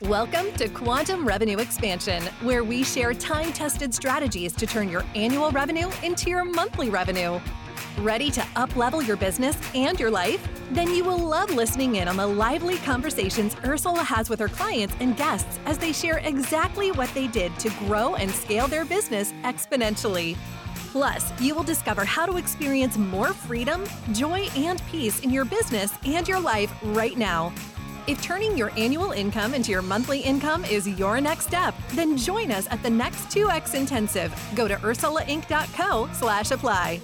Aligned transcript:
Welcome 0.00 0.52
to 0.54 0.68
Quantum 0.68 1.24
Revenue 1.24 1.58
Expansion, 1.58 2.24
where 2.42 2.64
we 2.64 2.82
share 2.82 3.14
time 3.14 3.52
tested 3.52 3.94
strategies 3.94 4.52
to 4.54 4.66
turn 4.66 4.88
your 4.88 5.04
annual 5.14 5.52
revenue 5.52 5.88
into 6.02 6.30
your 6.30 6.44
monthly 6.44 6.90
revenue. 6.90 7.38
Ready 8.00 8.28
to 8.32 8.40
uplevel 8.56 9.06
your 9.06 9.16
business 9.16 9.56
and 9.72 9.98
your 10.00 10.10
life? 10.10 10.46
Then 10.72 10.92
you 10.92 11.04
will 11.04 11.18
love 11.18 11.48
listening 11.50 11.94
in 11.94 12.08
on 12.08 12.16
the 12.16 12.26
lively 12.26 12.78
conversations 12.78 13.54
Ursula 13.64 14.02
has 14.02 14.28
with 14.28 14.40
her 14.40 14.48
clients 14.48 14.96
and 14.98 15.16
guests 15.16 15.60
as 15.64 15.78
they 15.78 15.92
share 15.92 16.18
exactly 16.18 16.90
what 16.90 17.08
they 17.14 17.28
did 17.28 17.56
to 17.60 17.70
grow 17.86 18.16
and 18.16 18.28
scale 18.32 18.66
their 18.66 18.84
business 18.84 19.30
exponentially. 19.44 20.36
Plus, 20.90 21.32
you 21.40 21.54
will 21.54 21.62
discover 21.62 22.04
how 22.04 22.26
to 22.26 22.36
experience 22.36 22.98
more 22.98 23.32
freedom, 23.32 23.84
joy, 24.12 24.48
and 24.56 24.82
peace 24.90 25.20
in 25.20 25.30
your 25.30 25.44
business 25.44 25.92
and 26.04 26.26
your 26.26 26.40
life 26.40 26.74
right 26.82 27.16
now. 27.16 27.52
If 28.06 28.20
turning 28.20 28.58
your 28.58 28.70
annual 28.76 29.12
income 29.12 29.54
into 29.54 29.70
your 29.70 29.80
monthly 29.80 30.20
income 30.20 30.66
is 30.66 30.86
your 30.86 31.22
next 31.22 31.46
step, 31.46 31.74
then 31.92 32.18
join 32.18 32.52
us 32.52 32.66
at 32.70 32.82
the 32.82 32.90
next 32.90 33.34
2X 33.34 33.74
Intensive. 33.74 34.30
Go 34.54 34.68
to 34.68 34.74
ursulainc.co 34.76 36.10
slash 36.12 36.50
apply. 36.50 37.00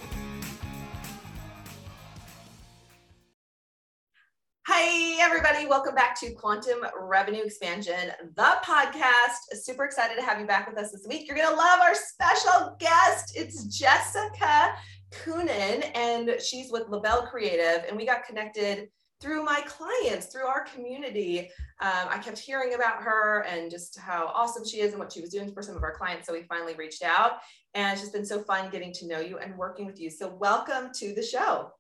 Hi, 4.67 5.23
everybody. 5.23 5.67
Welcome 5.67 5.95
back 5.95 6.21
to 6.21 6.35
Quantum 6.35 6.81
Revenue 7.01 7.45
Expansion, 7.45 8.13
the 8.37 8.59
podcast. 8.63 9.55
Super 9.55 9.87
excited 9.87 10.17
to 10.17 10.23
have 10.23 10.39
you 10.39 10.47
back 10.47 10.69
with 10.69 10.77
us 10.77 10.93
this 10.93 11.07
week. 11.09 11.27
You're 11.27 11.37
going 11.37 11.49
to 11.49 11.57
love 11.57 11.81
our 11.81 11.95
special 11.95 12.77
guest. 12.79 13.33
It's 13.35 13.65
Jessica 13.65 14.75
Coonan, 15.13 15.91
and 15.97 16.39
she's 16.43 16.71
with 16.71 16.91
Lavelle 16.91 17.27
Creative. 17.27 17.85
And 17.89 17.97
we 17.97 18.05
got 18.05 18.25
connected 18.25 18.91
through 19.21 19.45
my 19.45 19.63
clients, 19.67 20.27
through 20.27 20.47
our 20.47 20.65
community. 20.65 21.51
Um, 21.81 22.09
I 22.09 22.19
kept 22.19 22.39
hearing 22.39 22.75
about 22.75 23.03
her 23.03 23.45
and 23.49 23.71
just 23.71 23.99
how 23.99 24.33
awesome 24.35 24.67
she 24.67 24.81
is 24.81 24.93
and 24.93 24.99
what 24.99 25.13
she 25.13 25.21
was 25.21 25.31
doing 25.31 25.53
for 25.53 25.63
some 25.63 25.77
of 25.77 25.83
our 25.83 25.95
clients. 25.95 26.27
So 26.27 26.33
we 26.33 26.43
finally 26.45 26.75
reached 26.75 27.03
out, 27.03 27.33
and 27.75 27.93
it's 27.93 28.01
just 28.01 28.13
been 28.13 28.25
so 28.25 28.43
fun 28.43 28.71
getting 28.71 28.93
to 28.95 29.07
know 29.07 29.21
you 29.21 29.39
and 29.39 29.57
working 29.57 29.87
with 29.87 30.01
you. 30.01 30.11
So 30.11 30.35
welcome 30.41 30.91
to 30.95 31.15
the 31.15 31.23
show. 31.23 31.71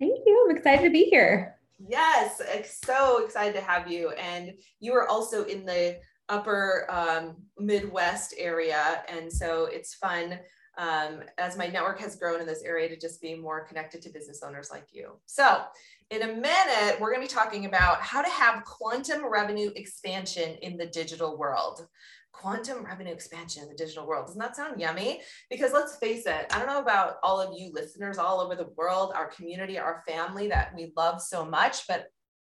Thank 0.00 0.18
you. 0.24 0.46
I'm 0.48 0.56
excited 0.56 0.84
to 0.84 0.90
be 0.90 1.04
here. 1.04 1.56
Yes, 1.88 2.40
so 2.84 3.24
excited 3.24 3.54
to 3.54 3.60
have 3.60 3.90
you. 3.90 4.10
And 4.10 4.54
you 4.80 4.94
are 4.94 5.08
also 5.08 5.44
in 5.44 5.64
the 5.64 5.98
upper 6.28 6.86
um, 6.90 7.36
Midwest 7.58 8.34
area. 8.38 9.02
And 9.08 9.32
so 9.32 9.66
it's 9.66 9.94
fun 9.94 10.38
um, 10.78 11.22
as 11.38 11.58
my 11.58 11.66
network 11.66 12.00
has 12.00 12.14
grown 12.14 12.40
in 12.40 12.46
this 12.46 12.62
area 12.62 12.88
to 12.88 12.96
just 12.96 13.20
be 13.20 13.34
more 13.34 13.64
connected 13.64 14.00
to 14.02 14.10
business 14.10 14.42
owners 14.44 14.70
like 14.70 14.86
you. 14.92 15.18
So 15.26 15.62
in 16.10 16.22
a 16.22 16.26
minute, 16.28 17.00
we're 17.00 17.12
going 17.12 17.26
to 17.26 17.28
be 17.28 17.34
talking 17.34 17.66
about 17.66 18.00
how 18.00 18.22
to 18.22 18.30
have 18.30 18.64
quantum 18.64 19.26
revenue 19.26 19.70
expansion 19.74 20.56
in 20.62 20.76
the 20.76 20.86
digital 20.86 21.36
world. 21.36 21.86
Quantum 22.32 22.84
revenue 22.84 23.12
expansion 23.12 23.64
in 23.64 23.68
the 23.68 23.74
digital 23.74 24.06
world. 24.06 24.26
Doesn't 24.26 24.38
that 24.38 24.54
sound 24.54 24.80
yummy? 24.80 25.20
Because 25.50 25.72
let's 25.72 25.96
face 25.96 26.24
it, 26.26 26.46
I 26.52 26.58
don't 26.58 26.68
know 26.68 26.80
about 26.80 27.16
all 27.24 27.40
of 27.40 27.58
you 27.58 27.72
listeners 27.72 28.16
all 28.16 28.40
over 28.40 28.54
the 28.54 28.70
world, 28.76 29.12
our 29.16 29.26
community, 29.26 29.78
our 29.78 30.04
family 30.06 30.46
that 30.48 30.72
we 30.76 30.92
love 30.96 31.20
so 31.20 31.44
much, 31.44 31.88
but 31.88 32.06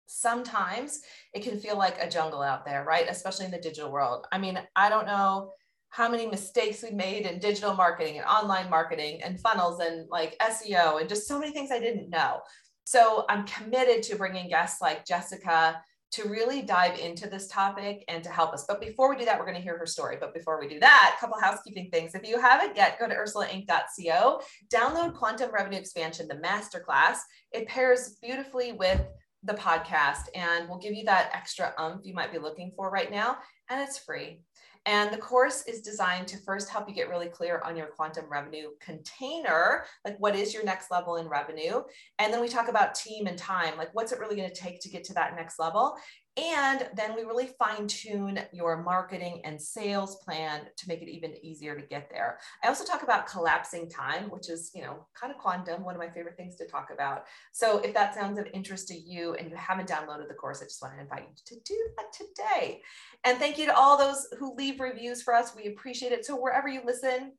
sometimes 0.07 1.01
it 1.35 1.43
can 1.43 1.59
feel 1.59 1.77
like 1.77 1.99
a 2.01 2.09
jungle 2.09 2.41
out 2.41 2.65
there, 2.65 2.85
right? 2.85 3.07
Especially 3.11 3.45
in 3.45 3.51
the 3.51 3.59
digital 3.59 3.93
world. 3.93 4.27
I 4.33 4.39
mean, 4.39 4.59
I 4.75 4.89
don't 4.89 5.07
know 5.07 5.53
how 5.95 6.09
many 6.09 6.27
mistakes 6.27 6.83
we 6.83 6.91
made 6.91 7.25
in 7.25 7.39
digital 7.39 7.73
marketing 7.73 8.19
and 8.19 8.27
online 8.27 8.69
marketing 8.69 9.23
and 9.23 9.39
funnels 9.39 9.79
and 9.79 10.09
like 10.11 10.37
SEO 10.43 11.01
and 11.01 11.09
just 11.09 11.29
so 11.29 11.39
many 11.39 11.53
things 11.53 11.71
I 11.71 11.79
didn't 11.79 12.11
know. 12.11 12.41
So 12.83 13.25
I'm 13.29 13.47
committed 13.47 14.03
to 14.05 14.17
bringing 14.17 14.49
guests 14.49 14.81
like 14.81 15.07
Jessica 15.07 15.81
to 16.11 16.29
really 16.29 16.63
dive 16.63 16.99
into 16.99 17.29
this 17.29 17.47
topic 17.47 18.03
and 18.09 18.25
to 18.25 18.31
help 18.31 18.53
us. 18.53 18.65
But 18.67 18.81
before 18.81 19.09
we 19.09 19.17
do 19.17 19.25
that, 19.25 19.39
we're 19.39 19.47
going 19.47 19.57
to 19.57 19.63
hear 19.63 19.79
her 19.79 19.87
story. 19.87 20.17
But 20.19 20.35
before 20.35 20.59
we 20.59 20.67
do 20.67 20.81
that, 20.81 21.15
a 21.17 21.21
couple 21.21 21.41
housekeeping 21.41 21.91
things. 21.93 22.17
If 22.17 22.27
you 22.27 22.41
haven't 22.41 22.77
yet, 22.77 22.99
go 22.99 23.07
to 23.07 23.15
ursulainc.co, 23.15 24.41
download 24.75 25.15
Quantum 25.15 25.53
Revenue 25.53 25.79
Expansion, 25.79 26.27
the 26.27 26.35
masterclass. 26.35 27.19
It 27.53 27.69
pairs 27.69 28.17
beautifully 28.21 28.73
with 28.73 29.01
the 29.45 29.55
podcast 29.55 30.23
and 30.35 30.69
will 30.69 30.79
give 30.79 30.95
you 30.95 31.05
that 31.05 31.31
extra 31.33 31.73
umph 31.79 32.01
you 32.03 32.15
might 32.15 32.33
be 32.33 32.39
looking 32.39 32.73
for 32.75 32.91
right 32.91 33.13
now. 33.13 33.37
And 33.71 33.81
it's 33.81 33.99
free. 33.99 34.41
And 34.87 35.13
the 35.13 35.19
course 35.19 35.65
is 35.67 35.81
designed 35.81 36.29
to 36.29 36.37
first 36.39 36.69
help 36.69 36.89
you 36.89 36.95
get 36.95 37.09
really 37.09 37.29
clear 37.29 37.63
on 37.65 37.75
your 37.77 37.87
quantum 37.87 38.27
revenue 38.29 38.69
container, 38.81 39.85
like 40.05 40.19
what 40.19 40.37
is 40.37 40.53
your 40.53 40.63
next 40.63 40.91
level 40.91 41.17
in 41.17 41.27
revenue? 41.27 41.83
And 42.19 42.33
then 42.33 42.41
we 42.41 42.49
talk 42.49 42.69
about 42.69 42.95
team 42.95 43.27
and 43.27 43.39
time, 43.39 43.79
like 43.79 43.95
what's 43.95 44.13
it 44.13 44.19
really 44.19 44.37
going 44.37 44.49
to 44.49 44.55
take 44.55 44.81
to 44.81 44.91
get 44.91 45.05
to 45.05 45.15
that 45.15 45.37
next 45.37 45.59
level? 45.59 45.97
And 46.37 46.89
then 46.97 47.15
we 47.15 47.23
really 47.23 47.47
fine 47.47 47.87
tune 47.87 48.41
your 48.53 48.83
marketing 48.83 49.41
and 49.45 49.61
sales 49.61 50.17
plan 50.17 50.63
to 50.77 50.89
make 50.89 51.01
it 51.01 51.09
even 51.09 51.33
easier 51.45 51.79
to 51.79 51.87
get 51.87 52.11
there. 52.11 52.41
I 52.65 52.67
also 52.67 52.85
talk 52.85 53.05
about 53.05 53.29
collapsing 53.29 53.89
time, 53.89 54.25
which 54.31 54.51
is, 54.51 54.73
you 54.75 54.83
know, 54.83 55.07
kind 55.15 55.33
of 55.33 55.39
quantum, 55.39 55.85
one 55.85 55.95
of 55.95 56.01
my 56.01 56.11
favorite 56.11 56.37
things 56.37 56.57
to 56.57 56.67
talk 56.67 56.89
about. 56.93 57.27
So 57.53 57.79
if 57.79 57.95
that 57.95 58.17
sounds 58.17 58.41
of 58.41 58.49
interest 58.53 58.89
to 58.89 58.99
you 58.99 59.35
and 59.35 59.49
you 59.49 59.55
haven't 59.55 59.89
downloaded 59.89 60.27
the 60.27 60.35
course, 60.35 60.61
I 60.61 60.65
just 60.65 60.83
want 60.83 60.95
to 60.95 61.03
invite 61.03 61.23
you 61.23 61.57
to 61.57 61.63
do 61.65 61.79
that 61.99 62.13
today. 62.13 62.81
And 63.23 63.39
thank 63.39 63.57
you 63.57 63.67
to 63.67 63.77
all 63.77 63.97
those 63.97 64.27
who 64.37 64.57
leave 64.57 64.81
reviews 64.81 65.23
for 65.23 65.35
us. 65.35 65.55
We 65.55 65.67
appreciate 65.67 66.11
it. 66.11 66.25
So 66.27 66.35
wherever 66.35 66.67
you 66.67 66.81
listen, 66.85 67.35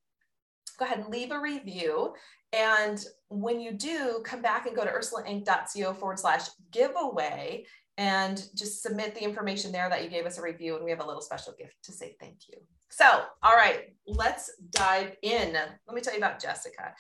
go 0.80 0.86
ahead 0.86 1.00
and 1.00 1.10
leave 1.10 1.32
a 1.32 1.40
review. 1.40 2.14
And 2.54 3.04
when 3.28 3.60
you 3.60 3.74
do, 3.74 4.22
come 4.24 4.42
back 4.42 4.68
and 4.68 4.76
go 4.76 4.86
to 4.86 4.92
ursulainc.co 4.92 5.94
forward 5.94 6.20
slash 6.20 6.44
giveaway 6.72 7.66
and 7.98 8.48
just 8.56 8.84
submit 8.84 9.16
the 9.16 9.24
information 9.24 9.72
there 9.72 9.90
that 9.90 10.04
you 10.04 10.10
gave 10.10 10.26
us 10.26 10.38
a 10.38 10.42
review 10.42 10.76
and 10.76 10.84
we 10.84 10.92
have 10.92 11.00
a 11.00 11.06
little 11.06 11.22
special 11.22 11.54
gift 11.58 11.76
to 11.84 11.92
say 11.92 12.16
thank 12.20 12.48
you. 12.50 12.58
So, 12.90 13.24
all 13.42 13.56
right, 13.56 13.94
let's 14.08 14.52
dive 14.70 15.16
in. 15.22 15.54
Let 15.54 15.96
me 15.96 16.02
tell 16.02 16.14
you 16.14 16.20
about 16.20 16.42
Jessica. 16.42 16.94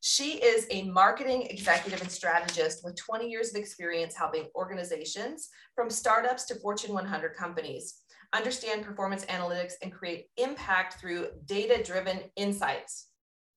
She 0.00 0.34
is 0.42 0.66
a 0.70 0.84
marketing 0.84 1.46
executive 1.50 2.00
and 2.00 2.10
strategist 2.10 2.82
with 2.84 2.96
20 2.96 3.28
years 3.28 3.50
of 3.50 3.56
experience 3.56 4.14
helping 4.16 4.46
organizations 4.54 5.50
from 5.74 5.90
startups 5.90 6.46
to 6.46 6.54
Fortune 6.56 6.94
100 6.94 7.34
companies 7.36 8.02
understand 8.32 8.84
performance 8.84 9.24
analytics 9.26 9.72
and 9.82 9.92
create 9.92 10.26
impact 10.36 11.00
through 11.00 11.28
data 11.46 11.82
driven 11.84 12.20
insights. 12.36 13.08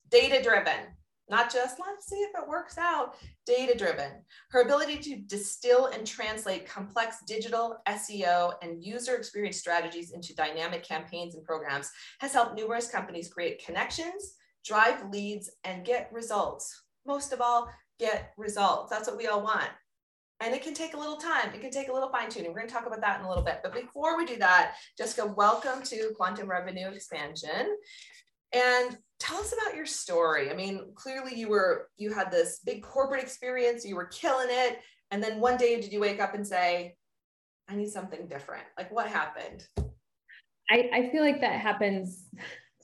Data 0.10 0.42
driven 0.44 0.80
not 1.30 1.52
just 1.52 1.80
let's 1.80 2.08
see 2.08 2.18
if 2.18 2.32
it 2.38 2.48
works 2.48 2.78
out, 2.78 3.16
data 3.46 3.78
driven. 3.78 4.12
Her 4.52 4.62
ability 4.62 4.98
to 4.98 5.16
distill 5.16 5.88
and 5.88 6.06
translate 6.06 6.68
complex 6.68 7.18
digital, 7.26 7.78
SEO, 7.88 8.54
and 8.62 8.84
user 8.84 9.16
experience 9.16 9.58
strategies 9.58 10.12
into 10.12 10.36
dynamic 10.36 10.84
campaigns 10.84 11.36
and 11.36 11.44
programs 11.44 11.92
has 12.20 12.34
helped 12.34 12.56
numerous 12.56 12.90
companies 12.90 13.32
create 13.32 13.66
connections, 13.66 14.36
drive 14.66 15.10
leads, 15.12 15.50
and 15.64 15.86
get 15.86 16.10
results. 16.12 16.84
Most 17.06 17.32
of 17.34 17.42
all, 17.42 17.70
get 18.00 18.34
results. 18.38 18.90
That's 18.90 19.08
what 19.08 19.18
we 19.18 19.28
all 19.28 19.44
want. 19.44 19.70
and 20.40 20.54
it 20.54 20.62
can 20.62 20.74
take 20.74 20.94
a 20.94 20.98
little 20.98 21.16
time. 21.16 21.54
It 21.54 21.62
can 21.62 21.72
take 21.72 21.88
a 21.88 21.94
little 21.94 22.10
fine 22.10 22.30
tuning. 22.30 22.52
We're 22.52 22.60
going 22.60 22.68
to 22.68 22.74
talk 22.74 22.86
about 22.86 23.00
that 23.02 23.20
in 23.20 23.26
a 23.26 23.30
little 23.30 23.44
bit. 23.44 23.60
But 23.64 23.74
before 23.74 24.18
we 24.18 24.26
do 24.26 24.36
that, 24.38 24.76
Jessica, 24.98 25.26
welcome 25.26 25.82
to 25.84 26.12
Quantum 26.18 26.50
Revenue 26.50 26.90
Expansion. 26.90 27.78
And 28.54 28.98
tell 29.20 29.38
us 29.38 29.54
about 29.54 29.76
your 29.76 29.86
story. 29.86 30.52
I 30.52 30.54
mean, 30.54 30.92
clearly 30.96 31.36
you 31.36 31.50
were 31.50 31.90
you 31.98 32.14
had 32.14 32.32
this 32.32 32.60
big 32.66 32.84
corporate 32.84 33.24
experience, 33.24 33.86
you 33.86 33.96
were 33.96 34.06
killing 34.06 34.50
it, 34.50 34.80
and 35.12 35.24
then 35.24 35.40
one 35.40 35.58
day 35.58 35.80
did 35.80 35.92
you 35.92 36.00
wake 36.00 36.20
up 36.22 36.36
and 36.36 36.46
say, 36.46 36.96
I 37.70 37.76
need 37.76 37.90
something 37.90 38.28
different? 38.28 38.66
Like 38.78 38.92
what 38.92 39.08
happened? 39.08 39.66
I, 40.70 40.90
I 40.94 41.10
feel 41.12 41.24
like 41.24 41.42
that 41.42 41.60
happens 41.60 42.26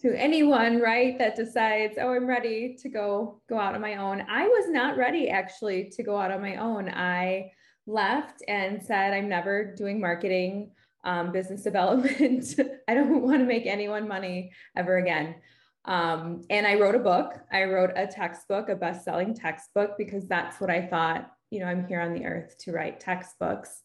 to 0.02 0.14
anyone, 0.18 0.80
right? 0.80 1.18
That 1.18 1.36
decides, 1.36 1.98
oh, 2.00 2.14
I'm 2.14 2.28
ready 2.28 2.78
to 2.82 2.90
go 2.90 3.42
go 3.50 3.60
out 3.60 3.76
on 3.76 3.82
my 3.82 3.96
own. 3.96 4.24
I 4.30 4.48
was 4.48 4.70
not 4.70 4.98
ready 4.98 5.30
actually 5.30 5.90
to 5.96 6.04
go 6.04 6.18
out 6.18 6.32
on 6.32 6.42
my 6.42 6.56
own. 6.56 6.90
I 6.90 7.52
left 7.86 8.44
and 8.48 8.82
said, 8.82 9.14
I'm 9.14 9.28
never 9.28 9.74
doing 9.76 10.00
marketing, 10.00 10.72
um, 11.04 11.32
business 11.32 11.64
development. 11.70 12.56
I 12.88 12.94
don't 12.94 13.22
want 13.22 13.40
to 13.40 13.46
make 13.46 13.66
anyone 13.66 14.08
money 14.08 14.52
ever 14.78 14.98
again. 14.98 15.36
Um, 15.86 16.44
and 16.50 16.68
I 16.68 16.76
wrote 16.76 16.96
a 16.96 17.00
book. 17.00 17.34
I 17.52 17.64
wrote 17.64 17.92
a 17.96 18.06
textbook, 18.06 18.70
a 18.70 18.76
best-selling 18.76 19.34
textbook, 19.34 19.98
because 19.98 20.28
that's 20.28 20.60
what 20.60 20.70
I 20.70 20.86
thought. 20.86 21.32
You 21.50 21.62
know, 21.62 21.66
I'm 21.66 21.88
here 21.88 22.02
on 22.02 22.14
the 22.14 22.26
earth 22.26 22.58
to 22.60 22.72
write 22.72 23.00
textbooks. 23.00 23.82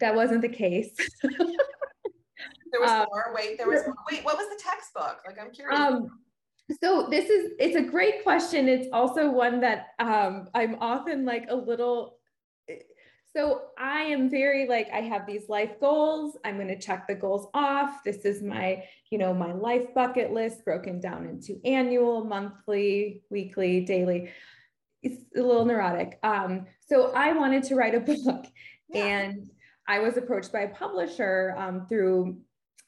That 0.00 0.14
wasn't 0.14 0.42
the 0.42 0.48
case. 0.48 0.94
There 2.70 2.80
was 2.80 2.90
um, 2.90 3.06
more. 3.10 3.32
Wait, 3.34 3.58
there 3.58 3.68
was 3.68 3.82
more. 3.86 3.94
Wait, 4.10 4.24
what 4.24 4.36
was 4.36 4.48
the 4.48 4.62
textbook? 4.62 5.20
Like, 5.26 5.38
I'm 5.40 5.50
curious. 5.50 5.78
Um, 5.78 6.20
so 6.82 7.08
this 7.10 7.28
is 7.28 7.52
it's 7.58 7.76
a 7.76 7.82
great 7.82 8.22
question. 8.22 8.68
It's 8.68 8.88
also 8.92 9.30
one 9.30 9.60
that 9.60 9.88
um, 9.98 10.48
I'm 10.54 10.76
often 10.80 11.24
like 11.24 11.46
a 11.48 11.54
little. 11.54 12.18
So 13.36 13.62
I 13.78 14.02
am 14.02 14.28
very 14.28 14.66
like 14.66 14.88
I 14.92 15.02
have 15.02 15.26
these 15.26 15.48
life 15.48 15.78
goals. 15.80 16.36
I'm 16.44 16.56
going 16.56 16.68
to 16.68 16.78
check 16.78 17.06
the 17.06 17.14
goals 17.14 17.46
off. 17.54 18.02
This 18.04 18.24
is 18.24 18.42
my 18.42 18.84
you 19.10 19.18
know 19.18 19.32
my 19.32 19.52
life 19.52 19.94
bucket 19.94 20.32
list 20.32 20.64
broken 20.64 21.00
down 21.00 21.26
into 21.26 21.60
annual, 21.64 22.24
monthly, 22.24 23.22
weekly, 23.30 23.84
daily. 23.84 24.30
It's 25.02 25.22
a 25.36 25.42
little 25.42 25.64
neurotic. 25.64 26.18
Um, 26.22 26.66
so 26.86 27.12
I 27.14 27.32
wanted 27.32 27.62
to 27.64 27.76
write 27.76 27.94
a 27.94 28.00
book, 28.24 28.46
yeah. 28.88 29.04
and 29.04 29.50
I 29.86 30.00
was 30.00 30.16
approached 30.16 30.52
by 30.52 30.60
a 30.60 30.74
publisher 30.74 31.54
um, 31.56 31.86
through 31.86 32.40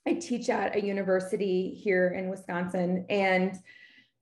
I 0.07 0.15
teach 0.15 0.49
at 0.49 0.75
a 0.75 0.85
university 0.85 1.71
here 1.75 2.09
in 2.09 2.29
Wisconsin, 2.29 3.07
and 3.09 3.57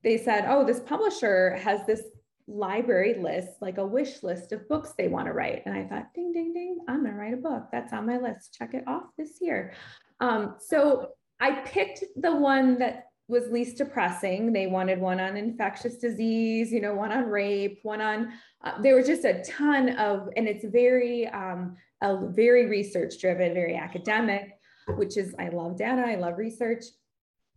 they 0.03 0.19
said, 0.19 0.45
Oh, 0.47 0.65
this 0.65 0.81
publisher 0.81 1.57
has 1.57 1.87
this 1.87 2.03
library 2.51 3.15
list, 3.15 3.49
like 3.61 3.79
a 3.79 3.87
wish 3.87 4.23
list 4.23 4.53
of 4.53 4.69
books 4.69 4.93
they 4.97 5.09
want 5.09 5.27
to 5.27 5.33
write. 5.33 5.63
And 5.67 5.77
I 5.77 5.85
thought, 5.85 6.13
ding, 6.15 6.33
ding, 6.33 6.53
ding, 6.53 6.79
I'm 6.89 7.03
going 7.03 7.13
to 7.13 7.19
write 7.19 7.35
a 7.35 7.39
book. 7.39 7.65
That's 7.73 7.93
on 7.93 8.07
my 8.07 8.19
list. 8.19 8.55
Check 8.59 8.75
it 8.75 8.85
off 8.87 9.05
this 9.17 9.39
year. 9.41 9.73
Um, 10.21 10.57
so 10.59 11.11
I 11.41 11.61
picked 11.61 12.05
the 12.17 12.35
one 12.35 12.79
that 12.79 13.07
was 13.29 13.49
least 13.49 13.79
depressing. 13.79 14.53
They 14.53 14.67
wanted 14.67 15.01
one 15.01 15.21
on 15.21 15.37
infectious 15.37 15.99
disease, 15.99 16.73
you 16.73 16.81
know, 16.81 16.95
one 16.95 17.13
on 17.13 17.27
rape, 17.27 17.79
one 17.83 18.01
on, 18.01 18.33
uh, 18.65 18.83
there 18.83 18.97
was 18.97 19.07
just 19.07 19.25
a 19.25 19.43
ton 19.45 19.91
of, 19.97 20.29
and 20.37 20.49
it's 20.49 20.65
very, 20.65 21.29
um, 21.29 21.77
a 22.03 22.27
very 22.29 22.67
research 22.67 23.21
driven, 23.21 23.55
very 23.55 23.77
academic 23.77 24.61
which 24.97 25.17
is 25.17 25.35
I 25.39 25.49
love 25.49 25.77
data, 25.77 26.03
I 26.07 26.17
love 26.17 26.39
research. 26.39 26.85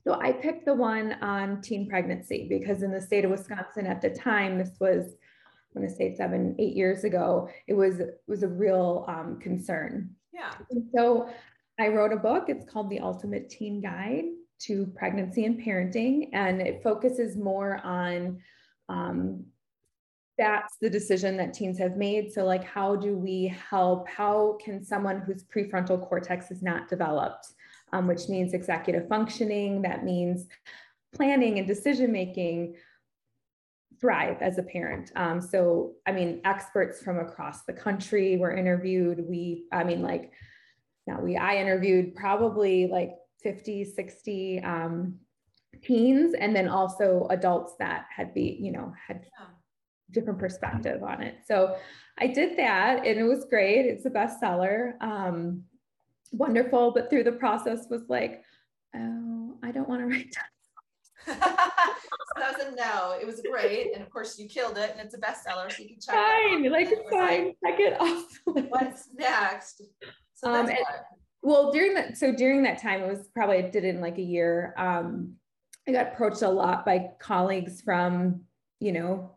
So 0.06 0.20
I 0.20 0.34
picked 0.34 0.66
the 0.66 0.74
one 0.74 1.14
on 1.22 1.62
teen 1.62 1.88
pregnancy 1.88 2.48
because 2.50 2.84
in 2.84 2.92
the 2.92 3.02
state 3.02 3.24
of 3.24 3.32
Wisconsin 3.32 3.88
at 3.88 4.02
the 4.02 4.10
time, 4.10 4.58
this 4.58 4.78
was 4.80 5.16
I'm 5.76 5.82
going 5.82 5.90
to 5.90 5.96
say 5.96 6.16
seven, 6.16 6.56
eight 6.60 6.76
years 6.76 7.04
ago, 7.04 7.50
it 7.68 7.74
was 7.74 8.00
it 8.00 8.22
was 8.28 8.44
a 8.44 8.48
real 8.48 9.06
um, 9.08 9.40
concern. 9.40 10.10
Yeah. 10.32 10.52
And 10.70 10.88
so 10.94 11.30
I 11.80 11.88
wrote 11.88 12.14
a 12.14 12.18
book. 12.18 12.46
It's 12.48 12.70
called 12.70 12.90
The 12.90 13.00
Ultimate 13.00 13.50
Teen 13.50 13.82
Guide 13.82 14.26
to 14.64 14.86
Pregnancy 14.96 15.46
and 15.46 15.60
Parenting, 15.60 16.30
and 16.34 16.62
it 16.62 16.84
focuses 16.84 17.36
more 17.36 17.82
on 17.84 18.40
um, 18.90 19.46
that's 20.38 20.78
the 20.82 20.90
decision 20.90 21.38
that 21.38 21.54
teens 21.54 21.78
have 21.78 21.98
made. 21.98 22.32
So, 22.32 22.44
like, 22.44 22.64
how 22.64 22.96
do 22.96 23.16
we 23.16 23.56
help? 23.70 24.08
How 24.08 24.58
can 24.64 24.84
someone 24.84 25.22
whose 25.22 25.44
prefrontal 25.44 26.08
cortex 26.08 26.52
is 26.52 26.62
not 26.62 26.90
developed, 26.90 27.48
um, 27.94 28.08
which 28.08 28.28
means 28.28 28.54
executive 28.54 29.08
functioning, 29.08 29.84
that 29.84 30.04
means 30.04 30.48
planning 31.14 31.60
and 31.60 31.68
decision 31.68 32.12
making, 32.12 32.76
thrive 34.02 34.42
as 34.42 34.58
a 34.58 34.64
parent? 34.64 35.12
Um, 35.16 35.40
so, 35.40 35.94
I 36.06 36.12
mean, 36.12 36.42
experts 36.44 37.02
from 37.02 37.20
across 37.20 37.64
the 37.64 37.74
country 37.74 38.36
were 38.36 38.52
interviewed. 38.52 39.24
We, 39.30 39.66
I 39.72 39.84
mean, 39.84 40.02
like, 40.02 40.32
now 41.06 41.22
we, 41.22 41.38
I 41.38 41.58
interviewed 41.58 42.16
probably 42.16 42.88
like 42.88 43.12
50, 43.44 43.86
60 43.86 44.64
um, 44.64 45.20
teens, 45.84 46.34
and 46.34 46.56
then 46.56 46.68
also 46.68 47.28
adults 47.30 47.76
that 47.78 48.08
had 48.14 48.34
be, 48.34 48.58
you 48.60 48.72
know, 48.72 48.94
had. 49.08 49.26
Different 50.12 50.38
perspective 50.38 51.02
on 51.02 51.24
it. 51.24 51.38
So 51.48 51.76
I 52.20 52.28
did 52.28 52.56
that 52.60 53.04
and 53.04 53.18
it 53.18 53.24
was 53.24 53.46
great. 53.46 53.88
It's 53.88 54.06
a 54.06 54.12
bestseller. 54.12 55.02
Um, 55.02 55.64
wonderful. 56.34 56.92
But 56.92 57.10
through 57.10 57.24
the 57.24 57.32
process 57.32 57.86
was 57.90 58.04
like, 58.10 58.44
oh, 58.96 59.56
I 59.64 59.72
don't 59.72 59.88
want 59.88 60.02
to 60.02 60.08
write 60.08 60.36
that. 60.36 60.50
so 61.26 61.34
that 62.38 62.58
was 62.58 62.66
a 62.66 62.76
no. 62.76 63.18
It 63.20 63.26
was 63.26 63.42
great. 63.50 63.94
And 63.94 64.04
of 64.04 64.10
course 64.10 64.38
you 64.38 64.48
killed 64.48 64.78
it 64.78 64.92
and 64.92 65.00
it's 65.00 65.16
a 65.16 65.20
bestseller. 65.20 65.72
So 65.72 65.84
you 65.84 65.90
can 65.90 66.00
check 66.00 66.16
fine. 66.16 66.66
it 66.66 66.72
Like 66.72 66.88
it's 66.90 67.10
fine. 67.10 67.54
Check 67.66 67.80
it 67.80 68.00
off. 68.00 68.40
What's 68.70 69.10
next? 69.18 69.82
So 70.36 70.54
um, 70.54 70.68
and, 70.68 70.78
well, 71.42 71.72
during 71.72 71.94
that, 71.96 72.18
so 72.18 72.34
during 72.34 72.64
that 72.64 72.82
time, 72.82 73.02
it 73.02 73.10
was 73.10 73.28
probably, 73.34 73.58
I 73.58 73.62
did 73.62 73.84
it 73.84 73.96
in 73.96 74.02
like 74.02 74.18
a 74.18 74.24
year. 74.24 74.74
Um, 74.78 75.34
I 75.88 75.92
got 75.92 76.14
approached 76.14 76.42
a 76.42 76.50
lot 76.50 76.86
by 76.86 77.12
colleagues 77.20 77.82
from, 77.82 78.42
you 78.80 78.94
know, 78.94 79.32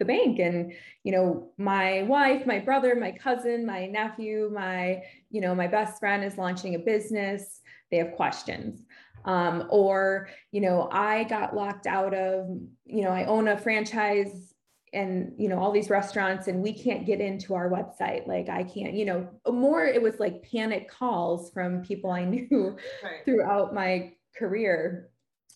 the 0.00 0.04
bank. 0.04 0.40
And 0.40 0.72
you 1.04 1.12
know 1.12 1.52
my 1.56 2.02
wife 2.02 2.44
my 2.44 2.58
brother 2.58 2.96
my 2.96 3.12
cousin 3.12 3.64
my 3.64 3.86
nephew 3.86 4.50
my 4.52 5.02
you 5.30 5.40
know 5.40 5.54
my 5.54 5.68
best 5.68 6.00
friend 6.00 6.24
is 6.24 6.36
launching 6.36 6.74
a 6.74 6.80
business. 6.80 7.60
They 7.92 7.98
have 7.98 8.16
questions. 8.16 8.84
Um, 9.26 9.66
or 9.68 10.30
you 10.50 10.62
know 10.62 10.88
i 10.90 11.24
got 11.24 11.54
locked 11.54 11.86
out 11.86 12.14
of 12.14 12.46
you 12.86 13.02
know 13.02 13.10
i 13.10 13.26
own 13.26 13.48
a 13.48 13.58
franchise 13.58 14.54
and 14.94 15.34
you 15.36 15.46
know 15.50 15.58
all 15.58 15.72
these 15.72 15.90
restaurants 15.90 16.48
and 16.48 16.62
we 16.62 16.72
can't 16.72 17.04
get 17.04 17.20
into 17.20 17.54
our 17.54 17.68
website. 17.68 18.26
Like 18.26 18.48
i 18.48 18.64
can't 18.64 18.94
you 18.94 19.04
know 19.04 19.28
more 19.46 19.84
it 19.84 20.00
was 20.00 20.18
like 20.18 20.50
panic 20.50 20.90
calls 20.90 21.52
from 21.52 21.82
people 21.82 22.10
i 22.10 22.24
knew 22.32 22.76
right. 23.04 23.24
throughout 23.26 23.74
my 23.74 24.14
career. 24.34 25.10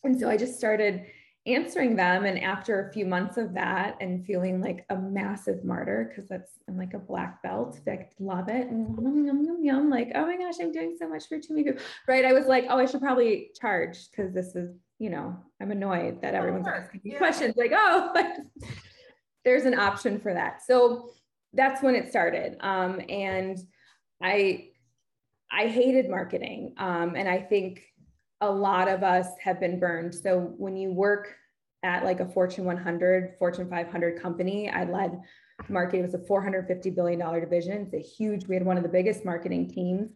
And 0.05 0.21
so 0.21 0.29
i 0.29 0.37
just 0.37 0.59
started 0.59 1.07
answering 1.47 1.95
them 1.95 2.25
and 2.25 2.39
after 2.39 2.89
a 2.89 2.93
few 2.93 3.05
months 3.05 3.37
of 3.37 3.53
that 3.53 3.97
and 4.01 4.25
feeling 4.25 4.63
like 4.63 4.87
a 4.89 4.97
massive 4.97 5.63
martyr 5.63 6.09
because 6.09 6.29
that's 6.29 6.53
i'm 6.69 6.77
like 6.79 6.95
a 6.95 6.99
black 6.99 7.43
belt 7.43 7.79
i 7.87 8.09
love 8.19 8.49
it 8.49 8.69
and 8.69 8.97
yum, 8.97 9.27
yum, 9.27 9.45
yum, 9.45 9.63
yum, 9.63 9.91
like 9.91 10.11
oh 10.15 10.25
my 10.25 10.39
gosh 10.39 10.55
i'm 10.61 10.73
doing 10.73 10.97
so 10.99 11.07
much 11.07 11.29
for 11.29 11.39
too 11.39 11.55
many 11.55 11.65
people 11.65 11.83
right 12.09 12.25
i 12.25 12.33
was 12.33 12.47
like 12.47 12.65
oh 12.71 12.79
i 12.79 12.87
should 12.87 13.01
probably 13.01 13.51
charge 13.61 14.11
because 14.11 14.33
this 14.33 14.57
is 14.57 14.75
you 14.99 15.11
know 15.11 15.37
i'm 15.61 15.71
annoyed 15.71 16.21
that 16.23 16.35
everyone's 16.35 16.67
asking 16.67 17.01
me 17.05 17.13
yeah. 17.13 17.19
questions 17.19 17.55
like 17.57 17.73
oh 17.75 18.13
there's 19.45 19.67
an 19.67 19.79
option 19.79 20.19
for 20.19 20.33
that 20.33 20.63
so 20.63 21.11
that's 21.53 21.83
when 21.83 21.95
it 21.95 22.09
started 22.09 22.57
um, 22.61 23.01
and 23.11 23.59
i 24.23 24.67
i 25.53 25.67
hated 25.67 26.09
marketing 26.09 26.73
um, 26.79 27.17
and 27.17 27.29
i 27.29 27.39
think 27.39 27.83
a 28.41 28.51
lot 28.51 28.89
of 28.89 29.03
us 29.03 29.27
have 29.43 29.61
been 29.61 29.79
burned. 29.79 30.15
So 30.15 30.55
when 30.57 30.77
you 30.77 30.93
work 30.93 31.35
at 31.83 32.05
like 32.05 32.21
a 32.21 32.27
Fortune 32.27 32.65
100, 32.65 33.37
Fortune 33.39 33.69
500 33.69 34.21
company, 34.21 34.71
I 34.71 34.85
led 34.85 35.21
marketing. 35.69 36.01
It 36.01 36.07
was 36.07 36.15
a 36.15 36.27
450 36.27 36.91
billion 36.91 37.21
dollar 37.21 37.41
division. 37.41 37.89
It's 37.93 37.95
a 37.95 37.99
huge. 37.99 38.47
We 38.47 38.55
had 38.55 38.65
one 38.65 38.77
of 38.77 38.83
the 38.83 38.89
biggest 38.89 39.25
marketing 39.25 39.71
teams. 39.71 40.11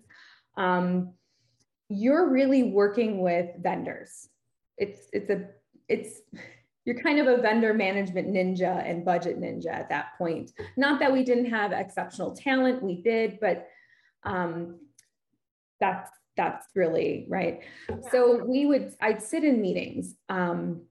Um, 0.56 1.14
you're 1.88 2.30
really 2.30 2.64
working 2.64 3.22
with 3.22 3.50
vendors. 3.60 4.28
It's 4.76 5.08
it's 5.12 5.30
a 5.30 5.46
it's 5.88 6.20
you're 6.84 7.00
kind 7.00 7.18
of 7.18 7.26
a 7.26 7.40
vendor 7.40 7.74
management 7.74 8.28
ninja 8.28 8.82
and 8.88 9.04
budget 9.04 9.38
ninja 9.40 9.68
at 9.68 9.88
that 9.90 10.16
point. 10.16 10.52
Not 10.76 11.00
that 11.00 11.12
we 11.12 11.22
didn't 11.22 11.50
have 11.50 11.72
exceptional 11.72 12.34
talent, 12.34 12.82
we 12.82 13.02
did, 13.02 13.38
but 13.40 13.68
um, 14.24 14.80
that's 15.80 16.10
that's 16.38 16.68
really 16.74 17.26
right. 17.28 17.60
So 18.10 18.42
we 18.44 18.64
would, 18.64 18.94
I'd 19.02 19.20
sit 19.20 19.44
in 19.44 19.60
meetings. 19.60 20.14
Um, 20.28 20.82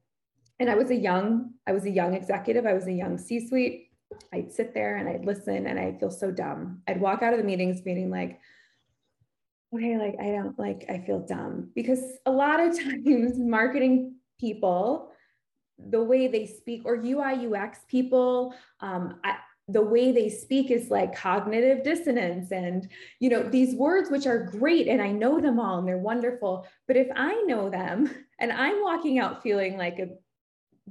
and 0.60 0.70
I 0.70 0.75
was 0.75 0.92
a 0.92 0.96
young, 0.96 1.54
I 1.66 1.72
was 1.72 1.86
a 1.86 1.89
young 1.89 2.13
executive. 2.13 2.66
I 2.66 2.74
was 2.74 2.86
a 2.86 2.92
young 2.92 3.18
C-suite. 3.18 3.89
I'd 4.34 4.51
sit 4.51 4.74
there 4.74 4.98
and 4.98 5.08
I'd 5.08 5.25
listen 5.25 5.66
and 5.66 5.80
I'd 5.80 6.00
feel 6.00 6.12
so 6.12 6.32
dumb. 6.32 6.82
I'd 6.88 7.00
walk 7.00 7.24
out 7.24 7.34
of 7.34 7.39
the 7.39 7.46
meetings 7.46 7.82
feeling 7.82 8.10
like, 8.12 8.39
okay, 9.74 9.98
like 9.98 10.16
I 10.20 10.32
don't 10.32 10.60
like, 10.60 10.86
I 10.89 11.00
feel 11.00 11.25
dumb 11.25 11.72
because 11.74 12.01
a 12.25 12.32
lot 12.32 12.60
of 12.60 12.77
times 12.84 13.39
marketing 13.39 14.16
people, 14.39 15.12
the 15.77 16.04
way 16.04 16.27
they 16.27 16.46
speak 16.46 16.82
or 16.84 16.96
UI 16.96 17.48
UX 17.48 17.80
people, 17.88 18.54
um, 18.82 19.20
I, 19.24 19.38
the 19.69 19.81
way 19.81 20.12
they 20.12 20.29
speak 20.29 20.71
is 20.71 20.89
like 20.89 21.13
cognitive 21.13 21.83
dissonance 21.83 22.51
and 22.51 22.88
you 23.19 23.29
know 23.29 23.43
these 23.43 23.75
words 23.75 24.09
which 24.09 24.25
are 24.25 24.45
great 24.45 24.88
and 24.88 25.01
i 25.01 25.12
know 25.12 25.41
them 25.41 25.59
all 25.59 25.77
and 25.77 25.88
they're 25.88 25.97
wonderful 25.97 26.65
but 26.88 26.95
if 26.95 27.07
i 27.17 27.33
know 27.47 27.69
them 27.69 28.09
and 28.39 28.51
i'm 28.53 28.81
walking 28.81 29.19
out 29.19 29.43
feeling 29.43 29.77
like 29.77 30.00
a 30.00 30.07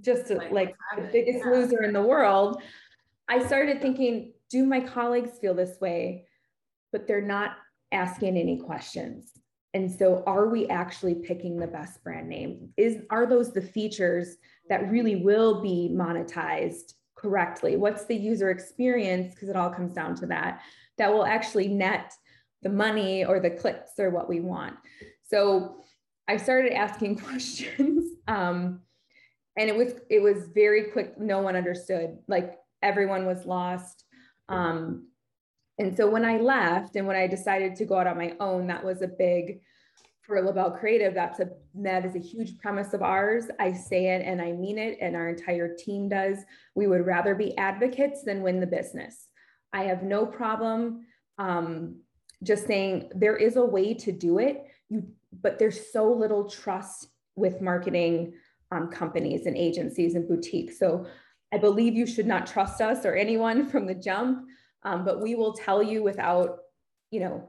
just 0.02 0.30
a, 0.30 0.34
like, 0.34 0.52
like 0.52 0.76
the 0.96 1.08
biggest 1.10 1.38
yeah. 1.42 1.50
loser 1.50 1.82
in 1.84 1.92
the 1.94 2.02
world 2.02 2.60
i 3.28 3.44
started 3.46 3.80
thinking 3.80 4.32
do 4.50 4.64
my 4.64 4.80
colleagues 4.80 5.38
feel 5.38 5.54
this 5.54 5.80
way? 5.80 6.26
But 6.92 7.06
they're 7.06 7.20
not 7.20 7.56
asking 7.92 8.36
any 8.36 8.58
questions. 8.58 9.32
And 9.74 9.90
so 9.90 10.22
are 10.26 10.48
we 10.48 10.68
actually 10.68 11.16
picking 11.16 11.58
the 11.58 11.66
best 11.66 12.02
brand 12.02 12.28
name? 12.28 12.70
Is 12.76 12.98
are 13.10 13.26
those 13.26 13.52
the 13.52 13.62
features 13.62 14.36
that 14.68 14.90
really 14.90 15.16
will 15.16 15.60
be 15.60 15.90
monetized 15.92 16.94
correctly? 17.16 17.76
What's 17.76 18.04
the 18.04 18.14
user 18.14 18.50
experience? 18.50 19.34
Because 19.34 19.48
it 19.48 19.56
all 19.56 19.70
comes 19.70 19.92
down 19.92 20.14
to 20.16 20.26
that, 20.26 20.62
that 20.98 21.12
will 21.12 21.26
actually 21.26 21.68
net 21.68 22.12
the 22.62 22.68
money 22.68 23.24
or 23.24 23.40
the 23.40 23.50
clicks 23.50 23.92
or 23.98 24.10
what 24.10 24.28
we 24.28 24.40
want. 24.40 24.76
So 25.22 25.80
I 26.28 26.36
started 26.36 26.72
asking 26.72 27.18
questions. 27.20 28.12
Um, 28.28 28.80
and 29.56 29.70
it 29.70 29.76
was 29.76 29.94
it 30.10 30.20
was 30.20 30.48
very 30.54 30.90
quick. 30.90 31.18
No 31.18 31.40
one 31.40 31.56
understood. 31.56 32.18
Like 32.28 32.58
everyone 32.82 33.24
was 33.26 33.46
lost. 33.46 34.04
Um, 34.48 35.08
and 35.78 35.96
so 35.96 36.08
when 36.08 36.24
I 36.24 36.38
left 36.38 36.96
and 36.96 37.06
when 37.06 37.16
I 37.16 37.26
decided 37.26 37.76
to 37.76 37.84
go 37.84 37.98
out 37.98 38.06
on 38.06 38.18
my 38.18 38.34
own, 38.40 38.66
that 38.66 38.84
was 38.84 39.02
a 39.02 39.08
big 39.08 39.60
for 40.26 40.42
LaBelle 40.42 40.72
Creative, 40.72 41.14
that's 41.14 41.40
a 41.40 41.50
that 41.74 42.04
is 42.04 42.16
a 42.16 42.20
huge 42.20 42.58
premise 42.58 42.92
of 42.92 43.02
ours. 43.02 43.46
I 43.60 43.72
say 43.72 44.06
it 44.06 44.22
and 44.26 44.42
I 44.42 44.52
mean 44.52 44.78
it, 44.78 44.98
and 45.00 45.14
our 45.14 45.28
entire 45.28 45.74
team 45.74 46.08
does. 46.08 46.38
We 46.74 46.86
would 46.86 47.06
rather 47.06 47.34
be 47.34 47.56
advocates 47.56 48.22
than 48.24 48.42
win 48.42 48.60
the 48.60 48.66
business. 48.66 49.28
I 49.72 49.84
have 49.84 50.02
no 50.02 50.26
problem 50.26 51.06
um, 51.38 52.00
just 52.42 52.66
saying 52.66 53.10
there 53.14 53.36
is 53.36 53.56
a 53.56 53.64
way 53.64 53.94
to 53.94 54.12
do 54.12 54.38
it. 54.38 54.66
You, 54.88 55.08
but 55.42 55.58
there's 55.58 55.92
so 55.92 56.12
little 56.12 56.48
trust 56.48 57.08
with 57.36 57.60
marketing 57.60 58.34
um, 58.72 58.88
companies 58.90 59.46
and 59.46 59.56
agencies 59.56 60.14
and 60.14 60.26
boutiques. 60.26 60.78
So 60.78 61.06
I 61.52 61.58
believe 61.58 61.94
you 61.94 62.06
should 62.06 62.26
not 62.26 62.46
trust 62.46 62.80
us 62.80 63.04
or 63.04 63.14
anyone 63.14 63.66
from 63.70 63.86
the 63.86 63.94
jump. 63.94 64.46
Um, 64.82 65.04
but 65.04 65.20
we 65.20 65.34
will 65.34 65.52
tell 65.52 65.82
you 65.82 66.02
without, 66.02 66.58
you 67.10 67.20
know, 67.20 67.48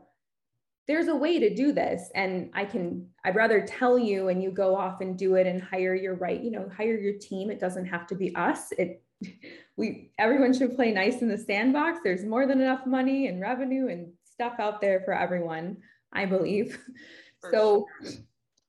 there's 0.87 1.07
a 1.07 1.15
way 1.15 1.39
to 1.39 1.53
do 1.53 1.71
this 1.71 2.09
and 2.15 2.49
i 2.53 2.63
can 2.63 3.05
i'd 3.25 3.35
rather 3.35 3.65
tell 3.65 3.99
you 3.99 4.29
and 4.29 4.41
you 4.41 4.51
go 4.51 4.75
off 4.75 5.01
and 5.01 5.17
do 5.17 5.35
it 5.35 5.45
and 5.45 5.61
hire 5.61 5.93
your 5.93 6.15
right 6.15 6.41
you 6.41 6.51
know 6.51 6.69
hire 6.75 6.97
your 6.97 7.17
team. 7.19 7.49
It 7.49 7.59
doesn't 7.59 7.85
have 7.85 8.07
to 8.07 8.15
be 8.15 8.35
us. 8.35 8.71
It 8.77 9.01
we 9.77 10.11
everyone 10.17 10.53
should 10.53 10.75
play 10.75 10.91
nice 10.91 11.21
in 11.21 11.27
the 11.27 11.37
sandbox. 11.37 11.99
There's 12.03 12.23
more 12.23 12.47
than 12.47 12.61
enough 12.61 12.85
money 12.85 13.27
and 13.27 13.41
revenue 13.41 13.87
and 13.87 14.11
stuff 14.23 14.53
out 14.59 14.81
there 14.81 15.01
for 15.01 15.13
everyone 15.13 15.77
i 16.13 16.25
believe. 16.25 16.79
For 17.41 17.51
so 17.51 17.87
sure. 18.01 18.11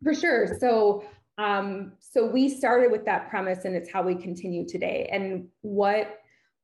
for 0.02 0.14
sure. 0.14 0.58
So 0.60 1.04
um 1.38 1.92
so 2.00 2.26
we 2.26 2.50
started 2.50 2.90
with 2.90 3.06
that 3.06 3.30
premise 3.30 3.64
and 3.64 3.74
it's 3.74 3.90
how 3.90 4.02
we 4.02 4.14
continue 4.14 4.68
today. 4.68 5.08
And 5.10 5.48
what 5.62 6.20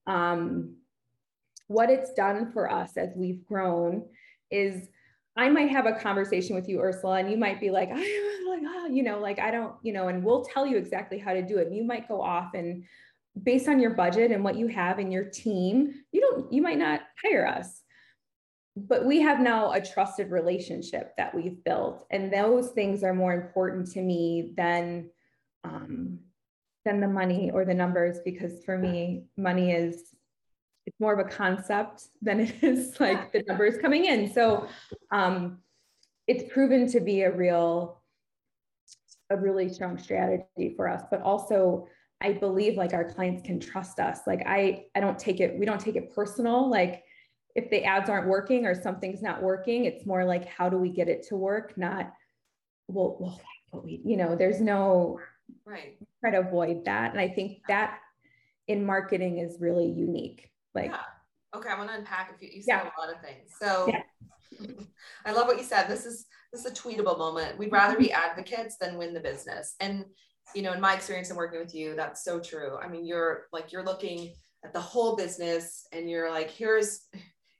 um 0.06 0.76
what 1.68 1.88
it's 1.88 2.12
done 2.12 2.52
for 2.52 2.70
us 2.70 2.98
as 2.98 3.14
we've 3.16 3.42
grown 3.46 4.04
is 4.50 4.88
I 5.36 5.48
might 5.48 5.70
have 5.70 5.86
a 5.86 5.92
conversation 5.92 6.54
with 6.54 6.68
you, 6.68 6.80
Ursula, 6.80 7.18
and 7.18 7.30
you 7.30 7.36
might 7.36 7.60
be 7.60 7.70
like, 7.70 7.90
oh, 7.92 8.86
you 8.90 9.02
know, 9.02 9.18
like 9.18 9.38
I 9.38 9.50
don't, 9.50 9.74
you 9.82 9.92
know, 9.92 10.08
and 10.08 10.24
we'll 10.24 10.44
tell 10.44 10.66
you 10.66 10.76
exactly 10.76 11.18
how 11.18 11.32
to 11.32 11.42
do 11.42 11.58
it. 11.58 11.66
And 11.66 11.76
you 11.76 11.84
might 11.84 12.08
go 12.08 12.20
off 12.20 12.54
and 12.54 12.84
based 13.42 13.68
on 13.68 13.80
your 13.80 13.90
budget 13.90 14.30
and 14.30 14.44
what 14.44 14.56
you 14.56 14.68
have 14.68 14.98
in 14.98 15.10
your 15.10 15.24
team, 15.24 15.94
you 16.12 16.20
don't, 16.20 16.52
you 16.52 16.62
might 16.62 16.78
not 16.78 17.00
hire 17.22 17.46
us. 17.46 17.82
But 18.76 19.04
we 19.04 19.20
have 19.20 19.40
now 19.40 19.72
a 19.72 19.80
trusted 19.80 20.30
relationship 20.30 21.14
that 21.16 21.34
we've 21.34 21.62
built. 21.62 22.06
And 22.10 22.32
those 22.32 22.70
things 22.70 23.04
are 23.04 23.14
more 23.14 23.32
important 23.32 23.90
to 23.92 24.02
me 24.02 24.52
than 24.56 25.10
um, 25.62 26.18
than 26.84 27.00
the 27.00 27.08
money 27.08 27.50
or 27.50 27.64
the 27.64 27.72
numbers, 27.72 28.18
because 28.24 28.62
for 28.64 28.76
me, 28.76 29.24
money 29.36 29.72
is 29.72 30.13
it's 30.86 31.00
more 31.00 31.18
of 31.18 31.26
a 31.26 31.28
concept 31.28 32.04
than 32.22 32.40
it 32.40 32.62
is 32.62 32.98
like 33.00 33.32
the 33.32 33.42
numbers 33.46 33.76
coming 33.78 34.04
in. 34.04 34.32
So 34.32 34.68
um, 35.10 35.58
it's 36.26 36.52
proven 36.52 36.90
to 36.92 37.00
be 37.00 37.22
a 37.22 37.34
real, 37.34 38.02
a 39.30 39.36
really 39.36 39.68
strong 39.68 39.98
strategy 39.98 40.74
for 40.76 40.88
us. 40.88 41.02
But 41.10 41.22
also, 41.22 41.88
I 42.20 42.32
believe 42.32 42.76
like 42.76 42.94
our 42.94 43.04
clients 43.04 43.42
can 43.46 43.60
trust 43.60 43.98
us. 43.98 44.20
Like 44.26 44.42
I, 44.46 44.84
I 44.94 45.00
don't 45.00 45.18
take 45.18 45.40
it. 45.40 45.58
We 45.58 45.66
don't 45.66 45.80
take 45.80 45.96
it 45.96 46.14
personal. 46.14 46.70
Like 46.70 47.02
if 47.54 47.70
the 47.70 47.84
ads 47.84 48.08
aren't 48.08 48.28
working 48.28 48.66
or 48.66 48.74
something's 48.74 49.22
not 49.22 49.42
working, 49.42 49.84
it's 49.84 50.06
more 50.06 50.24
like 50.24 50.46
how 50.46 50.68
do 50.68 50.78
we 50.78 50.90
get 50.90 51.08
it 51.08 51.26
to 51.28 51.36
work? 51.36 51.76
Not 51.76 52.12
well, 52.88 53.16
well, 53.18 53.40
what 53.70 53.84
we, 53.84 54.00
you 54.04 54.16
know, 54.16 54.36
there's 54.36 54.60
no 54.60 55.18
right. 55.64 55.96
Try 56.20 56.30
to 56.32 56.40
avoid 56.40 56.84
that, 56.86 57.12
and 57.12 57.20
I 57.20 57.28
think 57.28 57.58
that 57.68 57.98
in 58.66 58.84
marketing 58.84 59.38
is 59.38 59.58
really 59.60 59.86
unique 59.86 60.50
like, 60.74 60.90
yeah. 60.90 61.58
okay, 61.58 61.68
I 61.68 61.78
want 61.78 61.90
to 61.90 61.96
unpack 61.96 62.32
a 62.34 62.38
few. 62.38 62.48
You 62.52 62.62
said 62.62 62.82
yeah. 62.84 62.90
a 62.96 63.00
lot 63.00 63.14
of 63.14 63.20
things. 63.22 63.50
So, 63.58 63.88
yeah. 63.88 64.02
I 65.26 65.32
love 65.32 65.46
what 65.46 65.58
you 65.58 65.64
said. 65.64 65.88
This 65.88 66.06
is 66.06 66.26
this 66.52 66.64
is 66.64 66.70
a 66.70 66.74
tweetable 66.74 67.18
moment. 67.18 67.58
We'd 67.58 67.66
mm-hmm. 67.66 67.74
rather 67.74 67.98
be 67.98 68.12
advocates 68.12 68.76
than 68.80 68.98
win 68.98 69.14
the 69.14 69.20
business. 69.20 69.74
And 69.80 70.04
you 70.54 70.62
know, 70.62 70.72
in 70.72 70.80
my 70.80 70.94
experience 70.94 71.30
in 71.30 71.36
working 71.36 71.58
with 71.58 71.74
you, 71.74 71.96
that's 71.96 72.24
so 72.24 72.38
true. 72.38 72.76
I 72.76 72.88
mean, 72.88 73.06
you're 73.06 73.46
like 73.52 73.72
you're 73.72 73.84
looking 73.84 74.32
at 74.64 74.72
the 74.72 74.80
whole 74.80 75.16
business, 75.16 75.86
and 75.92 76.08
you're 76.08 76.30
like, 76.30 76.50
here's 76.50 77.00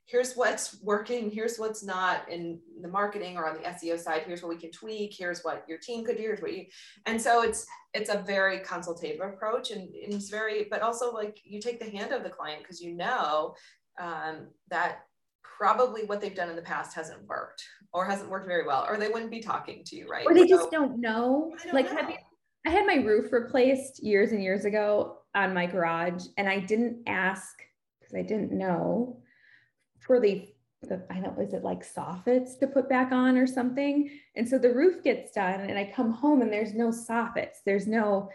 here's 0.07 0.35
what's 0.35 0.81
working, 0.83 1.31
here's 1.31 1.57
what's 1.57 1.83
not 1.83 2.29
in 2.29 2.61
the 2.83 2.89
marketing 2.89 3.37
or 3.37 3.49
on 3.49 3.57
the 3.57 3.63
SEO 3.63 3.99
side, 3.99 4.23
here's 4.27 4.43
what 4.43 4.51
we 4.51 4.57
can 4.57 4.71
tweak, 4.71 5.15
here's 5.17 5.43
what 5.43 5.65
your 5.69 5.79
team 5.79 6.05
could 6.05 6.17
do, 6.17 6.23
here's 6.23 6.43
what 6.43 6.53
you 6.53 6.67
and 7.07 7.21
so 7.21 7.43
it's 7.43 7.67
it's 7.95 8.11
a 8.11 8.19
very 8.19 8.59
consultative 8.61 9.21
approach 9.21 9.71
and, 9.71 9.83
and 9.95 10.13
it's 10.13 10.29
very, 10.29 10.67
but 10.71 10.83
also 10.83 11.13
like 11.13 11.39
you 11.45 11.61
take 11.61 11.79
the 11.79 11.97
hand 11.97 12.13
of 12.13 12.23
the 12.23 12.31
client 12.31 12.63
because 12.63 12.81
you 12.81 12.95
know 12.95 13.55
um, 14.01 14.49
that 14.69 15.03
probably 15.57 16.05
what 16.05 16.21
they've 16.21 16.35
done 16.35 16.51
in 16.51 16.57
the 16.57 16.63
past 16.63 16.95
hasn't 16.95 17.23
worked 17.29 17.65
or 17.93 18.05
hasn't 18.05 18.29
worked 18.29 18.49
very 18.49 18.67
well, 18.67 18.85
or 18.89 18.97
they 18.97 19.09
wouldn't 19.09 19.31
be 19.31 19.41
talking 19.41 19.85
to 19.85 19.97
you, 19.97 20.09
right? 20.09 20.27
Or 20.27 20.35
they 20.35 20.49
so, 20.49 20.57
just 20.57 20.71
don't 20.71 21.01
know. 21.01 21.55
Don't 21.63 21.75
like 21.75 21.93
know. 21.93 22.17
I 22.67 22.71
had 22.71 22.87
my 22.87 22.97
roof 22.97 23.33
replaced 23.33 24.03
years 24.03 24.33
and 24.33 24.43
years 24.43 24.65
ago 24.65 25.19
on 25.35 25.55
my 25.55 25.67
garage, 25.67 26.25
and 26.37 26.49
I 26.49 26.59
didn't 26.59 27.03
ask 27.07 27.55
because 28.01 28.15
I 28.15 28.23
didn't 28.23 28.51
know 28.51 29.21
for 30.07 30.21
the, 30.21 30.49
the 30.83 31.03
I 31.11 31.21
don't 31.21 31.39
is 31.41 31.55
it 31.55 31.65
like 31.65 31.85
soffits 31.85 32.59
to 32.61 32.67
put 32.67 32.89
back 32.89 33.13
on 33.13 33.37
or 33.37 33.47
something. 33.47 34.11
And 34.37 34.49
so 34.49 34.59
the 34.59 34.73
roof 34.73 35.03
gets 35.03 35.33
done 35.33 35.61
and 35.61 35.79
I 35.79 35.93
come 35.95 36.13
home 36.13 36.43
and 36.43 36.53
there's 36.53 36.75
no 36.75 36.89
soffits. 36.89 37.59
There's 37.65 37.87
no, 37.87 38.31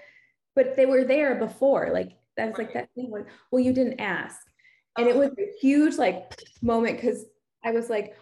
but 0.56 0.76
they 0.76 0.86
were 0.86 1.04
there 1.04 1.36
before. 1.36 1.90
Like 1.94 2.14
I 2.38 2.46
was 2.46 2.58
like 2.58 2.74
that 2.74 2.90
thing 2.96 3.12
was, 3.12 3.26
well, 3.52 3.62
you 3.62 3.74
didn't 3.74 4.00
ask. 4.00 4.40
And 4.98 5.08
it 5.08 5.16
oh. 5.16 5.20
was 5.20 5.32
a 5.38 5.52
huge 5.60 5.98
like 5.98 6.40
moment 6.62 6.98
because 6.98 7.26
I 7.64 7.72
was 7.72 7.90
like, 7.90 8.16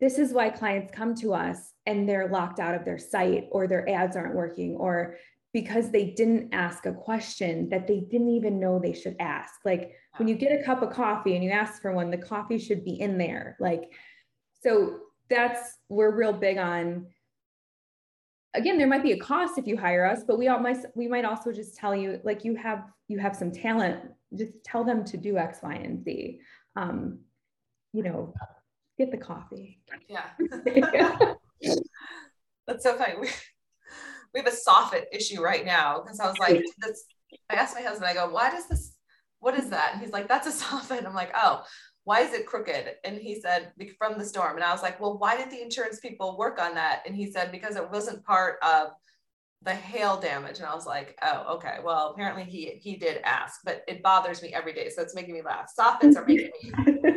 this 0.00 0.18
is 0.18 0.32
why 0.32 0.50
clients 0.50 0.92
come 0.94 1.14
to 1.16 1.34
us 1.34 1.72
and 1.86 2.08
they're 2.08 2.28
locked 2.28 2.60
out 2.60 2.74
of 2.74 2.84
their 2.84 2.98
site 2.98 3.48
or 3.50 3.66
their 3.66 3.88
ads 3.88 4.16
aren't 4.16 4.34
working 4.34 4.76
or 4.76 5.16
because 5.52 5.90
they 5.90 6.10
didn't 6.10 6.52
ask 6.52 6.86
a 6.86 6.92
question 6.92 7.68
that 7.70 7.86
they 7.86 8.00
didn't 8.00 8.28
even 8.28 8.60
know 8.60 8.78
they 8.78 8.92
should 8.92 9.16
ask. 9.18 9.54
Like 9.64 9.92
when 10.18 10.28
you 10.28 10.34
get 10.34 10.58
a 10.58 10.62
cup 10.62 10.82
of 10.82 10.90
coffee 10.90 11.34
and 11.34 11.44
you 11.44 11.50
ask 11.50 11.80
for 11.80 11.92
one, 11.92 12.10
the 12.10 12.18
coffee 12.18 12.58
should 12.58 12.84
be 12.84 13.00
in 13.00 13.16
there. 13.16 13.56
Like, 13.58 13.90
so 14.62 14.98
that's, 15.30 15.78
we're 15.88 16.14
real 16.14 16.32
big 16.32 16.58
on, 16.58 17.06
again, 18.54 18.76
there 18.76 18.86
might 18.86 19.02
be 19.02 19.12
a 19.12 19.18
cost 19.18 19.56
if 19.56 19.66
you 19.66 19.76
hire 19.76 20.04
us, 20.04 20.22
but 20.26 20.38
we 20.38 20.48
all 20.48 20.58
might, 20.58 20.78
we 20.94 21.08
might 21.08 21.24
also 21.24 21.52
just 21.52 21.76
tell 21.76 21.94
you, 21.94 22.20
like 22.24 22.44
you 22.44 22.54
have, 22.56 22.84
you 23.08 23.18
have 23.18 23.34
some 23.34 23.50
talent, 23.50 24.00
just 24.34 24.52
tell 24.64 24.84
them 24.84 25.04
to 25.04 25.16
do 25.16 25.38
X, 25.38 25.60
Y, 25.62 25.74
and 25.74 26.04
Z. 26.04 26.40
Um, 26.76 27.20
you 27.92 28.02
know, 28.02 28.34
get 28.98 29.10
the 29.10 29.16
coffee. 29.16 29.80
Yeah. 30.08 30.24
That's 32.66 32.84
so 32.84 32.96
funny. 32.96 33.28
We, 34.34 34.40
have 34.40 34.52
a 34.52 34.56
soffit 34.56 35.04
issue 35.12 35.42
right 35.42 35.64
now 35.64 36.02
because 36.02 36.20
I 36.20 36.26
was 36.26 36.38
like, 36.38 36.62
this, 36.78 37.04
I 37.50 37.54
asked 37.54 37.74
my 37.74 37.82
husband, 37.82 38.06
I 38.06 38.14
go, 38.14 38.30
why 38.30 38.50
does 38.50 38.68
this 38.68 38.94
what 39.40 39.58
is 39.58 39.70
that? 39.70 39.90
And 39.92 40.02
he's 40.02 40.12
like, 40.12 40.28
that's 40.28 40.46
a 40.46 40.64
soffit. 40.64 41.06
I'm 41.06 41.14
like, 41.14 41.32
oh, 41.34 41.64
why 42.04 42.20
is 42.20 42.32
it 42.32 42.46
crooked? 42.46 42.94
And 43.04 43.18
he 43.18 43.40
said, 43.40 43.72
from 43.98 44.18
the 44.18 44.24
storm. 44.24 44.56
And 44.56 44.64
I 44.64 44.72
was 44.72 44.82
like, 44.82 45.00
well, 45.00 45.18
why 45.18 45.36
did 45.36 45.50
the 45.50 45.62
insurance 45.62 46.00
people 46.00 46.38
work 46.38 46.60
on 46.60 46.74
that? 46.74 47.02
And 47.06 47.14
he 47.14 47.30
said, 47.30 47.52
because 47.52 47.76
it 47.76 47.90
wasn't 47.90 48.24
part 48.24 48.56
of 48.62 48.88
the 49.62 49.74
hail 49.74 50.18
damage. 50.20 50.58
And 50.58 50.66
I 50.66 50.74
was 50.74 50.86
like, 50.86 51.18
oh, 51.22 51.56
okay. 51.56 51.78
Well, 51.82 52.10
apparently 52.10 52.44
he 52.44 52.78
he 52.80 52.96
did 52.96 53.20
ask, 53.24 53.60
but 53.64 53.82
it 53.88 54.02
bothers 54.02 54.42
me 54.42 54.54
every 54.54 54.72
day. 54.72 54.88
So 54.88 55.02
it's 55.02 55.14
making 55.14 55.34
me 55.34 55.42
laugh. 55.42 55.72
Soffits 55.78 56.16
are 56.16 56.24
making 56.24 56.50
me 56.62 56.72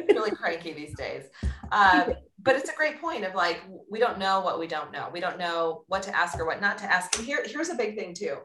really 0.09 0.31
cranky 0.31 0.73
these 0.73 0.95
days. 0.95 1.25
Um, 1.71 2.13
but 2.43 2.55
it's 2.55 2.69
a 2.69 2.75
great 2.75 2.99
point 2.99 3.23
of 3.23 3.35
like, 3.35 3.61
we 3.89 3.99
don't 3.99 4.17
know 4.17 4.41
what 4.41 4.59
we 4.59 4.67
don't 4.67 4.91
know. 4.91 5.09
We 5.13 5.19
don't 5.19 5.37
know 5.37 5.83
what 5.87 6.01
to 6.03 6.15
ask 6.15 6.39
or 6.39 6.45
what 6.45 6.61
not 6.61 6.79
to 6.79 6.91
ask. 6.91 7.15
And 7.17 7.25
here, 7.25 7.43
here's 7.45 7.69
a 7.69 7.75
big 7.75 7.95
thing 7.95 8.15
too. 8.15 8.37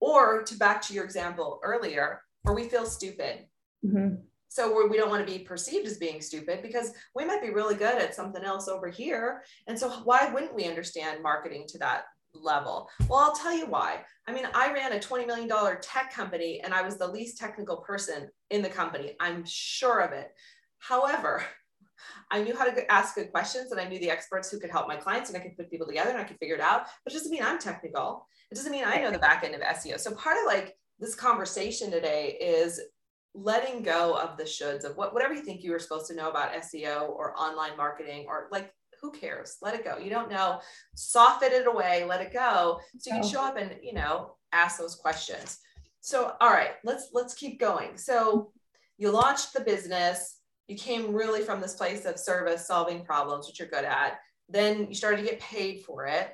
Or 0.00 0.42
to 0.44 0.56
back 0.56 0.80
to 0.82 0.94
your 0.94 1.04
example 1.04 1.60
earlier, 1.62 2.22
or 2.44 2.54
we 2.54 2.68
feel 2.68 2.86
stupid. 2.86 3.46
Mm-hmm. 3.84 4.14
so 4.46 4.86
we 4.86 4.96
don't 4.96 5.10
want 5.10 5.26
to 5.26 5.32
be 5.32 5.40
perceived 5.40 5.88
as 5.88 5.98
being 5.98 6.20
stupid 6.20 6.62
because 6.62 6.92
we 7.16 7.24
might 7.24 7.42
be 7.42 7.50
really 7.50 7.74
good 7.74 8.00
at 8.00 8.14
something 8.14 8.44
else 8.44 8.68
over 8.68 8.88
here 8.88 9.42
and 9.66 9.76
so 9.76 9.90
why 10.04 10.30
wouldn't 10.32 10.54
we 10.54 10.66
understand 10.66 11.20
marketing 11.20 11.64
to 11.66 11.78
that 11.78 12.04
level 12.34 12.88
well 13.08 13.20
i'll 13.20 13.34
tell 13.34 13.56
you 13.56 13.66
why 13.66 14.00
i 14.26 14.32
mean 14.32 14.46
i 14.54 14.72
ran 14.72 14.92
a 14.92 14.98
$20 14.98 15.26
million 15.26 15.48
tech 15.80 16.12
company 16.12 16.60
and 16.64 16.72
i 16.72 16.82
was 16.82 16.96
the 16.96 17.06
least 17.06 17.38
technical 17.38 17.78
person 17.78 18.28
in 18.50 18.62
the 18.62 18.68
company 18.68 19.14
i'm 19.20 19.44
sure 19.46 20.00
of 20.00 20.12
it 20.12 20.32
however 20.78 21.44
I 22.30 22.42
knew 22.42 22.56
how 22.56 22.64
to 22.64 22.92
ask 22.92 23.14
good 23.14 23.30
questions 23.30 23.72
and 23.72 23.80
I 23.80 23.88
knew 23.88 23.98
the 23.98 24.10
experts 24.10 24.50
who 24.50 24.58
could 24.58 24.70
help 24.70 24.88
my 24.88 24.96
clients 24.96 25.30
and 25.30 25.36
I 25.36 25.40
could 25.40 25.56
put 25.56 25.70
people 25.70 25.86
together 25.86 26.10
and 26.10 26.18
I 26.18 26.24
could 26.24 26.38
figure 26.38 26.54
it 26.54 26.60
out. 26.60 26.86
But 27.04 27.12
it 27.12 27.16
doesn't 27.16 27.30
mean 27.30 27.42
I'm 27.42 27.58
technical. 27.58 28.26
It 28.50 28.54
doesn't 28.54 28.72
mean 28.72 28.84
I 28.84 29.00
know 29.00 29.10
the 29.10 29.18
back 29.18 29.44
end 29.44 29.54
of 29.54 29.60
SEO. 29.60 30.00
So 30.00 30.12
part 30.12 30.36
of 30.38 30.46
like 30.46 30.76
this 30.98 31.14
conversation 31.14 31.90
today 31.90 32.36
is 32.40 32.80
letting 33.34 33.82
go 33.82 34.14
of 34.14 34.36
the 34.36 34.44
shoulds 34.44 34.84
of 34.84 34.96
what 34.96 35.14
whatever 35.14 35.32
you 35.34 35.42
think 35.42 35.62
you 35.62 35.72
were 35.72 35.78
supposed 35.78 36.06
to 36.06 36.14
know 36.14 36.30
about 36.30 36.52
SEO 36.54 37.08
or 37.10 37.38
online 37.38 37.76
marketing 37.76 38.26
or 38.28 38.48
like 38.50 38.72
who 39.02 39.10
cares? 39.10 39.58
Let 39.60 39.74
it 39.74 39.84
go. 39.84 39.98
You 39.98 40.10
don't 40.10 40.30
know. 40.30 40.60
Soften 40.94 41.52
it 41.52 41.66
away, 41.66 42.04
let 42.04 42.20
it 42.20 42.32
go. 42.32 42.80
So 42.98 43.12
you 43.12 43.20
can 43.20 43.28
show 43.28 43.44
up 43.44 43.56
and 43.58 43.74
you 43.82 43.92
know 43.92 44.36
ask 44.52 44.78
those 44.78 44.94
questions. 44.94 45.58
So 46.00 46.34
all 46.40 46.50
right, 46.50 46.72
let's 46.84 47.08
let's 47.12 47.34
keep 47.34 47.60
going. 47.60 47.96
So 47.96 48.52
you 48.98 49.10
launched 49.10 49.52
the 49.52 49.60
business, 49.60 50.38
you 50.68 50.76
came 50.76 51.12
really 51.12 51.42
from 51.42 51.60
this 51.60 51.74
place 51.74 52.04
of 52.04 52.18
service 52.18 52.66
solving 52.66 53.04
problems, 53.04 53.46
which 53.46 53.58
you're 53.58 53.68
good 53.68 53.84
at. 53.84 54.18
Then 54.48 54.86
you 54.88 54.94
started 54.94 55.18
to 55.18 55.24
get 55.28 55.40
paid 55.40 55.82
for 55.82 56.06
it 56.06 56.32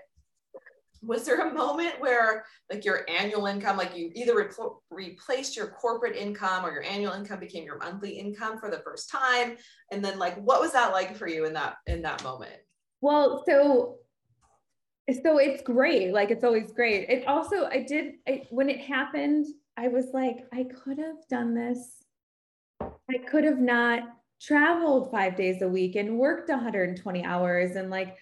was 1.02 1.25
there 1.25 1.49
a 1.49 1.55
moment 1.55 1.95
where 2.00 2.45
like 2.71 2.85
your 2.85 3.07
annual 3.09 3.47
income 3.47 3.76
like 3.76 3.97
you 3.97 4.11
either 4.14 4.35
re- 4.35 4.49
replaced 4.90 5.57
your 5.57 5.69
corporate 5.69 6.17
income 6.17 6.64
or 6.64 6.73
your 6.73 6.83
annual 6.83 7.12
income 7.12 7.40
became 7.40 7.64
your 7.64 7.78
monthly 7.78 8.11
income 8.11 8.59
for 8.59 8.71
the 8.71 8.78
first 8.78 9.11
time? 9.11 9.57
And 9.93 10.05
then 10.05 10.19
like 10.19 10.37
what 10.37 10.61
was 10.61 10.73
that 10.73 10.93
like 10.93 11.17
for 11.17 11.28
you 11.28 11.45
in 11.45 11.52
that 11.55 11.76
in 11.87 12.02
that 12.02 12.23
moment? 12.23 12.57
Well 13.00 13.45
so 13.47 13.99
so 15.23 15.38
it's 15.38 15.62
great. 15.62 16.12
Like 16.12 16.31
it's 16.31 16.45
always 16.45 16.73
great. 16.73 17.09
It 17.09 17.26
also 17.26 17.67
i 17.67 17.83
did 17.83 18.14
I, 18.26 18.43
when 18.50 18.69
it 18.69 18.81
happened 18.81 19.47
i 19.76 19.88
was 19.88 20.07
like 20.12 20.38
i 20.52 20.64
could 20.64 20.99
have 20.99 21.26
done 21.31 21.55
this. 21.55 22.05
I 22.81 23.19
could 23.19 23.45
have 23.45 23.61
not 23.61 24.02
traveled 24.40 25.11
five 25.11 25.37
days 25.37 25.62
a 25.62 25.69
week 25.69 25.97
and 25.97 26.19
worked 26.19 26.49
120 26.49 27.25
hours 27.25 27.76
and 27.76 27.90
like 27.90 28.17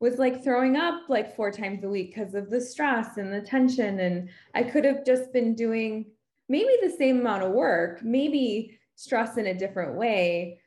was 0.00 0.16
like 0.16 0.42
throwing 0.42 0.76
up 0.76 1.02
like 1.08 1.36
four 1.36 1.50
times 1.50 1.84
a 1.84 1.88
week 1.88 2.14
because 2.14 2.34
of 2.34 2.48
the 2.48 2.60
stress 2.60 3.18
and 3.18 3.32
the 3.32 3.42
tension. 3.42 4.00
And 4.00 4.30
I 4.54 4.62
could 4.62 4.84
have 4.84 5.04
just 5.04 5.32
been 5.32 5.54
doing 5.54 6.06
maybe 6.48 6.72
the 6.82 6.90
same 6.90 7.20
amount 7.20 7.42
of 7.42 7.52
work, 7.52 8.02
maybe 8.02 8.78
stress 8.96 9.36
in 9.36 9.46
a 9.46 9.54
different 9.54 9.96
way, 9.96 10.60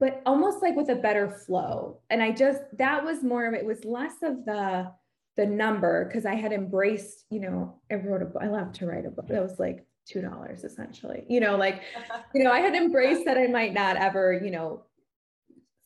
but 0.00 0.22
almost 0.24 0.62
like 0.62 0.74
with 0.74 0.88
a 0.88 0.96
better 0.96 1.30
flow. 1.30 2.00
And 2.08 2.22
I 2.22 2.32
just, 2.32 2.62
that 2.78 3.04
was 3.04 3.22
more 3.22 3.46
of 3.46 3.54
it 3.54 3.64
was 3.64 3.84
less 3.84 4.14
of 4.22 4.44
the, 4.46 4.90
the 5.36 5.46
number 5.46 6.06
because 6.06 6.24
I 6.24 6.34
had 6.34 6.52
embraced, 6.52 7.26
you 7.30 7.40
know, 7.40 7.80
I 7.90 7.96
wrote 7.96 8.22
a 8.22 8.26
book, 8.26 8.42
I 8.42 8.48
love 8.48 8.72
to 8.74 8.86
write 8.86 9.04
a 9.04 9.10
book 9.10 9.28
that 9.28 9.42
was 9.42 9.58
like 9.58 9.86
$2 10.12 10.64
essentially, 10.64 11.24
you 11.28 11.40
know, 11.40 11.56
like, 11.56 11.82
you 12.34 12.42
know, 12.42 12.52
I 12.52 12.60
had 12.60 12.74
embraced 12.74 13.26
that 13.26 13.36
I 13.36 13.48
might 13.48 13.74
not 13.74 13.96
ever, 13.96 14.32
you 14.32 14.50
know, 14.50 14.84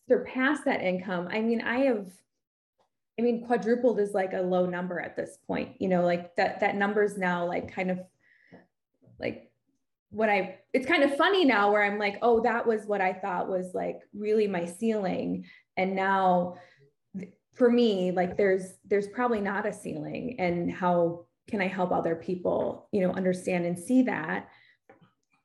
surpass 0.08 0.60
that 0.64 0.82
income. 0.82 1.28
I 1.30 1.40
mean, 1.40 1.60
I 1.60 1.80
have 1.80 2.06
I 3.18 3.22
mean, 3.22 3.44
quadrupled 3.44 3.98
is 3.98 4.14
like 4.14 4.32
a 4.32 4.40
low 4.40 4.66
number 4.66 5.00
at 5.00 5.16
this 5.16 5.38
point, 5.46 5.80
you 5.80 5.88
know, 5.88 6.04
like 6.04 6.36
that, 6.36 6.60
that 6.60 6.76
number 6.76 7.02
is 7.02 7.18
now 7.18 7.46
like 7.46 7.72
kind 7.74 7.90
of 7.90 7.98
like 9.18 9.50
what 10.10 10.28
I, 10.28 10.60
it's 10.72 10.86
kind 10.86 11.02
of 11.02 11.16
funny 11.16 11.44
now 11.44 11.72
where 11.72 11.82
I'm 11.82 11.98
like, 11.98 12.18
oh, 12.22 12.40
that 12.42 12.66
was 12.66 12.86
what 12.86 13.00
I 13.00 13.12
thought 13.12 13.48
was 13.48 13.72
like 13.74 13.98
really 14.14 14.46
my 14.46 14.66
ceiling. 14.66 15.46
And 15.76 15.96
now 15.96 16.58
for 17.54 17.68
me, 17.68 18.12
like 18.12 18.36
there's, 18.36 18.74
there's 18.84 19.08
probably 19.08 19.40
not 19.40 19.66
a 19.66 19.72
ceiling 19.72 20.36
and 20.38 20.70
how 20.70 21.26
can 21.48 21.60
I 21.60 21.66
help 21.66 21.90
other 21.90 22.14
people, 22.14 22.88
you 22.92 23.00
know, 23.00 23.12
understand 23.12 23.66
and 23.66 23.76
see 23.78 24.02
that 24.02 24.48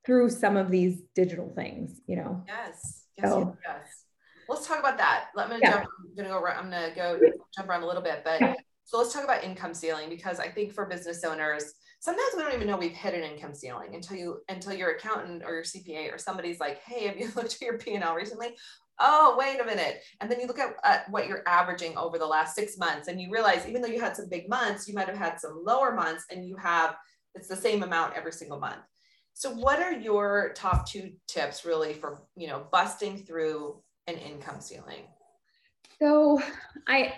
through 0.05 0.29
some 0.29 0.57
of 0.57 0.69
these 0.69 1.01
digital 1.15 1.51
things, 1.55 1.99
you 2.05 2.17
know? 2.17 2.43
Yes. 2.47 3.05
Yes. 3.17 3.29
So, 3.29 3.57
yes 3.65 4.02
let's 4.47 4.67
talk 4.67 4.79
about 4.79 4.97
that. 4.97 5.25
Let 5.36 5.49
me 5.49 5.58
yeah. 5.62 5.71
jump. 5.71 5.86
I'm 5.99 6.15
gonna 6.15 6.29
go. 6.29 6.45
I'm 6.45 6.69
gonna 6.69 6.91
go 6.95 7.19
jump 7.56 7.69
around 7.69 7.84
a 7.84 7.88
little 7.88 8.01
bit, 8.01 8.21
but 8.23 8.41
yeah. 8.41 8.53
so 8.84 8.97
let's 8.97 9.13
talk 9.13 9.23
about 9.23 9.43
income 9.43 9.73
ceiling 9.73 10.10
because 10.10 10.39
I 10.39 10.49
think 10.49 10.73
for 10.73 10.86
business 10.86 11.23
owners, 11.23 11.73
sometimes 11.99 12.29
we 12.36 12.43
don't 12.43 12.53
even 12.53 12.67
know 12.67 12.77
we've 12.77 12.91
hit 12.91 13.13
an 13.13 13.23
income 13.23 13.56
ceiling 13.56 13.95
until 13.95 14.17
you 14.17 14.39
until 14.49 14.73
your 14.73 14.91
accountant 14.91 15.43
or 15.45 15.53
your 15.53 15.63
CPA 15.63 16.13
or 16.13 16.17
somebody's 16.17 16.60
like, 16.60 16.79
"Hey, 16.84 17.08
have 17.08 17.17
you 17.17 17.29
looked 17.36 17.56
at 17.56 17.62
your 17.62 17.77
P 17.77 17.95
and 17.95 18.03
L 18.03 18.15
recently?" 18.15 18.56
Oh, 18.99 19.36
wait 19.39 19.60
a 19.60 19.65
minute. 19.65 20.01
And 20.21 20.29
then 20.29 20.39
you 20.39 20.45
look 20.45 20.60
at, 20.60 20.75
at 20.84 21.10
what 21.10 21.27
you're 21.27 21.41
averaging 21.47 21.97
over 21.97 22.19
the 22.19 22.27
last 22.27 22.56
six 22.56 22.77
months, 22.77 23.08
and 23.08 23.19
you 23.19 23.32
realize 23.32 23.65
even 23.67 23.82
though 23.82 23.88
you 23.88 23.99
had 23.99 24.15
some 24.15 24.29
big 24.29 24.47
months, 24.47 24.88
you 24.88 24.93
might 24.93 25.08
have 25.08 25.17
had 25.17 25.39
some 25.39 25.63
lower 25.65 25.93
months, 25.93 26.25
and 26.29 26.47
you 26.47 26.56
have 26.58 26.95
it's 27.36 27.47
the 27.47 27.56
same 27.56 27.84
amount 27.84 28.15
every 28.15 28.32
single 28.32 28.60
month. 28.60 28.82
So, 29.34 29.51
what 29.51 29.79
are 29.79 29.93
your 29.93 30.53
top 30.56 30.88
two 30.88 31.13
tips 31.27 31.65
really 31.65 31.93
for 31.93 32.21
you 32.36 32.47
know 32.47 32.67
busting 32.71 33.25
through 33.25 33.82
an 34.07 34.15
income 34.15 34.59
ceiling? 34.59 35.03
So 35.99 36.41
I 36.87 37.13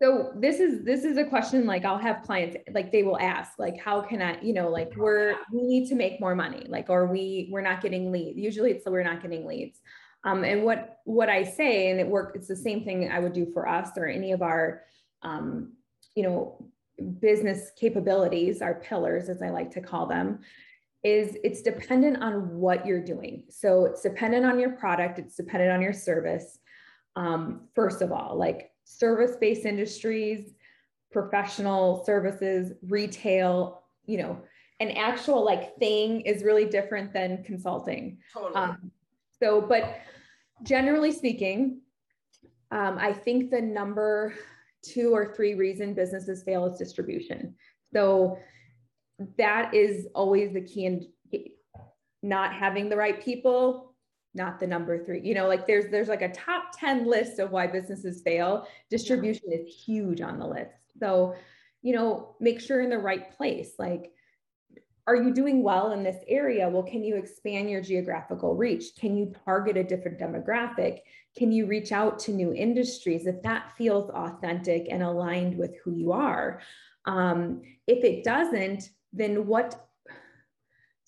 so 0.00 0.32
this 0.36 0.60
is 0.60 0.84
this 0.84 1.04
is 1.04 1.16
a 1.16 1.24
question 1.24 1.66
like 1.66 1.84
I'll 1.84 1.98
have 1.98 2.22
clients 2.22 2.56
like 2.72 2.92
they 2.92 3.02
will 3.02 3.18
ask 3.18 3.58
like 3.58 3.78
how 3.78 4.00
can 4.00 4.22
I 4.22 4.40
you 4.40 4.54
know 4.54 4.68
like 4.68 4.92
we're 4.96 5.34
we 5.52 5.62
need 5.62 5.88
to 5.88 5.94
make 5.94 6.20
more 6.20 6.34
money 6.34 6.64
like 6.68 6.88
or 6.88 7.06
we 7.06 7.48
we're 7.52 7.60
not 7.60 7.82
getting 7.82 8.10
leads 8.10 8.38
usually 8.38 8.70
it's 8.70 8.86
we're 8.86 9.02
not 9.02 9.20
getting 9.20 9.46
leads 9.46 9.80
um, 10.24 10.44
and 10.44 10.64
what 10.64 10.98
what 11.04 11.28
I 11.28 11.44
say 11.44 11.90
and 11.90 12.00
it 12.00 12.06
work 12.06 12.32
it's 12.34 12.48
the 12.48 12.56
same 12.56 12.84
thing 12.84 13.10
I 13.10 13.18
would 13.18 13.32
do 13.32 13.50
for 13.52 13.68
us 13.68 13.90
or 13.96 14.06
any 14.06 14.32
of 14.32 14.42
our 14.42 14.82
um, 15.22 15.72
you 16.14 16.22
know 16.22 16.70
business 17.20 17.70
capabilities 17.78 18.62
our 18.62 18.74
pillars 18.74 19.28
as 19.28 19.42
I 19.42 19.50
like 19.50 19.70
to 19.72 19.80
call 19.80 20.06
them 20.06 20.40
is 21.02 21.36
it's 21.42 21.62
dependent 21.62 22.22
on 22.22 22.56
what 22.56 22.84
you're 22.84 23.02
doing. 23.02 23.44
So 23.48 23.86
it's 23.86 24.02
dependent 24.02 24.44
on 24.44 24.58
your 24.58 24.72
product, 24.72 25.18
it's 25.18 25.36
dependent 25.36 25.72
on 25.72 25.80
your 25.80 25.92
service. 25.92 26.58
Um, 27.16 27.62
first 27.74 28.02
of 28.02 28.12
all, 28.12 28.36
like 28.36 28.70
service 28.84 29.36
based 29.40 29.64
industries, 29.64 30.52
professional 31.10 32.04
services, 32.04 32.72
retail, 32.82 33.82
you 34.06 34.18
know, 34.18 34.40
an 34.80 34.90
actual 34.92 35.44
like 35.44 35.76
thing 35.76 36.20
is 36.22 36.42
really 36.42 36.64
different 36.66 37.12
than 37.12 37.42
consulting. 37.44 38.18
Totally. 38.32 38.54
Um, 38.54 38.90
so, 39.38 39.60
but 39.60 40.00
generally 40.62 41.12
speaking, 41.12 41.80
um, 42.70 42.98
I 42.98 43.12
think 43.12 43.50
the 43.50 43.60
number 43.60 44.34
two 44.82 45.14
or 45.14 45.34
three 45.34 45.54
reason 45.54 45.94
businesses 45.94 46.42
fail 46.42 46.66
is 46.66 46.78
distribution. 46.78 47.54
So 47.92 48.38
that 49.36 49.74
is 49.74 50.06
always 50.14 50.52
the 50.52 50.60
key 50.60 50.86
in 50.86 51.06
not 52.22 52.52
having 52.52 52.88
the 52.88 52.96
right 52.96 53.22
people 53.22 53.90
not 54.34 54.60
the 54.60 54.66
number 54.66 55.04
three. 55.04 55.20
You 55.22 55.34
know 55.34 55.48
like 55.48 55.66
there's 55.66 55.90
there's 55.90 56.08
like 56.08 56.22
a 56.22 56.32
top 56.32 56.78
10 56.78 57.06
list 57.06 57.38
of 57.38 57.50
why 57.50 57.66
businesses 57.66 58.22
fail. 58.22 58.66
Distribution 58.88 59.52
is 59.52 59.74
huge 59.84 60.20
on 60.20 60.38
the 60.38 60.46
list. 60.46 60.70
So 60.98 61.34
you 61.82 61.94
know 61.94 62.36
make 62.40 62.60
sure 62.60 62.80
in 62.80 62.90
the 62.90 62.98
right 62.98 63.36
place. 63.36 63.72
Like 63.78 64.12
are 65.06 65.16
you 65.16 65.32
doing 65.32 65.62
well 65.64 65.92
in 65.92 66.04
this 66.04 66.22
area? 66.28 66.68
Well 66.68 66.84
can 66.84 67.02
you 67.02 67.16
expand 67.16 67.70
your 67.70 67.80
geographical 67.80 68.54
reach? 68.54 68.94
Can 68.98 69.16
you 69.16 69.32
target 69.44 69.76
a 69.76 69.82
different 69.82 70.20
demographic? 70.20 71.00
Can 71.36 71.50
you 71.50 71.66
reach 71.66 71.90
out 71.90 72.18
to 72.20 72.32
new 72.32 72.52
industries 72.52 73.26
if 73.26 73.42
that 73.42 73.72
feels 73.76 74.10
authentic 74.10 74.86
and 74.90 75.02
aligned 75.02 75.58
with 75.58 75.76
who 75.82 75.92
you 75.92 76.12
are? 76.12 76.60
Um, 77.04 77.62
if 77.88 78.04
it 78.04 78.22
doesn't 78.22 78.90
then 79.12 79.46
what 79.46 79.88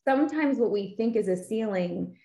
sometimes 0.05 0.59
what 0.59 0.71
we 0.71 0.95
think 0.97 1.17
is 1.17 1.29
a 1.29 1.37
ceiling 1.37 2.17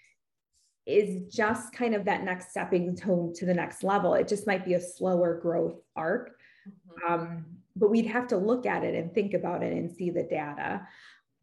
is 0.85 1.33
just 1.33 1.73
kind 1.73 1.93
of 1.93 2.05
that 2.05 2.23
next 2.23 2.51
stepping 2.51 2.95
stone 2.95 3.33
to 3.35 3.45
the 3.45 3.53
next 3.53 3.83
level. 3.83 4.13
It 4.13 4.27
just 4.27 4.47
might 4.47 4.65
be 4.65 4.75
a 4.75 4.81
slower 4.81 5.39
growth 5.39 5.79
arc. 5.95 6.31
Mm-hmm. 6.67 7.13
Um, 7.13 7.45
but 7.75 7.89
we'd 7.91 8.07
have 8.07 8.27
to 8.29 8.37
look 8.37 8.65
at 8.65 8.83
it 8.83 8.95
and 8.95 9.13
think 9.13 9.33
about 9.33 9.61
it 9.61 9.73
and 9.73 9.91
see 9.91 10.09
the 10.09 10.23
data. 10.23 10.87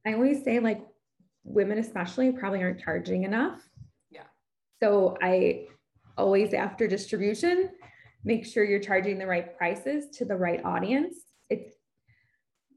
I 0.07 0.15
always 0.15 0.43
say, 0.43 0.59
like, 0.59 0.83
women, 1.45 1.79
especially, 1.79 2.33
probably 2.33 2.63
aren't 2.63 2.81
charging 2.81 3.25
enough. 3.25 3.61
Yeah. 4.11 4.25
So 4.83 5.17
I 5.23 5.67
always, 6.19 6.55
after 6.55 6.89
distribution, 6.89 7.71
make 8.25 8.47
sure 8.47 8.65
you're 8.65 8.81
charging 8.81 9.19
the 9.19 9.27
right 9.27 9.57
prices 9.57 10.09
to 10.17 10.25
the 10.25 10.37
right 10.37 10.65
audience. 10.65 11.17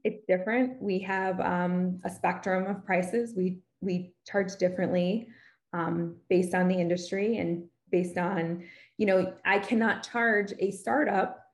It's 0.08 0.24
different. 0.26 0.80
We 0.80 1.00
have 1.00 1.38
um, 1.38 2.00
a 2.02 2.08
spectrum 2.08 2.64
of 2.66 2.82
prices. 2.86 3.34
We 3.36 3.58
we 3.82 4.14
charge 4.26 4.56
differently 4.56 5.28
um, 5.74 6.16
based 6.30 6.54
on 6.54 6.66
the 6.66 6.74
industry 6.74 7.36
and 7.36 7.64
based 7.90 8.16
on, 8.16 8.64
you 8.96 9.04
know, 9.04 9.34
I 9.44 9.58
cannot 9.58 10.08
charge 10.10 10.54
a 10.58 10.70
startup 10.70 11.44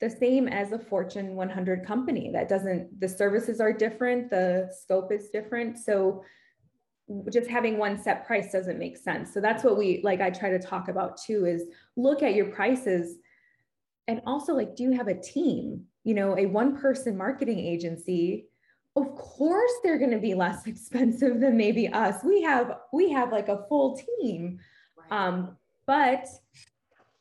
the 0.00 0.10
same 0.10 0.48
as 0.48 0.72
a 0.72 0.78
Fortune 0.78 1.34
100 1.34 1.86
company. 1.86 2.30
That 2.30 2.46
doesn't. 2.46 3.00
The 3.00 3.08
services 3.08 3.58
are 3.58 3.72
different. 3.72 4.28
The 4.28 4.70
scope 4.82 5.10
is 5.10 5.30
different. 5.30 5.78
So 5.78 6.22
just 7.32 7.48
having 7.48 7.78
one 7.78 7.98
set 7.98 8.26
price 8.26 8.52
doesn't 8.52 8.78
make 8.78 8.98
sense. 8.98 9.32
So 9.32 9.40
that's 9.40 9.64
what 9.64 9.78
we 9.78 10.02
like 10.04 10.20
I 10.20 10.28
try 10.28 10.50
to 10.50 10.58
talk 10.58 10.88
about 10.88 11.16
too 11.16 11.46
is 11.46 11.64
look 11.96 12.22
at 12.22 12.34
your 12.34 12.46
prices 12.46 13.16
and 14.08 14.20
also 14.26 14.52
like 14.52 14.76
do 14.76 14.82
you 14.82 14.92
have 14.92 15.08
a 15.08 15.18
team? 15.18 15.86
You 16.08 16.14
know, 16.14 16.38
a 16.38 16.46
one 16.46 16.78
person 16.78 17.16
marketing 17.16 17.58
agency 17.58 18.48
of 18.98 19.14
course 19.14 19.70
they're 19.82 19.98
going 19.98 20.10
to 20.10 20.18
be 20.18 20.34
less 20.34 20.66
expensive 20.72 21.40
than 21.40 21.56
maybe 21.56 21.88
us. 21.88 22.22
We 22.24 22.42
have 22.42 22.76
we 22.92 23.10
have 23.12 23.32
like 23.32 23.48
a 23.48 23.64
full 23.68 24.00
team. 24.20 24.58
Um 25.10 25.56
but 25.86 26.26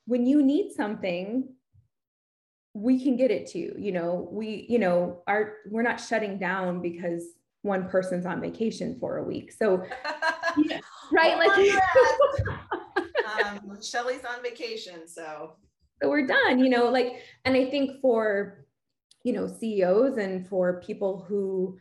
when 0.06 0.26
you 0.26 0.43
need 0.43 0.71
something 0.71 1.50
we 2.73 3.02
can 3.02 3.15
get 3.15 3.32
it 3.32 3.47
to 3.47 3.60
you 3.60 3.76
you 3.78 3.91
know? 3.91 4.28
We 4.32 4.65
you 4.69 4.80
know 4.80 5.23
are 5.28 5.56
we're 5.69 5.84
not 5.84 6.00
shutting 6.00 6.38
down 6.38 6.82
because 6.82 7.23
one 7.63 7.89
person's 7.89 8.26
on 8.26 8.39
vacation 8.41 8.97
for 9.00 9.17
a 9.17 9.23
week. 9.23 9.52
So 9.52 9.84
yeah, 10.58 10.80
right 11.12 11.38
like 11.38 11.58
um, 13.45 13.82
shelly's 13.82 14.26
on 14.26 14.41
vacation 14.43 15.08
so. 15.08 15.56
So 16.02 16.10
we're 16.10 16.28
done 16.28 16.60
you 16.60 16.69
know 16.69 16.91
like 16.91 17.23
and 17.43 17.56
i 17.56 17.71
think 17.71 18.02
for 18.02 18.66
you 19.27 19.33
know 19.33 19.47
ceos 19.47 20.17
and 20.17 20.47
for 20.47 20.81
people 20.81 21.25
who 21.27 21.77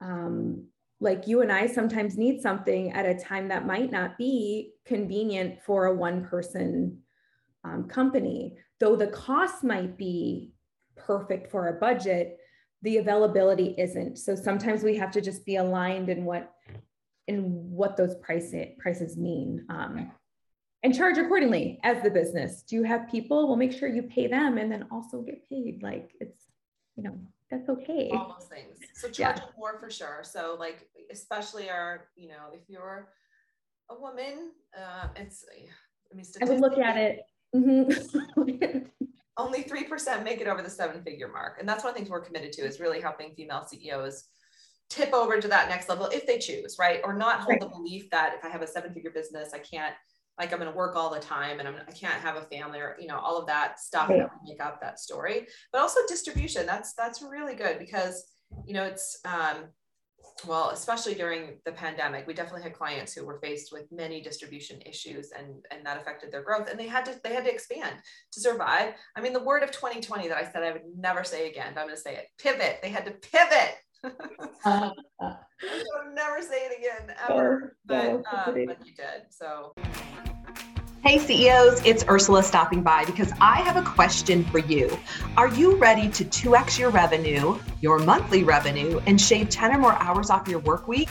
um 0.00 0.64
like 1.00 1.26
you 1.26 1.40
and 1.40 1.52
i 1.52 1.66
sometimes 1.66 2.18
need 2.18 2.42
something 2.42 2.92
at 2.92 3.06
a 3.06 3.14
time 3.14 3.48
that 3.48 3.66
might 3.66 3.90
not 3.90 4.18
be 4.18 4.72
convenient 4.84 5.62
for 5.62 5.86
a 5.86 5.94
one 5.94 6.24
person 6.24 7.00
um, 7.64 7.84
company. 7.84 8.56
Though 8.78 8.96
the 8.96 9.08
cost 9.08 9.64
might 9.64 9.96
be 9.96 10.52
perfect 10.96 11.50
for 11.50 11.66
our 11.66 11.74
budget 11.74 12.36
the 12.82 12.96
availability 12.96 13.74
isn't. 13.76 14.16
So 14.16 14.34
sometimes 14.34 14.82
we 14.82 14.96
have 14.96 15.10
to 15.10 15.20
just 15.20 15.44
be 15.44 15.56
aligned 15.56 16.08
in 16.08 16.24
what 16.24 16.50
in 17.26 17.42
what 17.70 17.94
those 17.94 18.14
price 18.16 18.54
prices 18.78 19.18
mean 19.18 19.66
um, 19.68 20.10
and 20.82 20.94
charge 20.94 21.18
accordingly 21.18 21.78
as 21.84 22.02
the 22.02 22.10
business. 22.10 22.62
Do 22.62 22.76
you 22.76 22.82
have 22.84 23.10
people? 23.10 23.48
Well 23.48 23.56
make 23.56 23.72
sure 23.72 23.88
you 23.88 24.04
pay 24.04 24.28
them 24.28 24.56
and 24.56 24.72
then 24.72 24.86
also 24.90 25.20
get 25.20 25.46
paid. 25.50 25.82
Like 25.82 26.10
it's 26.20 26.46
you 27.00 27.10
know 27.10 27.18
that's 27.50 27.68
okay 27.68 28.10
all 28.12 28.36
those 28.38 28.48
things 28.48 28.78
so 28.94 29.08
charge 29.08 29.38
yeah. 29.38 29.44
more 29.58 29.78
for 29.78 29.90
sure 29.90 30.20
so 30.22 30.56
like 30.58 30.88
especially 31.10 31.68
our 31.68 32.08
you 32.16 32.28
know 32.28 32.48
if 32.52 32.62
you're 32.68 33.08
a 33.90 34.00
woman 34.00 34.52
uh, 34.78 35.08
it's 35.16 35.44
i 36.12 36.14
mean 36.14 36.24
i 36.42 36.44
would 36.44 36.60
look 36.60 36.78
at 36.78 36.96
it 36.96 37.20
Mm-hmm. 37.54 38.78
Only 39.36 39.64
3% 39.64 40.24
make 40.24 40.40
it 40.40 40.48
over 40.48 40.62
the 40.62 40.70
seven 40.70 41.02
figure 41.02 41.28
mark. 41.28 41.56
And 41.58 41.68
that's 41.68 41.82
one 41.82 41.90
of 41.90 41.94
the 41.94 42.00
things 42.00 42.10
we're 42.10 42.20
committed 42.20 42.52
to 42.52 42.62
is 42.62 42.80
really 42.80 43.00
helping 43.00 43.34
female 43.34 43.66
CEOs 43.66 44.24
tip 44.90 45.12
over 45.14 45.40
to 45.40 45.48
that 45.48 45.68
next 45.68 45.88
level 45.88 46.06
if 46.12 46.26
they 46.26 46.38
choose, 46.38 46.76
right? 46.78 47.00
Or 47.04 47.14
not 47.14 47.40
hold 47.40 47.50
right. 47.50 47.60
the 47.60 47.68
belief 47.68 48.10
that 48.10 48.34
if 48.36 48.44
I 48.44 48.48
have 48.48 48.62
a 48.62 48.66
seven 48.66 48.92
figure 48.92 49.10
business, 49.10 49.52
I 49.54 49.58
can't, 49.58 49.94
like, 50.40 50.52
I'm 50.52 50.58
going 50.58 50.70
to 50.70 50.76
work 50.76 50.96
all 50.96 51.12
the 51.12 51.20
time 51.20 51.58
and 51.58 51.68
I'm, 51.68 51.76
I 51.86 51.92
can't 51.92 52.14
have 52.14 52.36
a 52.36 52.42
family 52.42 52.78
or, 52.78 52.96
you 52.98 53.06
know, 53.06 53.18
all 53.18 53.36
of 53.36 53.46
that 53.48 53.78
stuff 53.78 54.08
right. 54.08 54.20
that 54.20 54.30
make 54.42 54.64
up 54.64 54.80
that 54.80 54.98
story. 54.98 55.46
But 55.70 55.82
also 55.82 56.00
distribution. 56.08 56.64
That's, 56.64 56.94
that's 56.94 57.20
really 57.20 57.54
good 57.54 57.78
because, 57.78 58.24
you 58.66 58.72
know, 58.72 58.84
it's, 58.84 59.18
um, 59.26 59.66
well, 60.46 60.70
especially 60.70 61.12
during 61.14 61.58
the 61.66 61.72
pandemic, 61.72 62.26
we 62.26 62.32
definitely 62.32 62.62
had 62.62 62.72
clients 62.72 63.12
who 63.12 63.26
were 63.26 63.38
faced 63.42 63.70
with 63.70 63.84
many 63.92 64.22
distribution 64.22 64.80
issues 64.86 65.32
and, 65.38 65.54
and 65.70 65.84
that 65.84 65.98
affected 65.98 66.32
their 66.32 66.42
growth. 66.42 66.70
And 66.70 66.80
they 66.80 66.88
had 66.88 67.04
to 67.04 67.20
they 67.22 67.34
had 67.34 67.44
to 67.44 67.52
expand 67.52 67.96
to 68.32 68.40
survive. 68.40 68.94
I 69.14 69.20
mean, 69.20 69.34
the 69.34 69.42
word 69.42 69.62
of 69.62 69.70
2020 69.70 70.28
that 70.28 70.38
I 70.38 70.50
said 70.50 70.62
I 70.62 70.72
would 70.72 70.82
never 70.96 71.24
say 71.24 71.50
again, 71.50 71.72
but 71.74 71.82
I'm 71.82 71.88
gonna 71.88 71.98
say 71.98 72.16
it. 72.16 72.28
Pivot. 72.38 72.78
They 72.82 72.88
had 72.88 73.04
to 73.04 73.12
pivot. 73.12 73.76
uh, 74.64 74.90
I'll 75.20 76.14
never 76.14 76.40
say 76.40 76.66
it 76.66 76.78
again 76.78 77.14
ever. 77.28 77.76
but, 77.84 78.22
um, 78.32 78.64
but 78.66 78.86
you 78.86 78.94
did. 78.94 79.24
So 79.30 79.74
Hey 81.02 81.18
CEOs, 81.18 81.82
it's 81.86 82.04
Ursula 82.10 82.42
stopping 82.42 82.82
by 82.82 83.06
because 83.06 83.32
I 83.40 83.62
have 83.62 83.78
a 83.78 83.82
question 83.82 84.44
for 84.44 84.58
you. 84.58 84.98
Are 85.38 85.48
you 85.48 85.76
ready 85.76 86.10
to 86.10 86.24
2x 86.26 86.78
your 86.78 86.90
revenue, 86.90 87.58
your 87.80 87.98
monthly 87.98 88.44
revenue, 88.44 89.00
and 89.06 89.18
shave 89.18 89.48
10 89.48 89.76
or 89.76 89.78
more 89.78 89.94
hours 89.94 90.28
off 90.28 90.46
your 90.46 90.58
work 90.58 90.88
week? 90.88 91.08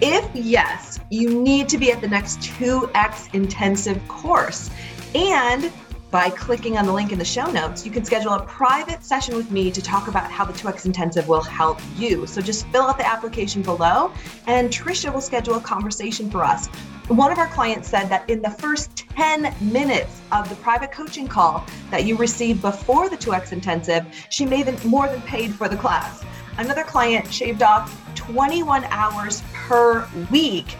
If 0.00 0.24
yes, 0.34 1.00
you 1.10 1.42
need 1.42 1.68
to 1.70 1.78
be 1.78 1.90
at 1.90 2.00
the 2.00 2.06
next 2.06 2.38
2x 2.42 3.34
intensive 3.34 4.06
course. 4.06 4.70
And 5.16 5.72
by 6.14 6.30
clicking 6.30 6.78
on 6.78 6.86
the 6.86 6.92
link 6.92 7.10
in 7.10 7.18
the 7.18 7.24
show 7.24 7.50
notes, 7.50 7.84
you 7.84 7.90
can 7.90 8.04
schedule 8.04 8.34
a 8.34 8.42
private 8.44 9.02
session 9.02 9.34
with 9.34 9.50
me 9.50 9.68
to 9.68 9.82
talk 9.82 10.06
about 10.06 10.30
how 10.30 10.44
the 10.44 10.52
2X 10.52 10.86
Intensive 10.86 11.26
will 11.26 11.42
help 11.42 11.80
you. 11.96 12.24
So 12.24 12.40
just 12.40 12.68
fill 12.68 12.82
out 12.82 12.98
the 12.98 13.04
application 13.04 13.62
below, 13.62 14.12
and 14.46 14.70
Trisha 14.70 15.12
will 15.12 15.20
schedule 15.20 15.56
a 15.56 15.60
conversation 15.60 16.30
for 16.30 16.44
us. 16.44 16.68
One 17.08 17.32
of 17.32 17.38
our 17.38 17.48
clients 17.48 17.88
said 17.88 18.08
that 18.10 18.30
in 18.30 18.42
the 18.42 18.50
first 18.50 18.96
10 19.08 19.52
minutes 19.60 20.20
of 20.30 20.48
the 20.48 20.54
private 20.54 20.92
coaching 20.92 21.26
call 21.26 21.66
that 21.90 22.04
you 22.04 22.16
received 22.16 22.62
before 22.62 23.08
the 23.08 23.16
2X 23.16 23.50
Intensive, 23.50 24.06
she 24.30 24.46
made 24.46 24.84
more 24.84 25.08
than 25.08 25.20
paid 25.22 25.52
for 25.52 25.68
the 25.68 25.76
class. 25.76 26.24
Another 26.58 26.84
client 26.84 27.34
shaved 27.34 27.64
off 27.64 27.92
21 28.14 28.84
hours 28.84 29.42
per 29.52 30.08
week 30.30 30.76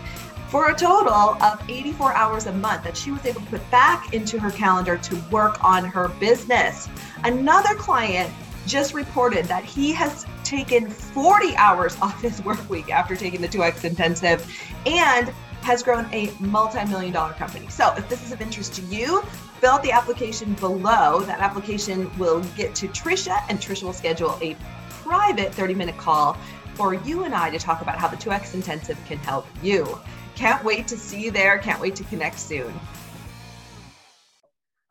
for 0.55 0.71
a 0.71 0.75
total 0.77 1.37
of 1.43 1.61
84 1.69 2.15
hours 2.15 2.47
a 2.47 2.53
month 2.53 2.85
that 2.85 2.97
she 2.97 3.11
was 3.11 3.27
able 3.27 3.41
to 3.41 3.47
put 3.49 3.71
back 3.73 4.15
into 4.15 4.39
her 4.39 4.53
calendar 4.53 4.97
to 4.97 5.17
work 5.29 5.65
on 5.65 5.85
her 5.85 6.11
business. 6.21 6.89
Another 7.25 7.75
client 7.75 8.33
just 8.65 8.95
reported 8.95 9.47
that 9.47 9.65
he 9.65 9.93
has 9.93 10.25
taken 10.45 10.89
40 10.89 11.57
hours 11.57 11.97
off 12.03 12.23
his 12.23 12.41
work 12.45 12.71
week 12.71 12.89
after 12.89 13.17
taking 13.17 13.41
the 13.41 13.49
2X 13.49 13.83
intensive 13.83 14.49
and 14.87 15.31
has 15.63 15.83
grown 15.83 16.07
a 16.13 16.33
multi-million 16.39 17.13
dollar 17.13 17.33
company. 17.33 17.69
So 17.69 17.93
if 17.97 18.09
this 18.09 18.25
is 18.25 18.31
of 18.31 18.41
interest 18.41 18.75
to 18.75 18.83
you, 18.83 19.23
fill 19.59 19.73
out 19.73 19.83
the 19.83 19.91
application 19.91 20.53
below. 20.55 21.23
That 21.23 21.41
application 21.41 22.17
will 22.17 22.45
get 22.57 22.77
to 22.77 22.87
Trisha 22.87 23.43
and 23.49 23.59
Trisha 23.59 23.83
will 23.83 23.93
schedule 23.93 24.39
a 24.41 24.57
private 25.03 25.53
30 25.53 25.75
minute 25.75 25.97
call 25.99 26.39
for 26.75 26.95
you 26.95 27.25
and 27.25 27.35
I 27.35 27.51
to 27.51 27.59
talk 27.59 27.83
about 27.83 27.99
how 27.99 28.07
the 28.07 28.17
2X 28.17 28.55
intensive 28.55 29.05
can 29.05 29.19
help 29.19 29.49
you. 29.61 29.99
Can't 30.35 30.63
wait 30.65 30.89
to 30.89 30.97
see 30.97 31.23
you 31.23 31.31
there. 31.31 31.59
Can't 31.59 31.81
wait 31.81 31.95
to 31.97 32.05
connect 32.05 32.39
soon. 32.39 32.73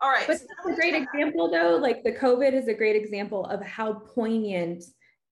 All 0.02 0.10
right. 0.10 0.26
But 0.28 0.40
that's 0.40 0.70
a 0.70 0.76
great 0.76 0.96
example, 0.96 1.50
though. 1.50 1.78
Like 1.78 2.04
the 2.04 2.12
COVID 2.12 2.54
is 2.54 2.68
a 2.68 2.74
great 2.74 2.96
example 2.96 3.46
of 3.46 3.62
how 3.62 3.94
poignant 3.94 4.84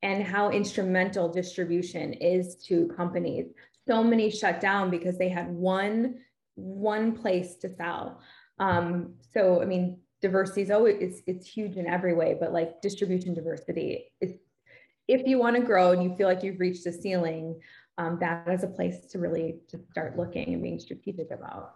and 0.02 0.24
how 0.24 0.50
instrumental 0.50 1.30
distribution 1.30 2.14
is 2.14 2.56
to 2.68 2.88
companies. 2.96 3.48
So 3.88 4.04
many 4.04 4.30
shut 4.30 4.62
down 4.62 4.90
because 4.90 5.18
they 5.18 5.30
had 5.30 5.50
one 5.50 6.20
one 6.56 7.14
place 7.14 7.56
to 7.58 7.70
sell. 7.70 8.22
Um, 8.60 9.16
so 9.34 9.62
I 9.62 9.66
mean, 9.66 10.00
diversity 10.22 10.62
is 10.62 10.72
always 10.72 10.98
it's, 11.00 11.22
it's 11.28 11.48
huge 11.48 11.78
in 11.78 11.88
every 11.88 12.14
way, 12.14 12.38
but 12.40 12.54
like 12.54 12.82
distribution 12.82 13.34
diversity 13.34 14.12
is 14.22 14.34
if 15.08 15.28
you 15.28 15.38
want 15.38 15.58
to 15.58 15.62
grow 15.62 15.92
and 15.92 16.02
you 16.04 16.16
feel 16.16 16.28
like 16.28 16.44
you've 16.44 16.60
reached 16.60 16.86
the 16.86 16.92
ceiling, 16.94 17.60
um, 17.98 18.18
that 18.20 18.48
is 18.50 18.64
a 18.64 18.68
place 18.68 19.08
to 19.12 19.20
really 19.20 19.56
to 19.70 19.80
start 19.92 20.18
looking 20.18 20.54
and 20.54 20.64
being 20.64 20.80
strategic 20.80 21.32
about. 21.32 21.74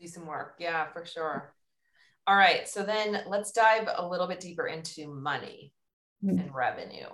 Do 0.00 0.06
some 0.06 0.26
work. 0.26 0.54
Yeah, 0.58 0.86
for 0.92 1.04
sure. 1.04 1.52
All 2.26 2.36
right. 2.36 2.68
So 2.68 2.82
then 2.82 3.22
let's 3.26 3.52
dive 3.52 3.88
a 3.96 4.06
little 4.06 4.26
bit 4.26 4.40
deeper 4.40 4.66
into 4.66 5.08
money 5.08 5.72
mm-hmm. 6.24 6.38
and 6.38 6.54
revenue. 6.54 7.06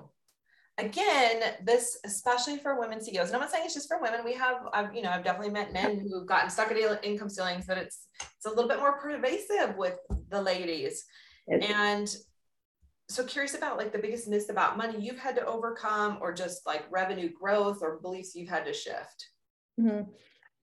Again, 0.76 1.54
this 1.62 1.98
especially 2.04 2.58
for 2.58 2.80
women 2.80 3.00
CEOs, 3.00 3.28
and 3.28 3.36
I'm 3.36 3.42
not 3.42 3.52
saying 3.52 3.64
it's 3.64 3.74
just 3.74 3.86
for 3.86 4.02
women. 4.02 4.24
We 4.24 4.34
have, 4.34 4.56
I've, 4.72 4.92
you 4.92 5.02
know, 5.02 5.10
I've 5.10 5.22
definitely 5.22 5.52
met 5.52 5.72
men 5.72 6.00
who've 6.00 6.26
gotten 6.26 6.50
stuck 6.50 6.72
at 6.72 7.04
income 7.04 7.28
ceilings, 7.28 7.66
but 7.66 7.78
it's 7.78 8.08
it's 8.20 8.46
a 8.46 8.48
little 8.48 8.68
bit 8.68 8.80
more 8.80 8.98
pervasive 8.98 9.76
with 9.76 9.96
the 10.30 10.42
ladies. 10.42 11.04
And 11.46 12.12
so 13.08 13.24
curious 13.24 13.54
about 13.54 13.76
like 13.76 13.92
the 13.92 13.98
biggest 13.98 14.28
myths 14.28 14.48
about 14.48 14.78
money 14.78 14.98
you've 14.98 15.18
had 15.18 15.36
to 15.36 15.44
overcome 15.44 16.18
or 16.20 16.32
just 16.32 16.66
like 16.66 16.84
revenue 16.90 17.30
growth 17.32 17.82
or 17.82 17.98
beliefs 18.00 18.34
you've 18.34 18.48
had 18.48 18.64
to 18.64 18.72
shift 18.72 19.28
mm-hmm. 19.80 20.10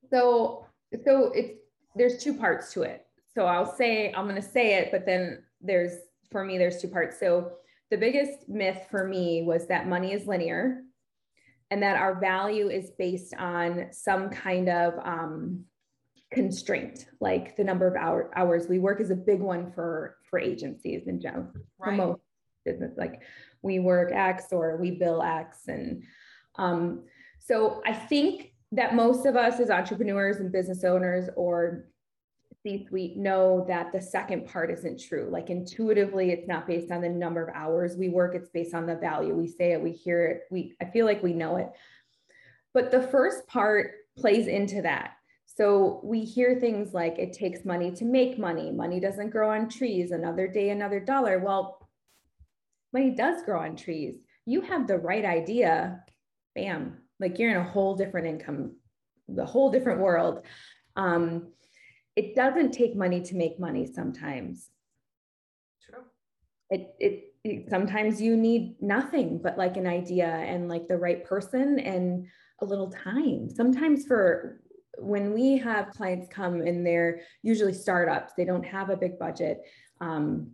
so 0.09 0.65
so 1.05 1.31
it's 1.33 1.53
there's 1.95 2.23
two 2.23 2.33
parts 2.33 2.73
to 2.73 2.81
it 2.81 3.05
so 3.35 3.45
i'll 3.45 3.75
say 3.75 4.11
i'm 4.13 4.27
going 4.27 4.41
to 4.41 4.47
say 4.47 4.75
it 4.75 4.89
but 4.91 5.05
then 5.05 5.43
there's 5.61 5.93
for 6.31 6.43
me 6.43 6.57
there's 6.57 6.81
two 6.81 6.87
parts 6.87 7.19
so 7.19 7.51
the 7.91 7.97
biggest 7.97 8.47
myth 8.47 8.87
for 8.89 9.05
me 9.05 9.43
was 9.43 9.67
that 9.67 9.87
money 9.87 10.13
is 10.13 10.25
linear 10.25 10.81
and 11.69 11.83
that 11.83 11.97
our 11.97 12.19
value 12.19 12.69
is 12.69 12.91
based 12.97 13.33
on 13.35 13.87
some 13.91 14.29
kind 14.29 14.69
of 14.69 14.93
um, 15.05 15.63
constraint 16.31 17.07
like 17.19 17.55
the 17.57 17.63
number 17.63 17.87
of 17.87 17.95
hour, 17.95 18.31
hours 18.35 18.67
we 18.67 18.79
work 18.79 19.01
is 19.01 19.11
a 19.11 19.15
big 19.15 19.39
one 19.39 19.71
for 19.71 20.17
for 20.29 20.39
agencies 20.39 21.07
in 21.07 21.19
general 21.19 21.51
right. 21.77 21.89
for 21.89 21.91
most 21.91 22.21
business 22.63 22.93
like 22.97 23.21
we 23.61 23.79
work 23.79 24.11
x 24.11 24.45
or 24.51 24.77
we 24.77 24.91
bill 24.91 25.21
x 25.21 25.67
and 25.67 26.03
um, 26.55 27.03
so 27.39 27.81
i 27.85 27.93
think 27.93 28.53
that 28.71 28.95
most 28.95 29.25
of 29.25 29.35
us 29.35 29.59
as 29.59 29.69
entrepreneurs 29.69 30.37
and 30.37 30.51
business 30.51 30.83
owners 30.83 31.29
or 31.35 31.85
c-suite 32.63 33.17
know 33.17 33.65
that 33.67 33.91
the 33.91 34.01
second 34.01 34.45
part 34.45 34.69
isn't 34.69 35.01
true 35.01 35.27
like 35.31 35.49
intuitively 35.49 36.31
it's 36.31 36.47
not 36.47 36.67
based 36.67 36.91
on 36.91 37.01
the 37.01 37.09
number 37.09 37.43
of 37.43 37.55
hours 37.55 37.97
we 37.97 38.09
work 38.09 38.35
it's 38.35 38.49
based 38.49 38.75
on 38.75 38.85
the 38.85 38.95
value 38.95 39.33
we 39.33 39.47
say 39.47 39.71
it 39.71 39.81
we 39.81 39.91
hear 39.91 40.25
it 40.25 40.41
we 40.51 40.75
i 40.81 40.85
feel 40.85 41.05
like 41.05 41.23
we 41.23 41.33
know 41.33 41.57
it 41.57 41.69
but 42.73 42.91
the 42.91 43.01
first 43.01 43.47
part 43.47 43.91
plays 44.17 44.47
into 44.47 44.81
that. 44.81 45.13
So 45.45 45.99
we 46.03 46.23
hear 46.23 46.59
things 46.59 46.93
like 46.93 47.19
it 47.19 47.33
takes 47.33 47.65
money 47.65 47.91
to 47.91 48.05
make 48.05 48.39
money. 48.39 48.71
Money 48.71 48.99
doesn't 48.99 49.31
grow 49.31 49.51
on 49.51 49.67
trees. 49.67 50.11
Another 50.11 50.47
day, 50.47 50.69
another 50.69 50.99
dollar. 50.99 51.39
Well, 51.39 51.80
money 52.93 53.11
does 53.11 53.43
grow 53.43 53.59
on 53.61 53.75
trees. 53.75 54.15
You 54.45 54.61
have 54.61 54.87
the 54.87 54.97
right 54.97 55.25
idea, 55.25 56.03
bam, 56.55 56.97
like 57.19 57.39
you're 57.39 57.51
in 57.51 57.57
a 57.57 57.63
whole 57.63 57.95
different 57.95 58.27
income, 58.27 58.75
the 59.27 59.45
whole 59.45 59.71
different 59.71 60.01
world. 60.01 60.45
Um, 60.95 61.53
it 62.15 62.35
doesn't 62.35 62.71
take 62.71 62.95
money 62.95 63.21
to 63.21 63.35
make 63.35 63.59
money 63.59 63.85
sometimes. 63.85 64.69
True. 65.87 66.03
It, 66.69 66.93
it, 66.99 67.33
it 67.43 67.69
sometimes 67.69 68.21
you 68.21 68.35
need 68.35 68.75
nothing 68.81 69.39
but 69.41 69.57
like 69.57 69.77
an 69.77 69.87
idea 69.87 70.27
and 70.27 70.67
like 70.67 70.87
the 70.87 70.97
right 70.97 71.23
person 71.23 71.79
and 71.79 72.27
a 72.61 72.65
little 72.65 72.91
time. 72.91 73.49
Sometimes 73.49 74.05
for 74.05 74.61
when 74.97 75.33
we 75.33 75.57
have 75.57 75.89
clients 75.91 76.27
come 76.27 76.61
and 76.61 76.85
they're 76.85 77.21
usually 77.41 77.73
startups, 77.73 78.33
they 78.37 78.45
don't 78.45 78.65
have 78.65 78.89
a 78.89 78.97
big 78.97 79.17
budget. 79.17 79.61
Um, 79.99 80.51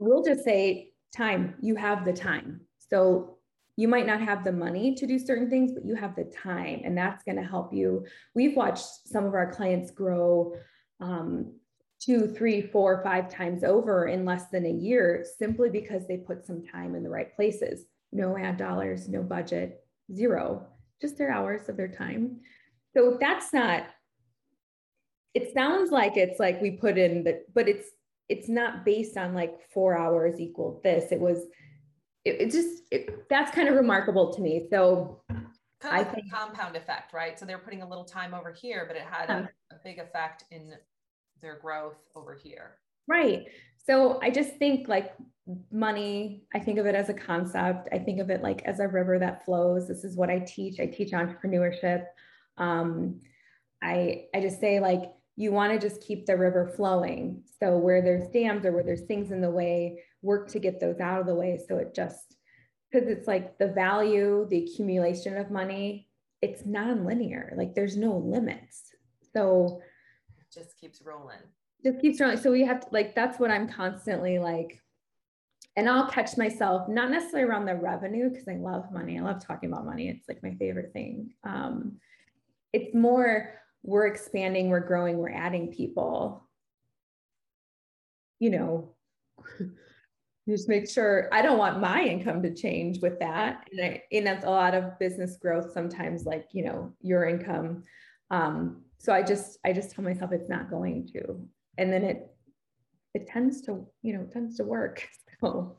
we'll 0.00 0.24
just 0.24 0.42
say 0.44 0.92
time, 1.14 1.54
you 1.60 1.76
have 1.76 2.04
the 2.04 2.12
time. 2.12 2.62
So 2.78 3.36
you 3.76 3.86
might 3.86 4.06
not 4.06 4.20
have 4.20 4.42
the 4.42 4.52
money 4.52 4.94
to 4.96 5.06
do 5.06 5.18
certain 5.18 5.48
things, 5.48 5.72
but 5.72 5.84
you 5.84 5.94
have 5.94 6.16
the 6.16 6.24
time, 6.24 6.82
and 6.84 6.98
that's 6.98 7.22
going 7.22 7.36
to 7.36 7.44
help 7.44 7.72
you. 7.72 8.04
We've 8.34 8.56
watched 8.56 8.86
some 9.06 9.24
of 9.24 9.34
our 9.34 9.52
clients 9.52 9.90
grow 9.90 10.56
um, 11.00 11.54
two, 12.00 12.26
three, 12.26 12.62
four, 12.62 13.02
five 13.04 13.30
times 13.30 13.62
over 13.62 14.08
in 14.08 14.24
less 14.24 14.46
than 14.46 14.66
a 14.66 14.70
year 14.70 15.24
simply 15.38 15.70
because 15.70 16.06
they 16.06 16.16
put 16.16 16.44
some 16.44 16.62
time 16.64 16.94
in 16.94 17.02
the 17.02 17.10
right 17.10 17.34
places. 17.36 17.84
No 18.12 18.36
ad 18.36 18.56
dollars, 18.56 19.08
no 19.08 19.22
budget, 19.22 19.84
zero, 20.12 20.66
just 21.00 21.16
their 21.16 21.30
hours 21.30 21.68
of 21.68 21.76
their 21.76 21.88
time. 21.88 22.40
So 22.94 23.18
that's 23.20 23.52
not, 23.52 23.84
it 25.32 25.54
sounds 25.54 25.90
like 25.90 26.16
it's 26.16 26.40
like 26.40 26.60
we 26.60 26.72
put 26.72 26.98
in 26.98 27.22
the, 27.22 27.42
but 27.54 27.68
it's, 27.68 27.86
it's 28.30 28.48
not 28.48 28.84
based 28.84 29.16
on 29.16 29.34
like 29.34 29.60
four 29.74 29.98
hours 29.98 30.40
equal 30.40 30.80
this. 30.84 31.10
It 31.10 31.20
was, 31.20 31.38
it, 32.24 32.40
it 32.42 32.50
just, 32.50 32.84
it, 32.90 33.28
that's 33.28 33.50
kind 33.50 33.68
of 33.68 33.74
remarkable 33.74 34.32
to 34.34 34.40
me. 34.40 34.66
So 34.70 35.22
kind 35.80 36.00
of 36.00 36.06
like 36.06 36.14
think, 36.14 36.32
compound 36.32 36.76
effect, 36.76 37.12
right? 37.12 37.38
So 37.38 37.44
they're 37.44 37.58
putting 37.58 37.82
a 37.82 37.88
little 37.88 38.04
time 38.04 38.32
over 38.32 38.52
here, 38.52 38.84
but 38.86 38.96
it 38.96 39.02
had 39.02 39.28
a, 39.30 39.50
a 39.72 39.76
big 39.84 39.98
effect 39.98 40.44
in 40.50 40.72
their 41.42 41.58
growth 41.58 41.96
over 42.14 42.34
here. 42.34 42.76
Right. 43.08 43.46
So 43.76 44.20
I 44.22 44.30
just 44.30 44.56
think 44.58 44.86
like 44.86 45.14
money, 45.72 46.44
I 46.54 46.60
think 46.60 46.78
of 46.78 46.86
it 46.86 46.94
as 46.94 47.08
a 47.08 47.14
concept. 47.14 47.88
I 47.90 47.98
think 47.98 48.20
of 48.20 48.30
it 48.30 48.42
like 48.42 48.62
as 48.62 48.78
a 48.78 48.86
river 48.86 49.18
that 49.18 49.44
flows. 49.44 49.88
This 49.88 50.04
is 50.04 50.16
what 50.16 50.30
I 50.30 50.38
teach. 50.38 50.78
I 50.78 50.86
teach 50.86 51.10
entrepreneurship. 51.10 52.04
Um, 52.58 53.20
I, 53.82 54.26
I 54.34 54.40
just 54.40 54.60
say 54.60 54.78
like, 54.78 55.14
you 55.40 55.50
want 55.52 55.72
to 55.72 55.88
just 55.88 56.02
keep 56.02 56.26
the 56.26 56.36
river 56.36 56.70
flowing. 56.76 57.42
So 57.58 57.78
where 57.78 58.02
there's 58.02 58.28
dams 58.28 58.66
or 58.66 58.72
where 58.72 58.82
there's 58.82 59.06
things 59.06 59.30
in 59.30 59.40
the 59.40 59.50
way, 59.50 60.02
work 60.20 60.50
to 60.50 60.58
get 60.58 60.78
those 60.78 61.00
out 61.00 61.18
of 61.18 61.26
the 61.26 61.34
way. 61.34 61.58
So 61.66 61.78
it 61.78 61.94
just, 61.94 62.36
because 62.92 63.08
it's 63.08 63.26
like 63.26 63.56
the 63.56 63.68
value, 63.68 64.46
the 64.50 64.64
accumulation 64.64 65.38
of 65.38 65.50
money, 65.50 66.08
it's 66.42 66.66
non-linear. 66.66 67.54
Like 67.56 67.74
there's 67.74 67.96
no 67.96 68.18
limits. 68.18 68.82
So 69.32 69.80
it 70.38 70.52
just 70.52 70.78
keeps 70.78 71.00
rolling. 71.00 71.38
Just 71.82 72.00
keeps 72.02 72.20
rolling. 72.20 72.36
So 72.36 72.52
we 72.52 72.66
have 72.66 72.80
to 72.80 72.88
like, 72.92 73.14
that's 73.14 73.38
what 73.38 73.50
I'm 73.50 73.66
constantly 73.66 74.38
like, 74.38 74.78
and 75.74 75.88
I'll 75.88 76.10
catch 76.10 76.36
myself, 76.36 76.86
not 76.86 77.10
necessarily 77.10 77.48
around 77.48 77.64
the 77.64 77.76
revenue, 77.76 78.28
because 78.28 78.46
I 78.46 78.56
love 78.56 78.92
money. 78.92 79.18
I 79.18 79.22
love 79.22 79.42
talking 79.42 79.72
about 79.72 79.86
money. 79.86 80.10
It's 80.10 80.28
like 80.28 80.42
my 80.42 80.54
favorite 80.56 80.92
thing. 80.92 81.32
Um, 81.44 81.98
it's 82.74 82.94
more 82.94 83.54
we're 83.82 84.06
expanding, 84.06 84.68
we're 84.68 84.80
growing, 84.80 85.18
we're 85.18 85.30
adding 85.30 85.72
people. 85.72 86.48
You 88.38 88.50
know, 88.50 88.94
just 90.48 90.68
make 90.68 90.88
sure 90.88 91.28
I 91.32 91.42
don't 91.42 91.58
want 91.58 91.80
my 91.80 92.02
income 92.02 92.42
to 92.42 92.54
change 92.54 93.00
with 93.00 93.18
that. 93.20 93.68
And, 93.70 93.84
I, 93.84 94.02
and 94.12 94.26
that's 94.26 94.44
a 94.44 94.50
lot 94.50 94.74
of 94.74 94.98
business 94.98 95.36
growth 95.36 95.72
sometimes, 95.72 96.24
like, 96.24 96.48
you 96.52 96.64
know, 96.64 96.92
your 97.00 97.28
income. 97.28 97.82
Um, 98.30 98.82
so 98.98 99.12
I 99.12 99.22
just, 99.22 99.58
I 99.64 99.72
just 99.72 99.90
tell 99.92 100.04
myself 100.04 100.32
it's 100.32 100.48
not 100.48 100.70
going 100.70 101.08
to. 101.12 101.40
And 101.78 101.92
then 101.92 102.04
it, 102.04 102.26
it 103.14 103.26
tends 103.26 103.60
to, 103.62 103.86
you 104.02 104.12
know, 104.14 104.24
tends 104.32 104.56
to 104.56 104.64
work. 104.64 105.06
So 105.40 105.78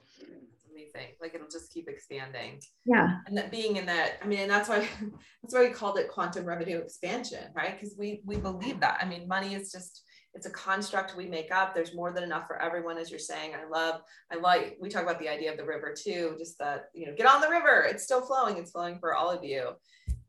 amazing. 0.93 1.15
Like 1.21 1.35
it'll 1.35 1.47
just 1.47 1.73
keep 1.73 1.87
expanding. 1.87 2.59
Yeah. 2.85 3.17
And 3.27 3.37
that 3.37 3.51
being 3.51 3.77
in 3.77 3.85
that, 3.87 4.13
I 4.23 4.27
mean, 4.27 4.39
and 4.39 4.51
that's 4.51 4.69
why 4.69 4.79
that's 5.43 5.53
why 5.53 5.67
we 5.67 5.69
called 5.69 5.97
it 5.97 6.09
quantum 6.09 6.45
revenue 6.45 6.77
expansion, 6.77 7.43
right? 7.55 7.79
Because 7.79 7.95
we 7.97 8.21
we 8.25 8.37
believe 8.37 8.79
that. 8.79 8.99
I 9.01 9.05
mean, 9.05 9.27
money 9.27 9.53
is 9.53 9.71
just 9.71 10.03
it's 10.33 10.45
a 10.45 10.51
construct 10.51 11.17
we 11.17 11.25
make 11.25 11.53
up. 11.53 11.75
There's 11.75 11.93
more 11.93 12.11
than 12.13 12.23
enough 12.23 12.47
for 12.47 12.61
everyone, 12.61 12.97
as 12.97 13.09
you're 13.09 13.19
saying. 13.19 13.51
I 13.53 13.67
love, 13.67 14.01
I 14.31 14.37
like, 14.37 14.77
we 14.79 14.87
talk 14.87 15.03
about 15.03 15.19
the 15.19 15.27
idea 15.27 15.51
of 15.51 15.57
the 15.57 15.65
river 15.65 15.93
too, 15.93 16.35
just 16.39 16.57
that, 16.59 16.85
you 16.93 17.05
know, 17.05 17.13
get 17.15 17.27
on 17.27 17.41
the 17.41 17.49
river. 17.49 17.85
It's 17.89 18.03
still 18.03 18.21
flowing. 18.21 18.57
It's 18.57 18.71
flowing 18.71 18.97
for 18.99 19.13
all 19.13 19.29
of 19.29 19.43
you. 19.43 19.71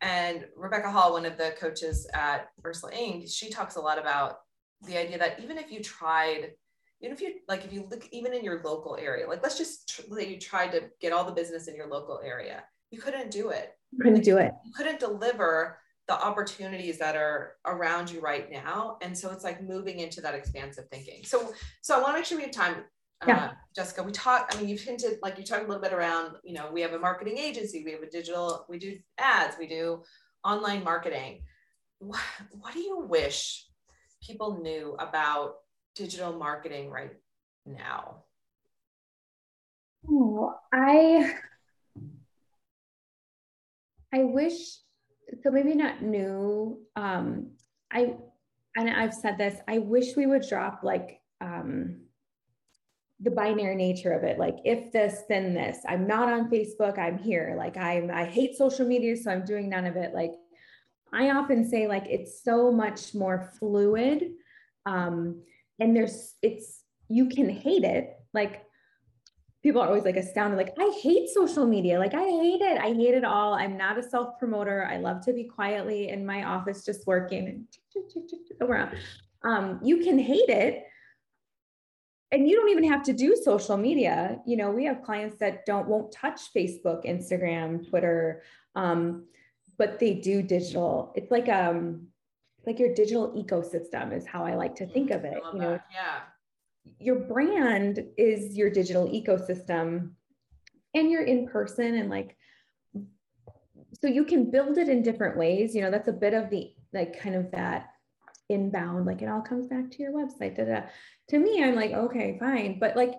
And 0.01 0.46
Rebecca 0.57 0.90
Hall, 0.90 1.12
one 1.12 1.25
of 1.25 1.38
the 1.38 1.55
coaches 1.59 2.09
at 2.14 2.48
Ursula 2.66 2.92
Inc., 2.92 3.33
she 3.33 3.48
talks 3.48 3.77
a 3.77 3.81
lot 3.81 3.98
about 3.98 4.38
the 4.85 4.98
idea 4.98 5.18
that 5.18 5.38
even 5.40 5.57
if 5.57 5.70
you 5.70 5.81
tried 5.81 6.51
even 7.03 7.15
if 7.15 7.21
you 7.21 7.35
like 7.49 7.65
if 7.65 7.73
you 7.73 7.87
look 7.91 8.07
even 8.12 8.33
in 8.33 8.45
your 8.45 8.62
local 8.62 8.97
area 8.97 9.27
like 9.29 9.43
let's 9.43 9.59
just 9.59 9.88
tr- 9.88 10.21
you 10.21 10.38
tried 10.38 10.71
to 10.73 10.83
get 11.01 11.12
all 11.12 11.25
the 11.25 11.33
business 11.33 11.69
in 11.69 11.75
your 11.75 11.88
local 11.88 12.21
area. 12.25 12.62
You 12.91 13.01
couldn't 13.01 13.31
do 13.31 13.51
it. 13.51 13.73
Couldn't 14.01 14.23
do 14.23 14.37
it. 14.38 14.53
You 14.65 14.73
couldn't 14.75 15.01
deliver 15.01 15.79
the 16.09 16.15
opportunities 16.15 16.99
that 16.99 17.17
are 17.17 17.55
around 17.67 18.11
you 18.11 18.21
right 18.21 18.51
now. 18.51 18.99
And 19.01 19.17
so 19.17 19.31
it's 19.31 19.45
like 19.45 19.62
moving 19.62 20.01
into 20.01 20.21
that 20.21 20.35
expansive 20.35 20.88
thinking. 20.91 21.25
So 21.25 21.53
so 21.81 21.97
i 21.97 22.03
want 22.03 22.15
to 22.15 22.19
make 22.19 22.25
sure 22.25 22.38
we 22.38 22.45
have 22.45 22.53
time 22.53 22.85
uh, 23.23 23.51
jessica. 23.75 24.03
We 24.03 24.12
talk 24.12 24.51
i 24.53 24.59
mean 24.59 24.69
you've 24.69 24.81
hinted 24.81 25.19
like 25.23 25.38
you 25.38 25.45
talked 25.45 25.65
a 25.65 25.67
little 25.67 25.83
bit 25.83 25.93
around 25.93 26.37
you 26.45 26.55
know 26.55 26.71
we 26.73 26.81
have 26.83 26.93
a 26.93 26.99
marketing 26.99 27.38
agency 27.38 27.85
we 27.85 27.93
have 27.93 28.03
a 28.03 28.11
digital 28.11 28.67
we 28.69 28.79
do 28.79 28.99
ads 29.19 29.57
we 29.59 29.67
do 29.67 30.03
online 30.45 30.83
marketing. 30.83 31.43
What, 31.99 32.21
what 32.51 32.75
do 32.75 32.81
you 32.81 33.01
wish 33.01 33.67
people 34.23 34.61
knew 34.61 34.97
about 34.99 35.55
digital 35.94 36.33
marketing 36.33 36.90
right 36.90 37.12
now? 37.66 38.24
Oh, 40.09 40.55
I 40.72 41.35
I 44.12 44.24
wish 44.24 44.78
so 45.42 45.50
maybe 45.50 45.74
not 45.74 46.02
new. 46.02 46.81
Um, 46.96 47.52
I 47.90 48.16
and 48.76 48.90
I've 48.90 49.14
said 49.14 49.38
this, 49.38 49.59
I 49.68 49.78
wish 49.78 50.16
we 50.16 50.26
would 50.26 50.46
drop 50.48 50.81
like 50.83 51.20
um 51.40 52.02
the 53.22 53.31
binary 53.31 53.76
nature 53.76 54.12
of 54.12 54.24
it 54.24 54.37
like 54.38 54.57
if 54.64 54.90
this 54.90 55.22
then 55.28 55.55
this 55.55 55.78
i'm 55.87 56.07
not 56.09 56.28
on 56.28 56.50
facebook 56.50 56.98
i'm 56.98 57.16
here 57.16 57.55
like 57.57 57.76
i'm 57.76 58.11
i 58.11 58.24
hate 58.24 58.57
social 58.57 58.87
media 58.87 59.16
so 59.16 59.31
i'm 59.31 59.44
doing 59.44 59.68
none 59.68 59.87
of 59.87 59.96
it 59.96 60.12
like 60.12 60.33
i 61.12 61.31
often 61.31 61.68
say 61.68 61.87
like 61.87 62.05
it's 62.09 62.42
so 62.42 62.72
much 62.72 63.14
more 63.14 63.52
fluid 63.59 64.33
um 64.87 65.40
and 65.80 65.96
there's 65.96 66.35
it's 66.42 66.82
you 67.08 67.28
can 67.28 67.48
hate 67.48 67.85
it. 67.85 68.16
Like 68.32 68.64
people 69.62 69.80
are 69.80 69.87
always 69.87 70.04
like 70.04 70.16
astounded. 70.16 70.58
Like 70.58 70.74
i 70.78 70.98
hate 71.02 71.28
social 71.28 71.66
media. 71.66 71.98
Like 71.98 72.14
i 72.14 72.24
hate 72.24 72.61
it. 72.61 72.78
I 72.78 72.92
hate 72.92 73.14
it 73.14 73.24
all. 73.24 73.54
I'm 73.54 73.76
not 73.76 73.98
a 73.98 74.02
self 74.02 74.38
promoter 74.38 74.87
i 74.90 74.96
love 74.96 75.24
to 75.26 75.32
be 75.32 75.44
quietly 75.44 76.08
in 76.08 76.24
my 76.24 76.44
office 76.44 76.85
just 76.85 77.06
working 77.06 77.48
and 77.48 77.66
around. 78.61 78.96
Um, 79.44 79.80
you 79.82 79.98
can 79.98 80.18
hate 80.18 80.48
it. 80.48 80.85
And 82.30 82.48
you 82.48 82.56
don't 82.56 82.70
even 82.70 82.85
have 82.85 83.02
to 83.04 83.12
do 83.12 83.37
social 83.37 83.76
media. 83.76 84.38
You 84.46 84.56
know 84.56 84.70
we 84.70 84.85
have 84.87 85.02
clients 85.02 85.37
that 85.38 85.66
don't 85.66 85.88
won't 85.88 86.12
touch 86.12 86.40
facebook 86.56 87.04
instagram 87.04 87.88
twitter 87.88 88.42
um, 88.74 89.24
but 89.78 89.98
they 89.98 90.14
do 90.14 90.42
digital. 90.42 91.12
It's 91.16 91.30
like 91.30 91.48
um 91.48 92.08
like 92.66 92.79
your 92.79 92.94
digital 92.94 93.33
ecosystem 93.33 94.12
is 94.12 94.27
how 94.27 94.44
I 94.44 94.55
like 94.55 94.75
to 94.77 94.87
think 94.87 95.11
of 95.11 95.22
mm, 95.22 95.33
it. 95.33 95.42
You 95.53 95.59
know, 95.59 95.70
that. 95.72 95.87
yeah. 95.92 96.20
Your 96.98 97.16
brand 97.16 98.05
is 98.16 98.57
your 98.57 98.70
digital 98.70 99.09
ecosystem 99.09 100.12
and 100.94 101.11
you're 101.11 101.25
in 101.25 101.46
person 101.46 101.94
and 101.94 102.11
like 102.11 102.37
so 103.94 104.09
you 104.09 104.25
can 104.25 104.51
build 104.51 104.79
it 104.79 104.88
in 104.88 105.03
different 105.03 105.37
ways. 105.37 105.75
You 105.75 105.83
know, 105.83 105.90
that's 105.90 106.09
a 106.09 106.12
bit 106.12 106.35
of 106.35 106.51
the 106.51 106.72
like 106.92 107.20
kind 107.20 107.37
of 107.37 107.51
that 107.53 107.90
inbound, 108.48 109.07
like 109.07 109.22
it 109.22 109.29
all 109.29 109.40
comes 109.40 109.66
back 109.66 109.90
to 109.90 110.03
your 110.03 110.12
website. 110.12 110.57
Da, 110.57 110.64
da. 110.64 110.83
To 111.31 111.38
me, 111.38 111.62
I'm 111.62 111.75
like, 111.75 111.92
okay, 111.92 112.37
fine. 112.38 112.79
But 112.79 112.96
like 112.96 113.14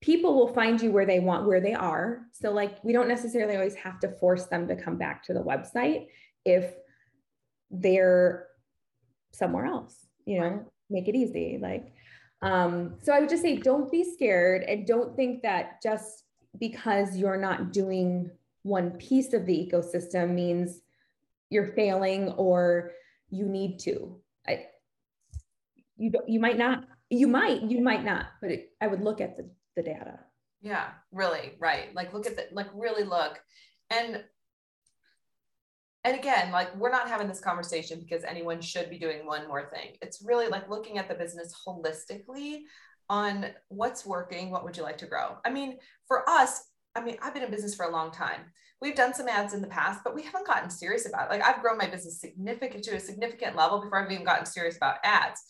people 0.00 0.34
will 0.34 0.52
find 0.52 0.80
you 0.80 0.92
where 0.92 1.06
they 1.06 1.20
want, 1.20 1.46
where 1.46 1.60
they 1.60 1.74
are. 1.74 2.22
So 2.32 2.52
like 2.52 2.82
we 2.84 2.92
don't 2.92 3.08
necessarily 3.08 3.56
always 3.56 3.74
have 3.76 4.00
to 4.00 4.08
force 4.08 4.46
them 4.46 4.68
to 4.68 4.76
come 4.76 4.96
back 4.96 5.22
to 5.24 5.34
the 5.34 5.42
website 5.42 6.06
if 6.44 6.74
they're 7.70 8.47
somewhere 9.38 9.66
else, 9.66 10.06
you 10.24 10.40
know, 10.40 10.64
make 10.90 11.08
it 11.08 11.14
easy. 11.14 11.58
Like, 11.60 11.92
um, 12.42 12.96
so 13.02 13.12
I 13.12 13.20
would 13.20 13.28
just 13.28 13.42
say 13.42 13.56
don't 13.56 13.90
be 13.90 14.04
scared 14.04 14.62
and 14.62 14.86
don't 14.86 15.16
think 15.16 15.42
that 15.42 15.82
just 15.82 16.24
because 16.58 17.16
you're 17.16 17.40
not 17.40 17.72
doing 17.72 18.30
one 18.62 18.92
piece 18.92 19.32
of 19.32 19.46
the 19.46 19.54
ecosystem 19.54 20.34
means 20.34 20.80
you're 21.50 21.72
failing 21.72 22.30
or 22.32 22.92
you 23.30 23.46
need 23.46 23.78
to. 23.80 24.20
I, 24.46 24.66
you 25.96 26.12
you 26.26 26.40
might 26.40 26.58
not. 26.58 26.84
You 27.10 27.26
might. 27.26 27.62
You 27.62 27.80
might 27.80 28.04
not. 28.04 28.26
But 28.40 28.50
it, 28.50 28.72
I 28.80 28.86
would 28.86 29.02
look 29.02 29.20
at 29.20 29.36
the 29.36 29.50
the 29.76 29.82
data. 29.82 30.20
Yeah, 30.60 30.88
really, 31.12 31.54
right. 31.58 31.94
Like 31.94 32.12
look 32.12 32.26
at 32.26 32.36
the 32.36 32.46
like 32.52 32.68
really 32.74 33.04
look, 33.04 33.40
and 33.90 34.22
and 36.04 36.16
again, 36.16 36.52
like 36.52 36.74
we're 36.76 36.90
not 36.90 37.08
having 37.08 37.28
this 37.28 37.40
conversation 37.40 37.98
because 38.00 38.24
anyone 38.24 38.60
should 38.60 38.88
be 38.88 38.98
doing 38.98 39.26
one 39.26 39.48
more 39.48 39.68
thing. 39.68 39.96
It's 40.00 40.22
really 40.24 40.48
like 40.48 40.70
looking 40.70 40.98
at 40.98 41.08
the 41.08 41.14
business 41.14 41.54
holistically 41.66 42.60
on 43.10 43.46
what's 43.68 44.06
working, 44.06 44.50
what 44.50 44.64
would 44.64 44.76
you 44.76 44.82
like 44.82 44.98
to 44.98 45.06
grow? 45.06 45.38
I 45.44 45.50
mean, 45.50 45.78
for 46.06 46.28
us, 46.28 46.62
I 46.94 47.02
mean, 47.02 47.16
I've 47.22 47.34
been 47.34 47.42
in 47.42 47.50
business 47.50 47.74
for 47.74 47.86
a 47.86 47.92
long 47.92 48.10
time. 48.10 48.40
We've 48.80 48.94
done 48.94 49.12
some 49.12 49.28
ads 49.28 49.54
in 49.54 49.60
the 49.60 49.68
past, 49.68 50.02
but 50.04 50.14
we 50.14 50.22
haven't 50.22 50.46
gotten 50.46 50.70
serious 50.70 51.08
about 51.08 51.26
it. 51.26 51.30
Like 51.32 51.44
I've 51.44 51.62
grown 51.62 51.78
my 51.78 51.88
business 51.88 52.20
significant 52.20 52.84
to 52.84 52.96
a 52.96 53.00
significant 53.00 53.56
level 53.56 53.80
before 53.80 54.04
I've 54.04 54.12
even 54.12 54.24
gotten 54.24 54.46
serious 54.46 54.76
about 54.76 54.98
ads. 55.02 55.42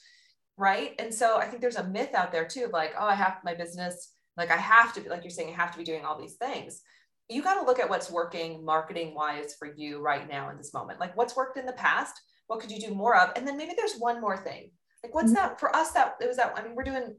Right. 0.57 0.95
And 0.99 1.13
so 1.13 1.37
I 1.37 1.47
think 1.47 1.61
there's 1.61 1.77
a 1.77 1.85
myth 1.85 2.15
out 2.15 2.33
there 2.33 2.47
too 2.47 2.65
of 2.65 2.73
like, 2.73 2.95
oh, 2.99 3.07
I 3.07 3.15
have 3.15 3.39
my 3.45 3.55
business, 3.55 4.15
like 4.37 4.51
I 4.51 4.57
have 4.57 4.95
to 4.95 5.01
be, 5.01 5.09
like 5.09 5.23
you're 5.25 5.31
saying, 5.31 5.51
I 5.51 5.57
have 5.57 5.73
to 5.73 5.79
be 5.79 5.85
doing 5.85 6.05
all 6.05 6.19
these 6.19 6.35
things. 6.35 6.81
You 7.29 7.43
got 7.43 7.61
to 7.61 7.67
look 7.67 7.79
at 7.79 7.89
what's 7.89 8.11
working 8.11 8.65
marketing 8.65 9.15
wise 9.15 9.55
for 9.59 9.73
you 9.77 10.01
right 10.01 10.29
now 10.29 10.51
in 10.51 10.57
this 10.57 10.73
moment. 10.73 11.01
Like 11.01 11.17
what's 11.17 11.37
worked 11.37 11.59
in 11.59 11.67
the 11.67 11.73
past? 11.73 12.15
What 12.47 12.61
could 12.61 12.71
you 12.71 12.81
do 12.81 12.95
more 12.95 13.17
of? 13.17 13.33
And 13.37 13.47
then 13.47 13.57
maybe 13.57 13.75
there's 13.77 13.97
one 13.99 14.21
more 14.21 14.37
thing. 14.37 14.71
Like 15.03 15.15
what's 15.15 15.33
mm-hmm. 15.33 15.35
that 15.35 15.61
for 15.61 15.75
us? 15.77 15.93
That 15.93 16.15
it 16.21 16.27
was 16.27 16.39
that, 16.39 16.55
I 16.57 16.63
mean, 16.63 16.75
we're 16.75 16.85
doing, 16.85 17.15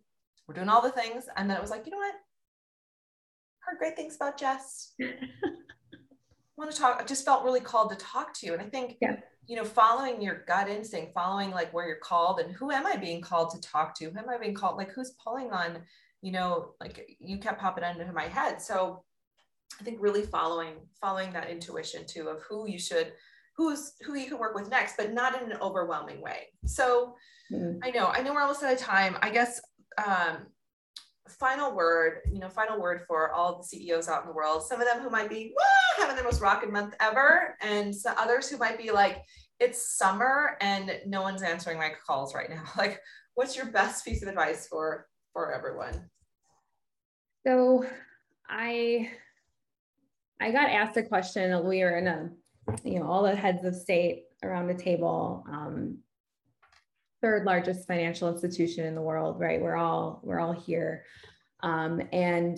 we're 0.48 0.56
doing 0.56 0.70
all 0.70 0.82
the 0.82 0.92
things. 0.92 1.26
And 1.38 1.50
then 1.50 1.58
it 1.58 1.62
was 1.62 1.72
like, 1.72 1.86
you 1.86 1.92
know 1.92 1.98
what? 1.98 2.16
heard 3.70 3.78
great 3.78 3.96
things 3.96 4.16
about 4.16 4.38
Jess. 4.38 4.94
want 6.58 6.72
to 6.72 6.78
talk, 6.78 7.00
I 7.02 7.06
just 7.06 7.26
felt 7.26 7.44
really 7.44 7.62
called 7.62 7.90
to 7.92 7.96
talk 7.96 8.34
to 8.36 8.46
you. 8.46 8.54
And 8.54 8.62
I 8.62 8.66
think, 8.66 8.98
yeah. 9.02 9.16
you 9.48 9.56
know, 9.56 9.64
following 9.64 10.22
your 10.22 10.44
gut 10.46 10.68
instinct, 10.68 11.14
following 11.14 11.52
like 11.52 11.74
where 11.74 11.88
you're 11.88 11.98
called 11.98 12.40
and 12.40 12.52
who 12.54 12.72
am 12.72 12.86
I 12.86 12.98
being 12.98 13.22
called 13.22 13.52
to 13.52 13.62
talk 13.62 13.96
to? 13.96 14.10
Who 14.10 14.20
am 14.20 14.30
I 14.30 14.38
being 14.38 14.54
called? 14.54 14.78
Like 14.78 14.92
who's 14.92 15.14
pulling 15.24 15.52
on, 15.52 15.80
you 16.22 16.32
know, 16.32 16.74
like 16.82 17.16
you 17.20 17.38
kept 17.38 17.62
popping 17.62 17.84
into 17.84 18.12
my 18.12 18.28
head. 18.28 18.62
So 18.62 19.04
I 19.80 19.84
think 19.84 19.98
really 20.02 20.24
following, 20.24 20.76
following 21.00 21.32
that 21.34 21.50
intuition 21.50 22.06
too 22.08 22.28
of 22.28 22.42
who 22.42 22.68
you 22.68 22.80
should, 22.80 23.14
who's 23.56 23.94
who 24.02 24.16
you 24.16 24.28
can 24.28 24.40
work 24.40 24.56
with 24.56 24.70
next, 24.70 24.98
but 24.98 25.14
not 25.14 25.42
in 25.42 25.52
an 25.52 25.58
overwhelming 25.62 26.22
way. 26.22 26.48
So 26.66 27.16
mm-hmm. 27.52 27.80
I 27.84 27.92
know, 27.92 28.08
I 28.08 28.22
know 28.22 28.34
we're 28.34 28.42
almost 28.42 28.64
out 28.64 28.74
of 28.74 28.80
time. 28.80 29.18
I 29.22 29.30
guess 29.30 29.62
um, 30.06 30.48
final 31.30 31.76
word, 31.76 32.20
you 32.32 32.40
know, 32.40 32.50
final 32.50 32.80
word 32.80 33.02
for 33.08 33.32
all 33.32 33.58
the 33.58 33.64
CEOs 33.64 34.08
out 34.08 34.24
in 34.24 34.30
the 34.30 34.34
world. 34.34 34.64
Some 34.64 34.82
of 34.82 34.88
them 34.88 35.02
who 35.02 35.10
might 35.10 35.30
be 35.30 35.54
Wah! 35.56 36.04
having 36.04 36.16
their 36.16 36.26
most 36.26 36.42
rocking 36.42 36.72
month 36.72 36.96
ever, 37.00 37.56
and 37.62 37.96
some 37.96 38.16
others 38.18 38.50
who 38.50 38.58
might 38.58 38.78
be 38.78 38.92
like, 38.92 39.22
it's 39.60 39.98
summer 39.98 40.58
and 40.62 41.00
no 41.06 41.22
one's 41.22 41.44
answering 41.44 41.78
my 41.78 41.92
calls 42.06 42.34
right 42.34 42.50
now. 42.50 42.64
Like, 42.78 43.02
what's 43.36 43.56
your 43.56 43.68
best 43.68 44.06
piece 44.06 44.22
of 44.22 44.30
advice 44.30 44.68
for 44.68 45.08
for 45.34 45.54
everyone? 45.54 46.10
So, 47.46 47.86
I 48.50 49.12
I 50.40 50.52
got 50.52 50.70
asked 50.70 50.98
a 50.98 51.04
question. 51.04 51.52
We 51.66 51.84
were 51.84 51.98
in 51.98 52.08
a, 52.08 52.30
you 52.84 53.00
know, 53.00 53.06
all 53.06 53.24
the 53.24 53.36
heads 53.36 53.66
of 53.66 53.76
state 53.76 54.24
around 54.44 54.68
the 54.68 54.74
table. 54.74 55.44
Um, 55.52 56.00
third 57.22 57.46
largest 57.46 57.88
financial 57.88 58.32
institution 58.32 58.86
in 58.86 58.96
the 58.96 59.02
world, 59.02 59.40
right? 59.40 59.62
We're 59.62 59.76
all 59.76 60.22
we're 60.24 60.40
all 60.40 60.54
here, 60.54 61.04
um, 61.62 62.02
and 62.14 62.58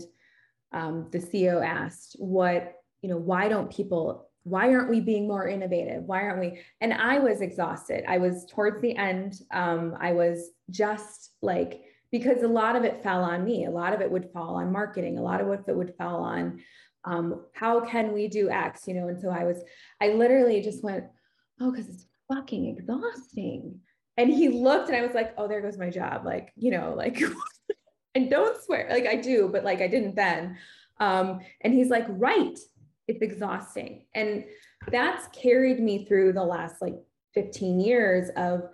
um, 0.72 1.08
the 1.12 1.18
CEO 1.18 1.66
asked, 1.66 2.16
"What 2.20 2.74
you 3.02 3.10
know? 3.10 3.18
Why 3.18 3.50
don't 3.50 3.72
people? 3.72 4.30
Why 4.44 4.74
aren't 4.74 4.90
we 4.90 5.02
being 5.02 5.28
more 5.28 5.48
innovative? 5.48 6.04
Why 6.04 6.22
aren't 6.22 6.40
we?" 6.40 6.62
And 6.82 6.94
I 6.94 7.20
was 7.20 7.42
exhausted. 7.42 8.04
I 8.08 8.20
was 8.20 8.46
towards 8.46 8.82
the 8.82 8.96
end. 8.96 9.40
Um, 9.52 9.96
I 10.00 10.12
was 10.12 10.52
just 10.70 11.32
like 11.42 11.82
because 12.12 12.44
a 12.44 12.48
lot 12.48 12.76
of 12.76 12.84
it 12.84 13.02
fell 13.02 13.24
on 13.24 13.46
me. 13.46 13.66
A 13.66 13.72
lot 13.72 13.94
of 13.94 14.02
it 14.02 14.12
would 14.12 14.30
fall 14.32 14.56
on 14.56 14.72
marketing. 14.72 15.18
A 15.18 15.24
lot 15.24 15.42
of 15.42 15.48
it 15.68 15.76
would 15.76 15.96
fall 15.98 16.22
on 16.24 16.60
um, 17.04 17.46
how 17.54 17.80
can 17.82 18.14
we 18.14 18.28
do 18.28 18.50
X, 18.50 18.88
you 18.88 18.94
know? 18.94 19.08
And 19.08 19.20
so 19.20 19.30
I 19.30 19.44
was, 19.44 19.62
I 20.02 20.10
literally 20.10 20.62
just 20.62 20.84
went, 20.84 21.06
oh, 21.60 21.72
because 21.72 21.90
it's 21.90 22.06
fucking 22.32 22.68
exhausting 22.68 23.80
and 24.18 24.30
he 24.30 24.50
looked 24.50 24.90
and 24.90 24.98
I 24.98 25.02
was 25.06 25.16
like, 25.16 25.34
oh, 25.38 25.48
there 25.48 25.62
goes 25.62 25.78
my 25.78 25.90
job. 25.90 26.26
Like, 26.26 26.52
you 26.56 26.72
know, 26.72 26.94
like, 26.96 27.22
and 28.16 28.30
don't 28.30 28.62
swear, 28.64 28.88
like 28.90 29.08
I 29.08 29.16
do, 29.16 29.50
but 29.52 29.64
like 29.64 29.82
I 29.82 29.88
didn't 29.88 30.16
then. 30.16 30.58
Um, 31.00 31.40
and 31.62 31.74
he's 31.74 31.90
like, 31.90 32.06
right, 32.10 32.58
it's 33.08 33.22
exhausting. 33.22 34.06
And 34.14 34.46
that's 34.92 35.28
carried 35.30 35.80
me 35.80 36.06
through 36.06 36.34
the 36.34 36.44
last 36.44 36.82
like 36.82 36.96
15 37.34 37.80
years 37.80 38.30
of 38.36 38.70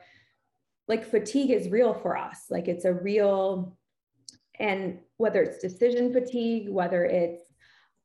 like 0.87 1.09
fatigue 1.09 1.51
is 1.51 1.69
real 1.69 1.93
for 1.93 2.17
us. 2.17 2.45
Like 2.49 2.67
it's 2.67 2.85
a 2.85 2.93
real, 2.93 3.77
and 4.59 4.99
whether 5.17 5.43
it's 5.43 5.59
decision 5.59 6.11
fatigue, 6.11 6.69
whether 6.69 7.05
it's 7.05 7.43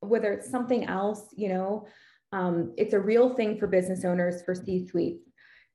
whether 0.02 0.32
it's 0.32 0.50
something 0.50 0.84
else, 0.84 1.26
you 1.36 1.48
know, 1.48 1.86
um, 2.32 2.74
it's 2.76 2.94
a 2.94 3.00
real 3.00 3.34
thing 3.34 3.58
for 3.58 3.66
business 3.66 4.04
owners, 4.04 4.42
for 4.42 4.54
C-suites 4.54 5.32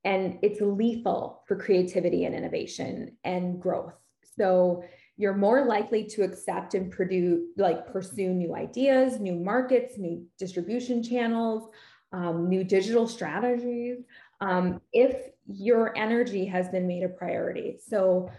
and 0.08 0.40
it's 0.42 0.62
lethal 0.62 1.44
for 1.48 1.58
creativity 1.58 2.24
and 2.24 2.34
innovation 2.34 3.18
and 3.26 3.62
growth. 3.62 3.94
So 4.38 4.84
you're 5.18 5.36
more 5.36 5.66
likely 5.66 6.06
to 6.06 6.24
accept 6.24 6.76
and 6.76 6.90
produce, 6.92 7.42
like 7.58 7.92
pursue 7.92 8.30
new 8.30 8.56
ideas, 8.56 9.20
new 9.20 9.36
markets, 9.36 9.98
new 9.98 10.26
distribution 10.40 11.04
channels, 11.04 11.70
um, 12.14 12.48
new 12.48 12.64
digital 12.64 13.06
strategies, 13.06 13.98
um, 14.40 14.80
if 14.94 15.32
your 15.48 15.98
energy 15.98 16.46
has 16.46 16.70
been 16.70 16.88
made 16.88 17.04
a 17.04 17.10
priority. 17.10 17.78
So 17.86 18.30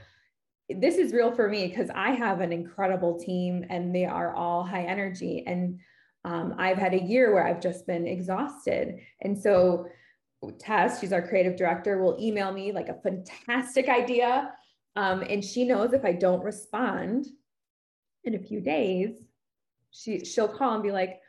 this 0.68 0.96
is 0.96 1.12
real 1.12 1.32
for 1.32 1.48
me 1.48 1.66
because 1.66 1.90
I 1.94 2.10
have 2.10 2.40
an 2.40 2.52
incredible 2.52 3.18
team 3.18 3.64
and 3.70 3.94
they 3.94 4.04
are 4.04 4.34
all 4.34 4.64
high 4.64 4.84
energy. 4.84 5.44
And 5.46 5.78
um, 6.24 6.54
I've 6.58 6.76
had 6.76 6.94
a 6.94 7.02
year 7.02 7.32
where 7.32 7.46
I've 7.46 7.60
just 7.60 7.86
been 7.86 8.06
exhausted. 8.06 8.98
And 9.22 9.38
so 9.38 9.86
Tess, 10.58 11.00
she's 11.00 11.12
our 11.12 11.26
creative 11.26 11.56
director, 11.56 12.02
will 12.02 12.16
email 12.20 12.52
me 12.52 12.72
like 12.72 12.88
a 12.88 13.00
fantastic 13.02 13.88
idea. 13.88 14.52
Um, 14.94 15.22
and 15.22 15.42
she 15.44 15.64
knows 15.64 15.92
if 15.92 16.04
I 16.04 16.12
don't 16.12 16.44
respond 16.44 17.26
in 18.24 18.34
a 18.34 18.38
few 18.38 18.60
days, 18.60 19.16
she 19.90 20.24
she'll 20.24 20.48
call 20.48 20.74
and 20.74 20.82
be 20.82 20.92
like, 20.92 21.20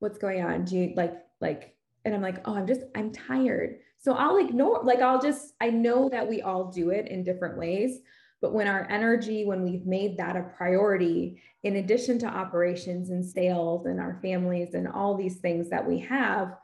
what's 0.00 0.18
going 0.18 0.42
on? 0.42 0.64
Do 0.64 0.76
you 0.76 0.92
like 0.96 1.14
like 1.40 1.76
and 2.04 2.14
I'm 2.14 2.22
like, 2.22 2.42
oh, 2.46 2.56
I'm 2.56 2.66
just 2.66 2.82
I'm 2.96 3.12
tired. 3.12 3.78
So 4.02 4.14
I'll 4.14 4.38
ignore, 4.38 4.82
like 4.82 5.00
I'll 5.00 5.20
just, 5.20 5.54
I 5.60 5.70
know 5.70 6.08
that 6.08 6.28
we 6.28 6.42
all 6.42 6.72
do 6.72 6.90
it 6.90 7.06
in 7.06 7.22
different 7.22 7.56
ways. 7.56 8.00
But 8.42 8.52
when 8.52 8.66
our 8.66 8.86
energy, 8.90 9.44
when 9.44 9.62
we've 9.62 9.86
made 9.86 10.18
that 10.18 10.36
a 10.36 10.42
priority, 10.42 11.40
in 11.62 11.76
addition 11.76 12.18
to 12.18 12.26
operations 12.26 13.10
and 13.10 13.24
sales 13.24 13.86
and 13.86 14.00
our 14.00 14.18
families 14.20 14.74
and 14.74 14.88
all 14.88 15.16
these 15.16 15.36
things 15.36 15.70
that 15.70 15.86
we 15.88 16.00
have, 16.00 16.56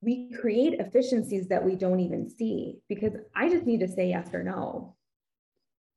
we 0.00 0.32
create 0.40 0.80
efficiencies 0.80 1.48
that 1.48 1.62
we 1.62 1.76
don't 1.76 2.00
even 2.00 2.30
see 2.30 2.78
because 2.88 3.12
I 3.36 3.50
just 3.50 3.66
need 3.66 3.80
to 3.80 3.88
say 3.88 4.08
yes 4.08 4.32
or 4.32 4.42
no. 4.42 4.96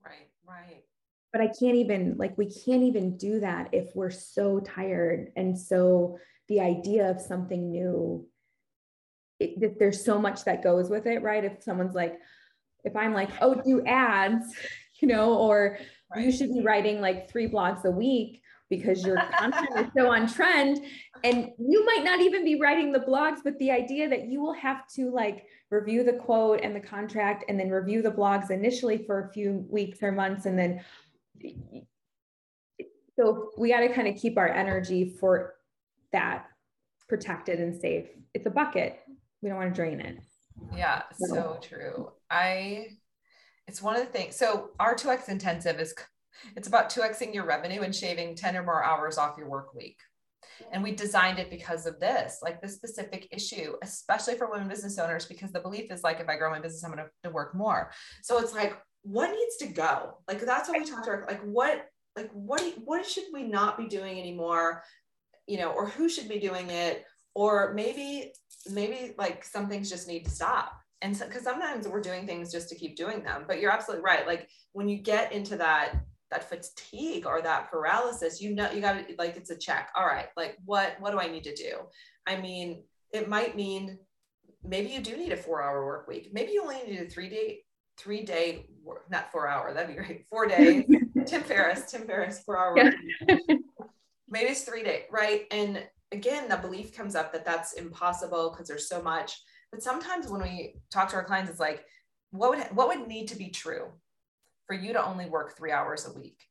Right, 0.03 0.27
right. 0.45 0.83
But 1.31 1.41
I 1.41 1.47
can't 1.47 1.75
even, 1.75 2.15
like, 2.17 2.37
we 2.37 2.51
can't 2.51 2.83
even 2.83 3.17
do 3.17 3.39
that 3.39 3.69
if 3.71 3.95
we're 3.95 4.11
so 4.11 4.59
tired. 4.59 5.31
And 5.37 5.57
so 5.57 6.19
the 6.49 6.59
idea 6.59 7.09
of 7.09 7.21
something 7.21 7.71
new, 7.71 8.27
it, 9.39 9.79
there's 9.79 10.03
so 10.03 10.19
much 10.19 10.43
that 10.43 10.63
goes 10.63 10.89
with 10.89 11.05
it, 11.05 11.21
right? 11.21 11.45
If 11.45 11.63
someone's 11.63 11.95
like, 11.95 12.19
if 12.83 12.95
I'm 12.95 13.13
like, 13.13 13.29
oh, 13.41 13.55
do 13.55 13.83
ads, 13.85 14.45
you 14.99 15.07
know, 15.07 15.35
or 15.35 15.77
right. 16.15 16.25
you 16.25 16.31
should 16.31 16.53
be 16.53 16.61
writing 16.61 17.01
like 17.01 17.29
three 17.29 17.47
blogs 17.47 17.85
a 17.85 17.91
week 17.91 18.41
because 18.69 19.05
your 19.05 19.17
content 19.37 19.69
is 19.77 19.87
so 19.95 20.11
on 20.11 20.27
trend. 20.27 20.83
And 21.23 21.51
you 21.57 21.85
might 21.85 22.03
not 22.03 22.19
even 22.19 22.43
be 22.43 22.59
writing 22.59 22.91
the 22.91 22.99
blogs 22.99 23.39
but 23.43 23.57
the 23.59 23.71
idea 23.71 24.09
that 24.09 24.27
you 24.27 24.41
will 24.41 24.53
have 24.53 24.87
to 24.95 25.09
like 25.09 25.45
review 25.69 26.03
the 26.03 26.13
quote 26.13 26.61
and 26.61 26.75
the 26.75 26.79
contract 26.79 27.45
and 27.49 27.59
then 27.59 27.69
review 27.69 28.01
the 28.01 28.11
blogs 28.11 28.51
initially 28.51 29.05
for 29.05 29.27
a 29.27 29.33
few 29.33 29.65
weeks 29.69 30.01
or 30.01 30.11
months 30.11 30.45
and 30.45 30.57
then 30.57 30.81
so 33.17 33.49
we 33.57 33.69
got 33.69 33.79
to 33.79 33.89
kind 33.89 34.07
of 34.07 34.15
keep 34.15 34.37
our 34.37 34.47
energy 34.47 35.15
for 35.19 35.55
that 36.11 36.45
protected 37.09 37.59
and 37.59 37.79
safe. 37.79 38.07
It's 38.33 38.45
a 38.45 38.51
bucket. 38.51 38.99
We 39.41 39.49
don't 39.49 39.57
want 39.57 39.73
to 39.73 39.75
drain 39.75 39.99
it 39.99 40.19
yeah 40.75 41.03
so 41.13 41.57
true 41.61 42.11
i 42.29 42.87
it's 43.67 43.81
one 43.81 43.95
of 43.95 44.01
the 44.01 44.11
things 44.11 44.35
so 44.35 44.69
our 44.79 44.95
2X 44.95 45.29
intensive 45.29 45.79
is 45.79 45.93
it's 46.55 46.67
about 46.67 46.89
2xing 46.89 47.33
your 47.33 47.45
revenue 47.45 47.81
and 47.81 47.95
shaving 47.95 48.35
10 48.35 48.55
or 48.55 48.63
more 48.63 48.83
hours 48.83 49.17
off 49.17 49.37
your 49.37 49.49
work 49.49 49.73
week. 49.73 49.97
And 50.71 50.81
we 50.81 50.91
designed 50.91 51.37
it 51.37 51.51
because 51.51 51.85
of 51.85 51.99
this, 51.99 52.39
like 52.41 52.61
this 52.61 52.75
specific 52.75 53.27
issue, 53.31 53.73
especially 53.83 54.35
for 54.35 54.49
women 54.49 54.67
business 54.67 54.97
owners, 54.97 55.25
because 55.25 55.51
the 55.51 55.59
belief 55.59 55.91
is 55.91 56.03
like, 56.03 56.19
if 56.19 56.27
I 56.27 56.35
grow 56.35 56.49
my 56.49 56.59
business, 56.59 56.83
I'm 56.83 56.91
going 56.91 57.07
to 57.23 57.29
work 57.29 57.53
more. 57.53 57.91
So 58.23 58.39
it's 58.39 58.53
like, 58.53 58.75
what 59.03 59.29
needs 59.29 59.57
to 59.57 59.67
go? 59.67 60.17
Like, 60.27 60.41
that's 60.41 60.67
what 60.67 60.79
we 60.79 60.85
talked 60.85 61.07
about. 61.07 61.27
Like, 61.27 61.41
what, 61.41 61.85
like, 62.15 62.31
what, 62.31 62.61
what 62.83 63.05
should 63.05 63.25
we 63.31 63.43
not 63.43 63.77
be 63.77 63.87
doing 63.87 64.19
anymore? 64.19 64.83
You 65.45 65.59
know, 65.59 65.71
or 65.71 65.87
who 65.87 66.09
should 66.09 66.27
be 66.27 66.39
doing 66.39 66.69
it? 66.71 67.05
Or 67.35 67.73
maybe 67.75 68.33
maybe 68.71 69.13
like 69.17 69.43
some 69.43 69.67
things 69.67 69.89
just 69.89 70.07
need 70.07 70.25
to 70.25 70.31
stop. 70.31 70.73
And 71.01 71.15
so 71.15 71.27
because 71.27 71.43
sometimes 71.43 71.87
we're 71.87 72.01
doing 72.01 72.25
things 72.25 72.51
just 72.51 72.69
to 72.69 72.75
keep 72.75 72.95
doing 72.95 73.23
them. 73.23 73.45
But 73.47 73.59
you're 73.59 73.71
absolutely 73.71 74.03
right. 74.03 74.25
Like 74.25 74.49
when 74.73 74.89
you 74.89 74.97
get 74.97 75.31
into 75.31 75.57
that 75.57 75.93
that 76.29 76.49
fatigue 76.49 77.25
or 77.25 77.41
that 77.41 77.71
paralysis 77.71 78.41
you 78.41 78.53
know 78.53 78.69
you 78.71 78.81
got 78.81 79.07
to 79.07 79.15
like 79.17 79.37
it's 79.37 79.49
a 79.49 79.57
check. 79.57 79.89
All 79.95 80.05
right 80.05 80.27
like 80.35 80.57
what 80.65 80.95
what 80.99 81.11
do 81.11 81.19
i 81.19 81.27
need 81.27 81.43
to 81.43 81.55
do? 81.55 81.77
I 82.25 82.37
mean 82.37 82.83
it 83.13 83.29
might 83.29 83.55
mean 83.55 83.99
maybe 84.63 84.89
you 84.89 85.01
do 85.01 85.15
need 85.15 85.31
a 85.31 85.37
four 85.37 85.61
hour 85.61 85.85
work 85.85 86.07
week. 86.07 86.31
Maybe 86.33 86.51
you 86.51 86.63
only 86.63 86.81
need 86.83 86.99
a 86.99 87.09
three 87.09 87.29
day 87.29 87.59
three 87.97 88.23
day 88.23 88.67
work 88.83 89.09
not 89.09 89.31
four 89.31 89.47
hour 89.47 89.73
that'd 89.73 89.95
be 89.95 90.01
great. 90.01 90.25
Four 90.29 90.47
days 90.47 90.85
tim 91.25 91.43
ferriss 91.43 91.91
tim 91.91 92.05
ferriss 92.05 92.41
four 92.43 92.57
hour 92.57 92.75
maybe 94.29 94.49
it's 94.49 94.63
three 94.63 94.83
day 94.83 95.05
right? 95.11 95.45
And 95.51 95.83
again 96.11 96.47
the 96.47 96.57
belief 96.57 96.95
comes 96.95 97.15
up 97.15 97.33
that 97.33 97.45
that's 97.45 97.73
impossible 97.73 98.51
because 98.51 98.67
there's 98.67 98.87
so 98.87 99.01
much 99.01 99.39
but 99.71 99.83
sometimes 99.83 100.27
when 100.27 100.41
we 100.41 100.75
talk 100.91 101.09
to 101.09 101.15
our 101.15 101.23
clients, 101.23 101.51
it's 101.51 101.59
like, 101.59 101.83
what 102.31 102.51
would 102.51 102.59
what 102.75 102.87
would 102.87 103.07
need 103.07 103.27
to 103.29 103.37
be 103.37 103.49
true 103.49 103.87
for 104.65 104.73
you 104.73 104.93
to 104.93 105.05
only 105.05 105.27
work 105.27 105.57
three 105.57 105.71
hours 105.71 106.07
a 106.07 106.17
week? 106.17 106.41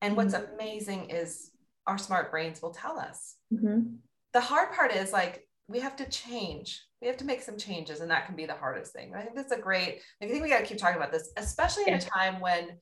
And 0.00 0.16
what's 0.16 0.34
mm-hmm. 0.34 0.54
amazing 0.54 1.10
is 1.10 1.50
our 1.86 1.98
smart 1.98 2.30
brains 2.30 2.62
will 2.62 2.70
tell 2.70 2.98
us. 2.98 3.36
Mm-hmm. 3.52 3.96
The 4.32 4.40
hard 4.40 4.72
part 4.72 4.92
is 4.92 5.12
like 5.12 5.46
we 5.68 5.80
have 5.80 5.96
to 5.96 6.08
change. 6.08 6.84
We 7.00 7.08
have 7.08 7.16
to 7.18 7.24
make 7.24 7.42
some 7.42 7.56
changes, 7.56 8.00
and 8.00 8.10
that 8.10 8.26
can 8.26 8.36
be 8.36 8.44
the 8.44 8.54
hardest 8.54 8.92
thing. 8.92 9.14
I 9.14 9.22
think 9.22 9.36
that's 9.36 9.52
a 9.52 9.60
great. 9.60 10.00
I 10.22 10.26
think 10.26 10.42
we 10.42 10.50
got 10.50 10.60
to 10.60 10.66
keep 10.66 10.78
talking 10.78 10.96
about 10.96 11.12
this, 11.12 11.32
especially 11.36 11.84
in 11.86 11.94
a 11.94 12.00
time 12.00 12.40
when 12.40 12.78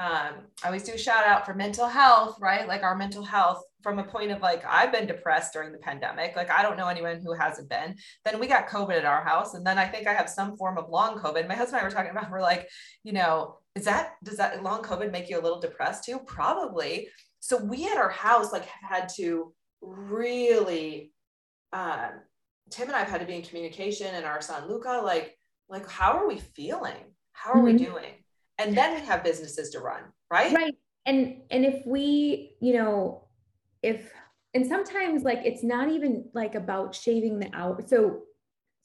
um, 0.00 0.46
I 0.62 0.66
always 0.66 0.84
do 0.84 0.92
a 0.92 0.98
shout 0.98 1.26
out 1.26 1.44
for 1.44 1.54
mental 1.54 1.88
health, 1.88 2.38
right? 2.40 2.68
Like 2.68 2.84
our 2.84 2.94
mental 2.94 3.24
health 3.24 3.64
from 3.82 3.98
a 3.98 4.04
point 4.04 4.30
of 4.30 4.40
like, 4.40 4.64
I've 4.64 4.92
been 4.92 5.08
depressed 5.08 5.52
during 5.52 5.72
the 5.72 5.78
pandemic. 5.78 6.36
Like, 6.36 6.50
I 6.50 6.62
don't 6.62 6.76
know 6.76 6.86
anyone 6.86 7.20
who 7.20 7.32
hasn't 7.34 7.68
been. 7.68 7.96
Then 8.24 8.38
we 8.38 8.46
got 8.46 8.68
COVID 8.68 8.96
at 8.96 9.04
our 9.04 9.24
house. 9.24 9.54
And 9.54 9.66
then 9.66 9.76
I 9.76 9.86
think 9.88 10.06
I 10.06 10.14
have 10.14 10.28
some 10.28 10.56
form 10.56 10.78
of 10.78 10.88
long 10.88 11.18
COVID. 11.18 11.48
My 11.48 11.54
husband 11.54 11.78
and 11.78 11.80
I 11.80 11.84
were 11.84 11.90
talking 11.90 12.12
about, 12.12 12.30
we're 12.30 12.40
like, 12.40 12.68
you 13.02 13.12
know, 13.12 13.56
is 13.74 13.84
that, 13.86 14.12
does 14.22 14.36
that 14.36 14.62
long 14.62 14.82
COVID 14.82 15.10
make 15.10 15.28
you 15.28 15.40
a 15.40 15.42
little 15.42 15.60
depressed 15.60 16.04
too? 16.04 16.20
Probably. 16.26 17.08
So 17.40 17.56
we 17.56 17.86
at 17.86 17.96
our 17.96 18.10
house, 18.10 18.52
like, 18.52 18.66
had 18.66 19.08
to 19.16 19.52
really, 19.80 21.12
um, 21.72 22.10
Tim 22.70 22.86
and 22.86 22.96
I've 22.96 23.08
had 23.08 23.20
to 23.20 23.26
be 23.26 23.34
in 23.34 23.42
communication 23.42 24.14
and 24.14 24.24
our 24.24 24.40
son 24.40 24.68
Luca, 24.68 25.00
like, 25.04 25.36
like, 25.68 25.88
how 25.88 26.12
are 26.12 26.28
we 26.28 26.38
feeling? 26.38 27.14
How 27.32 27.52
are 27.52 27.56
mm-hmm. 27.56 27.64
we 27.64 27.72
doing? 27.84 28.12
And 28.58 28.76
then 28.76 28.94
we 28.94 29.06
have 29.06 29.24
businesses 29.24 29.70
to 29.70 29.80
run 29.80 30.02
right 30.30 30.52
right 30.52 30.74
and 31.06 31.42
and 31.50 31.64
if 31.64 31.86
we 31.86 32.56
you 32.60 32.74
know 32.74 33.24
if 33.82 34.12
and 34.54 34.66
sometimes 34.66 35.22
like 35.22 35.40
it's 35.44 35.62
not 35.62 35.88
even 35.88 36.28
like 36.34 36.54
about 36.54 36.94
shaving 36.94 37.38
the 37.38 37.50
hour 37.54 37.80
so 37.86 38.22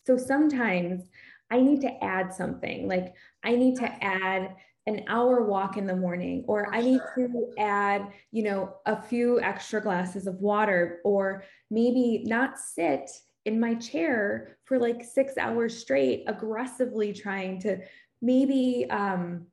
so 0.05 0.17
sometimes 0.17 1.09
i 1.51 1.59
need 1.59 1.81
to 1.81 2.03
add 2.03 2.33
something 2.33 2.87
like 2.87 3.13
i 3.43 3.55
need 3.55 3.75
to 3.75 4.03
add 4.03 4.55
an 4.85 5.03
hour 5.07 5.45
walk 5.45 5.77
in 5.77 5.87
the 5.87 5.95
morning 5.95 6.43
or 6.47 6.65
For 6.65 6.75
i 6.75 6.81
need 6.81 7.01
sure. 7.15 7.27
to 7.27 7.53
add 7.57 8.07
you 8.31 8.43
know 8.43 8.75
a 8.85 9.01
few 9.01 9.41
extra 9.41 9.81
glasses 9.81 10.27
of 10.27 10.35
water 10.35 10.99
or 11.03 11.43
maybe 11.71 12.23
not 12.25 12.59
sit 12.59 13.09
in 13.45 13.59
my 13.59 13.75
chair 13.75 14.57
for 14.65 14.77
like 14.77 15.03
6 15.03 15.37
hours 15.37 15.77
straight 15.77 16.23
aggressively 16.27 17.13
trying 17.13 17.59
to 17.61 17.79
maybe 18.21 18.85
um 18.89 19.47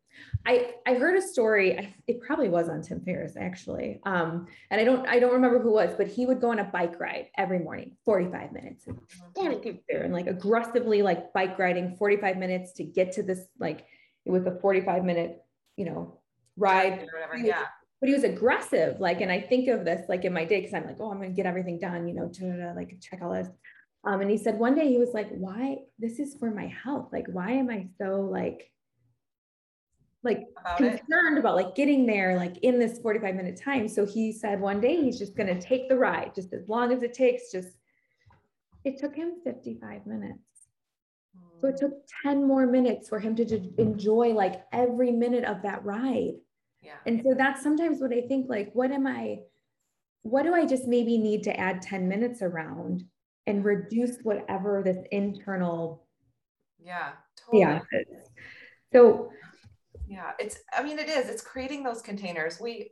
I, 0.47 0.75
I 0.87 0.95
heard 0.95 1.17
a 1.17 1.23
story. 1.23 1.79
I, 1.79 1.95
it 2.07 2.21
probably 2.21 2.49
was 2.49 2.69
on 2.69 2.83
Tim 2.83 3.01
Ferriss 3.01 3.37
actually, 3.39 4.01
um, 4.05 4.47
and 4.71 4.81
I 4.81 4.85
don't 4.85 5.07
I 5.07 5.19
don't 5.19 5.35
remember 5.35 5.59
who 5.59 5.69
it 5.71 5.87
was, 5.89 5.95
but 5.97 6.07
he 6.07 6.25
would 6.25 6.41
go 6.41 6.51
on 6.51 6.59
a 6.59 6.65
bike 6.65 6.99
ride 6.99 7.27
every 7.37 7.59
morning, 7.59 7.97
forty 8.05 8.31
five 8.31 8.53
minutes, 8.53 8.87
and 9.37 10.13
like 10.13 10.27
aggressively 10.27 11.03
like 11.03 11.33
bike 11.35 11.59
riding 11.59 11.95
forty 11.97 12.17
five 12.17 12.39
minutes 12.39 12.73
to 12.75 12.85
get 12.85 13.13
to 13.13 13.23
this 13.23 13.47
like 13.59 13.85
it 14.25 14.31
was 14.31 14.47
a 14.47 14.59
forty 14.61 14.81
five 14.81 15.05
minute 15.05 15.43
you 15.77 15.85
know 15.85 16.21
ride. 16.57 17.07
Whatever, 17.13 17.37
yeah. 17.37 17.67
But 18.01 18.09
he 18.09 18.15
was 18.15 18.25
aggressive, 18.25 18.99
like, 18.99 19.21
and 19.21 19.31
I 19.31 19.43
think 19.43 19.69
of 19.69 19.85
this 19.85 20.09
like 20.09 20.25
in 20.25 20.33
my 20.33 20.47
day 20.47 20.61
because 20.61 20.73
I'm 20.73 20.87
like, 20.87 20.97
oh, 21.01 21.11
I'm 21.11 21.21
gonna 21.21 21.33
get 21.33 21.45
everything 21.45 21.79
done, 21.79 22.09
you 22.09 22.15
know, 22.15 22.29
to 22.29 22.73
like 22.75 22.99
check 23.03 23.21
all 23.21 23.35
this. 23.35 23.49
Um, 24.05 24.23
and 24.23 24.31
he 24.31 24.39
said 24.39 24.59
one 24.59 24.75
day 24.75 24.89
he 24.89 24.97
was 24.97 25.13
like, 25.13 25.29
why? 25.29 25.81
This 25.99 26.19
is 26.19 26.35
for 26.41 26.51
my 26.51 26.67
health. 26.83 27.11
Like, 27.13 27.27
why 27.31 27.53
am 27.53 27.69
I 27.69 27.89
so 27.99 28.23
like 28.23 28.71
like 30.23 30.45
about 30.59 30.77
concerned 30.77 31.37
it. 31.37 31.39
about 31.39 31.57
like 31.57 31.75
getting 31.75 32.07
there 32.07 32.37
like 32.37 32.59
in 32.59 32.79
this 32.79 32.99
45 32.99 33.35
minute 33.35 33.61
time. 33.61 33.89
So 33.89 34.05
he 34.05 34.33
said 34.33 34.61
one 34.61 34.81
day 34.81 34.97
he's 34.97 35.19
just 35.19 35.37
going 35.37 35.47
to 35.47 35.61
take 35.61 35.89
the 35.89 35.97
ride 35.97 36.35
just 36.35 36.53
as 36.53 36.69
long 36.69 36.93
as 36.93 37.03
it 37.03 37.15
takes 37.15 37.51
just 37.51 37.69
it 38.85 38.99
took 38.99 39.15
him 39.15 39.35
55 39.45 40.07
minutes. 40.07 40.39
So 41.61 41.69
it 41.69 41.75
mm. 41.75 41.79
took 41.79 41.93
10 42.23 42.47
more 42.47 42.67
minutes 42.67 43.09
for 43.09 43.19
him 43.19 43.37
to 43.37 43.45
just 43.45 43.65
enjoy 43.79 44.33
like 44.33 44.63
every 44.73 45.11
minute 45.11 45.45
of 45.45 45.63
that 45.63 45.85
ride. 45.85 46.35
Yeah. 46.83 46.97
And 47.07 47.23
so 47.23 47.35
that's 47.37 47.63
sometimes 47.63 48.01
what 48.01 48.13
i 48.13 48.23
think 48.23 48.49
like 48.49 48.71
what 48.73 48.91
am 48.91 49.07
i 49.07 49.41
what 50.23 50.43
do 50.43 50.55
i 50.55 50.67
just 50.67 50.87
maybe 50.87 51.19
need 51.19 51.43
to 51.43 51.61
add 51.61 51.83
10 51.83 52.09
minutes 52.09 52.43
around 52.43 53.05
and 53.47 53.65
reduce 53.65 54.19
whatever 54.23 54.83
this 54.83 54.99
internal 55.11 56.07
yeah 56.79 57.11
totally. 57.37 57.61
yeah 57.61 57.81
so 58.93 59.31
yeah 60.11 60.33
it's 60.41 60.59
i 60.77 60.83
mean 60.83 60.99
it 60.99 61.09
is 61.09 61.31
it's 61.31 61.41
creating 61.41 61.83
those 61.83 62.03
containers. 62.03 62.61
We 62.61 62.91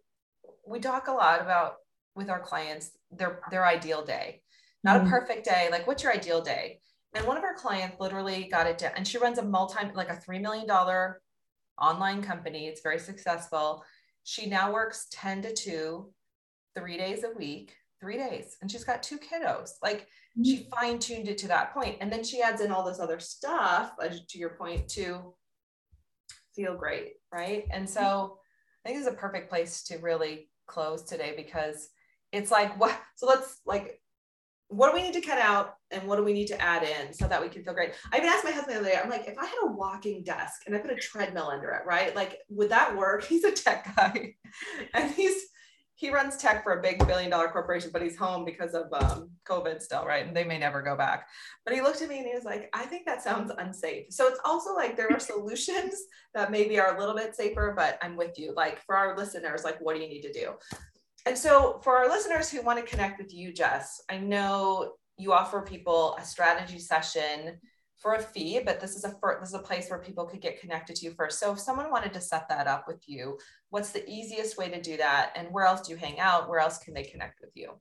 we 0.67 0.79
talk 0.79 1.09
a 1.09 1.13
lot 1.13 1.43
about 1.43 1.75
with 2.15 2.31
our 2.31 2.41
clients 2.41 2.93
their 3.11 3.41
their 3.51 3.67
ideal 3.67 4.05
day. 4.05 4.43
Not 4.85 4.99
mm-hmm. 4.99 5.09
a 5.09 5.11
perfect 5.11 5.45
day 5.45 5.69
like 5.71 5.87
what's 5.87 6.03
your 6.03 6.13
ideal 6.13 6.41
day? 6.41 6.81
And 7.15 7.27
one 7.27 7.37
of 7.37 7.43
our 7.43 7.55
clients 7.55 7.99
literally 7.99 8.49
got 8.51 8.67
it 8.67 8.79
down 8.79 8.93
and 8.97 9.07
she 9.07 9.19
runs 9.19 9.39
a 9.39 9.43
multi 9.43 9.79
like 9.95 10.11
a 10.11 10.17
$3 10.17 10.41
million 10.41 10.71
online 11.81 12.23
company. 12.23 12.67
It's 12.67 12.83
very 12.83 13.01
successful. 13.01 13.85
She 14.23 14.47
now 14.47 14.73
works 14.73 15.07
10 15.11 15.43
to 15.43 15.55
2 15.55 16.13
three 16.77 16.97
days 16.97 17.25
a 17.25 17.37
week 17.37 17.75
three 18.01 18.17
days 18.17 18.57
and 18.63 18.71
she's 18.71 18.85
got 18.85 19.03
two 19.03 19.19
kiddos. 19.19 19.71
Like 19.83 20.03
mm-hmm. 20.03 20.45
she 20.45 20.69
fine-tuned 20.71 21.27
it 21.27 21.39
to 21.39 21.49
that 21.49 21.75
point. 21.75 21.97
And 22.01 22.13
then 22.13 22.23
she 22.23 22.43
adds 22.43 22.61
in 22.61 22.71
all 22.71 22.85
this 22.85 23.01
other 23.01 23.19
stuff 23.19 23.93
to 24.01 24.39
your 24.39 24.51
point 24.51 24.87
to 24.91 25.35
feel 26.59 26.77
great, 26.77 27.13
right? 27.33 27.65
And 27.71 27.89
so 27.89 28.01
mm-hmm. 28.01 28.33
I 28.85 28.89
think 28.89 28.99
this 28.99 29.07
is 29.07 29.15
a 29.15 29.17
perfect 29.17 29.49
place 29.49 29.85
to 29.85 29.99
really 29.99 30.51
close 30.67 31.05
today 31.05 31.33
because 31.37 31.89
it's 32.33 32.51
like 32.51 32.79
what 32.79 33.01
so 33.17 33.27
let's 33.27 33.61
like 33.65 34.03
what 34.71 34.91
do 34.91 34.95
we 34.95 35.03
need 35.03 35.15
to 35.15 35.27
cut 35.27 35.39
out 35.39 35.77
and 35.91 36.07
what 36.07 36.17
do 36.17 36.25
we 36.25 36.35
need 36.35 36.49
to 36.49 36.61
add 36.61 36.83
in 36.83 37.15
so 37.15 37.27
that 37.27 37.41
we 37.41 37.49
can 37.49 37.65
feel 37.65 37.73
great? 37.73 37.95
I 38.13 38.19
even 38.19 38.29
asked 38.29 38.45
my 38.45 38.51
husband 38.51 38.77
the 38.77 38.81
other 38.81 38.91
day, 38.91 39.01
I'm 39.03 39.09
like, 39.09 39.27
if 39.27 39.39
I 39.39 39.47
had 39.47 39.57
a 39.63 39.73
walking 39.73 40.23
desk 40.23 40.65
and 40.67 40.77
I 40.77 40.79
put 40.79 40.91
a 40.91 40.97
treadmill 40.97 41.49
under 41.49 41.71
it, 41.71 41.87
right? 41.87 42.15
Like, 42.15 42.37
would 42.51 42.69
that 42.69 42.95
work? 42.95 43.25
He's 43.29 43.45
a 43.45 43.53
tech 43.53 43.97
guy 43.97 44.35
and 44.93 45.11
he's 45.11 45.43
he 45.99 46.11
runs 46.11 46.37
tech 46.37 46.63
for 46.63 46.79
a 46.79 46.81
big 46.83 47.05
billion 47.09 47.29
dollar 47.29 47.49
corporation, 47.49 47.91
but 47.93 48.01
he's 48.01 48.17
home 48.17 48.45
because 48.45 48.73
of 48.73 48.85
um, 48.93 49.31
COVID 49.49 49.83
still, 49.83 50.05
right? 50.05 50.25
And 50.25 50.35
they 50.35 50.45
may 50.45 50.57
never 50.57 50.81
go 50.81 50.97
back. 50.97 51.27
But 51.65 51.75
he 51.75 51.81
looked 51.81 52.03
at 52.03 52.09
me 52.09 52.19
and 52.19 52.27
he 52.27 52.35
was 52.35 52.45
like, 52.45 52.71
I 52.73 52.85
think 52.85 53.05
that 53.07 53.21
sounds 53.21 53.51
unsafe. 53.59 54.07
So 54.11 54.29
it's 54.29 54.39
also 54.45 54.77
like 54.77 54.97
there 54.97 55.11
are 55.11 55.19
solutions 55.19 55.95
that 56.35 56.53
maybe 56.53 56.79
are 56.79 56.95
a 56.95 57.01
little 57.01 57.17
bit 57.17 57.35
safer, 57.35 57.75
but 57.77 57.99
I'm 58.01 58.17
with 58.17 58.39
you. 58.39 58.55
Like 58.55 58.81
for 58.87 58.97
our 58.97 59.17
listeners, 59.17 59.65
like 59.65 59.81
what 59.81 59.97
do 59.97 60.01
you 60.01 60.09
need 60.09 60.23
to 60.23 60.33
do? 60.33 60.53
And 61.27 61.37
so 61.37 61.81
for 61.83 61.97
our 61.97 62.09
listeners 62.09 62.49
who 62.49 62.63
want 62.63 62.79
to 62.79 62.89
connect 62.89 63.19
with 63.19 63.35
you, 63.35 63.53
Jess, 63.53 64.01
I 64.09 64.19
know 64.19 64.93
you 65.17 65.33
offer 65.33 65.63
people 65.63 66.17
a 66.17 66.25
strategy 66.25 66.79
session 66.79 67.59
for 67.99 68.15
a 68.15 68.23
fee, 68.23 68.61
but 68.65 68.81
this 68.81 68.95
is 68.95 69.05
a 69.05 69.15
this 69.41 69.49
is 69.51 69.55
a 69.55 69.59
place 69.59 69.91
where 69.91 69.99
people 69.99 70.25
could 70.25 70.41
get 70.41 70.61
connected 70.61 70.97
to 70.97 71.05
you 71.05 71.13
first. 71.13 71.41
So 71.41 71.53
if 71.53 71.59
someone 71.59 71.91
wanted 71.91 72.13
to 72.15 72.21
set 72.21 72.49
that 72.49 72.67
up 72.67 72.87
with 72.87 73.03
you, 73.07 73.39
what's 73.71 73.91
the 73.91 74.09
easiest 74.09 74.57
way 74.57 74.69
to 74.71 74.81
do 74.81 74.97
that? 74.97 75.33
And 75.37 75.49
where 75.51 75.67
else 75.67 75.83
do 75.87 75.93
you 75.93 75.99
hang 75.99 76.21
out? 76.21 76.49
Where 76.49 76.61
else 76.61 76.79
can 76.79 76.95
they 76.95 77.03
connect 77.03 77.41
with 77.41 77.51
you? 77.55 77.73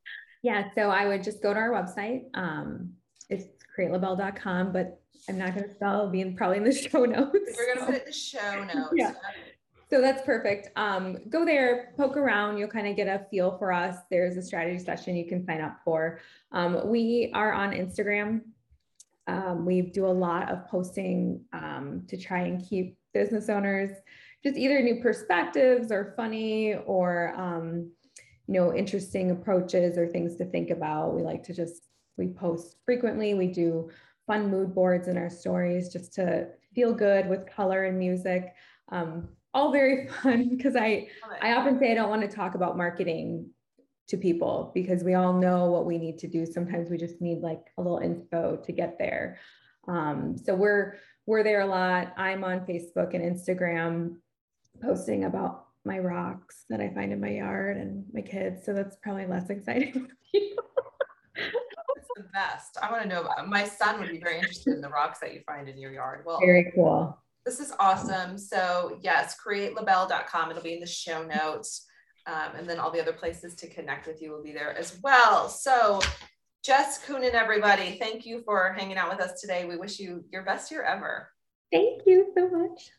Yeah, 0.42 0.70
so 0.76 0.90
I 0.90 1.08
would 1.08 1.24
just 1.24 1.42
go 1.42 1.54
to 1.54 1.60
our 1.60 1.70
website. 1.70 2.24
Um, 2.34 2.92
it's 3.30 3.46
createlabelle.com, 3.78 4.72
but 4.72 5.00
I'm 5.30 5.38
not 5.38 5.54
going 5.54 5.68
to 5.68 5.76
spell. 5.76 6.00
It'll 6.00 6.10
be 6.10 6.22
in, 6.22 6.36
probably 6.36 6.58
in 6.58 6.64
the 6.64 6.74
show 6.92 7.06
notes. 7.06 7.58
We're 7.58 7.76
going 7.76 7.80
to 7.80 7.86
put 7.86 7.96
it 7.96 8.02
in 8.02 8.08
the 8.08 8.14
show 8.14 8.64
notes. 8.74 8.94
yeah. 8.96 9.14
So 9.90 10.02
that's 10.02 10.22
perfect. 10.24 10.70
Um, 10.76 11.18
go 11.30 11.46
there, 11.46 11.94
poke 11.96 12.18
around. 12.18 12.58
You'll 12.58 12.68
kind 12.68 12.88
of 12.88 12.98
get 12.98 13.08
a 13.08 13.26
feel 13.32 13.58
for 13.58 13.72
us. 13.72 13.96
There's 14.10 14.36
a 14.36 14.42
strategy 14.42 14.84
session 14.84 15.16
you 15.16 15.28
can 15.28 15.46
sign 15.46 15.62
up 15.62 15.78
for. 15.86 16.20
Um, 16.52 16.90
we 16.90 17.32
are 17.34 17.54
on 17.54 17.72
Instagram 17.72 18.42
um, 19.28 19.66
we 19.66 19.82
do 19.82 20.06
a 20.06 20.08
lot 20.08 20.50
of 20.50 20.68
posting 20.68 21.42
um, 21.54 22.04
to 22.08 22.18
try 22.18 22.42
and 22.42 22.66
keep 22.68 22.98
business 23.14 23.50
owners 23.50 23.92
just 24.44 24.58
either 24.58 24.82
new 24.82 25.02
perspectives 25.02 25.92
or 25.92 26.14
funny 26.16 26.76
or 26.86 27.34
um, 27.36 27.92
you 28.48 28.54
know 28.54 28.74
interesting 28.74 29.32
approaches 29.32 29.98
or 29.98 30.08
things 30.08 30.36
to 30.38 30.46
think 30.46 30.70
about. 30.70 31.16
We 31.16 31.22
like 31.22 31.44
to 31.44 31.54
just 31.54 31.84
we 32.18 32.28
post 32.28 32.78
frequently. 32.86 33.34
We 33.34 33.48
do 33.48 33.90
fun 34.26 34.50
mood 34.50 34.74
boards 34.74 35.08
in 35.08 35.18
our 35.18 35.30
stories 35.30 35.90
just 35.90 36.14
to 36.14 36.48
feel 36.74 36.94
good 36.94 37.28
with 37.28 37.48
color 37.48 37.86
and 37.86 37.98
music. 37.98 38.54
Um, 38.90 39.30
all 39.54 39.72
very 39.72 40.08
fun 40.24 40.56
because 40.56 40.76
I 40.76 41.10
I 41.42 41.54
often 41.54 41.80
say 41.80 41.92
I 41.92 41.96
don't 41.96 42.10
want 42.10 42.22
to 42.22 42.36
talk 42.36 42.56
about 42.56 42.78
marketing 42.78 43.50
to 44.08 44.18
people 44.18 44.72
because 44.74 45.04
we 45.04 45.14
all 45.14 45.34
know 45.34 45.66
what 45.66 45.86
we 45.86 45.98
need 45.98 46.18
to 46.20 46.28
do. 46.28 46.46
Sometimes 46.46 46.90
we 46.90 46.98
just 46.98 47.22
need 47.22 47.42
like 47.42 47.66
a 47.78 47.82
little 47.82 48.00
info 48.00 48.58
to 48.58 48.72
get 48.72 48.98
there. 48.98 49.38
Um, 49.88 50.38
so 50.38 50.56
we're 50.56 50.96
we're 51.26 51.44
there 51.44 51.62
a 51.62 51.66
lot. 51.66 52.14
I'm 52.18 52.44
on 52.44 52.62
Facebook 52.62 53.14
and 53.14 53.24
Instagram 53.24 54.16
posting 54.82 55.26
about 55.26 55.66
my 55.84 56.00
rocks 56.00 56.66
that 56.70 56.80
I 56.80 56.90
find 56.90 57.12
in 57.12 57.20
my 57.20 57.32
yard 57.32 57.78
and 57.78 58.06
my 58.14 58.22
kids. 58.22 58.66
So 58.66 58.74
that's 58.74 58.98
probably 58.98 59.26
less 59.26 59.50
exciting 59.50 60.10
it's 61.98 62.08
the 62.16 62.24
best. 62.34 62.78
I 62.82 62.92
want 62.92 63.04
to 63.04 63.10
know. 63.10 63.22
About, 63.22 63.48
My 63.48 63.64
son 63.64 64.00
would 64.00 64.10
be 64.10 64.20
very 64.20 64.38
interested 64.38 64.74
in 64.74 64.82
the 64.82 64.90
rocks 64.90 65.20
that 65.20 65.34
you 65.34 65.42
find 65.46 65.68
in 65.68 65.78
your 65.78 65.92
yard. 65.92 66.24
Well, 66.26 66.40
very 66.40 66.72
cool. 66.76 67.18
This 67.46 67.60
is 67.60 67.74
awesome. 67.80 68.38
So 68.38 68.98
yes, 69.02 69.36
createlabelle.com. 69.44 70.52
It'll 70.52 70.64
be 70.64 70.74
in 70.74 70.80
the 70.80 70.88
show 70.88 71.24
notes. 71.24 71.86
Um, 72.28 72.58
and 72.58 72.70
then 72.70 72.78
all 72.78 72.92
the 72.92 73.02
other 73.02 73.14
places 73.14 73.56
to 73.56 73.68
connect 73.68 74.06
with 74.06 74.22
you 74.22 74.32
will 74.32 74.44
be 74.44 74.52
there 74.52 74.78
as 74.78 75.00
well. 75.02 75.48
So 75.48 76.02
Jess 76.64 77.04
Coonan, 77.06 77.34
everybody, 77.34 77.98
thank 77.98 78.26
you 78.26 78.42
for 78.44 78.74
hanging 78.78 78.98
out 78.98 79.10
with 79.10 79.22
us 79.22 79.40
today. 79.40 79.64
We 79.66 79.78
wish 79.78 80.00
you 80.00 80.26
your 80.32 80.44
best 80.44 80.70
year 80.70 80.84
ever. 80.84 81.30
Thank 81.72 82.02
you 82.06 82.32
so 82.36 82.50
much. 82.50 82.92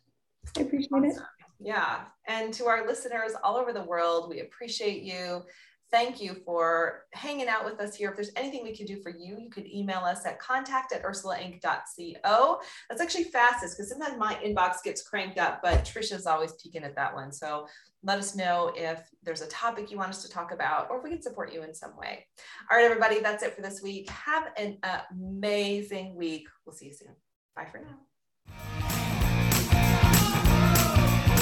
I 0.57 0.63
appreciate 0.63 0.91
awesome. 0.93 1.11
it. 1.11 1.17
Yeah. 1.61 2.05
And 2.27 2.55
to 2.55 2.67
our 2.67 2.87
listeners 2.87 3.33
all 3.45 3.57
over 3.57 3.75
the 3.75 3.83
world, 3.83 4.31
we 4.31 4.41
appreciate 4.41 5.03
you 5.03 5.43
thank 5.91 6.21
you 6.21 6.35
for 6.45 7.05
hanging 7.13 7.49
out 7.49 7.65
with 7.65 7.81
us 7.81 7.95
here. 7.95 8.11
If 8.11 8.17
there's 8.17 8.33
anything 8.37 8.63
we 8.63 8.77
can 8.77 8.87
do 8.87 9.01
for 9.03 9.11
you, 9.11 9.39
you 9.39 9.51
could 9.51 9.67
email 9.67 10.01
us 10.01 10.27
at 10.27 10.39
contact 10.39 10.93
at 10.93 11.03
ursulainc.co. 11.03 12.61
That's 12.89 13.01
actually 13.01 13.25
fastest 13.25 13.77
because 13.77 13.91
sometimes 13.91 14.19
my 14.19 14.35
inbox 14.45 14.83
gets 14.85 15.03
cranked 15.03 15.39
up, 15.39 15.61
but 15.63 15.85
Trisha's 15.85 16.27
always 16.27 16.53
peeking 16.53 16.85
at 16.85 16.95
that 16.97 17.15
one. 17.15 17.33
So 17.33 17.67
let 18.03 18.19
us 18.19 18.37
know 18.37 18.73
if 18.77 19.01
there's 19.23 19.43
a 19.43 19.49
topic 19.49 19.91
you 19.91 19.97
want 19.97 20.11
us 20.11 20.23
to 20.23 20.29
talk 20.29 20.53
about 20.53 20.89
or 20.91 20.99
if 20.99 21.05
we 21.05 21.11
can 21.11 21.23
support 21.23 21.53
you 21.53 21.63
in 21.63 21.75
some 21.75 21.97
way. 21.97 22.27
All 22.71 22.77
right, 22.77 22.85
everybody, 22.85 23.21
that's 23.21 23.43
it 23.43 23.55
for 23.55 23.63
this 23.63 23.83
week. 23.83 24.09
Have 24.11 24.49
an 24.57 24.79
amazing 25.13 26.15
week. 26.15 26.47
We'll 26.65 26.77
see 26.77 26.87
you 26.87 26.95
soon. 26.95 27.17
Bye 27.57 27.67
for 27.71 27.81
now. 27.81 28.98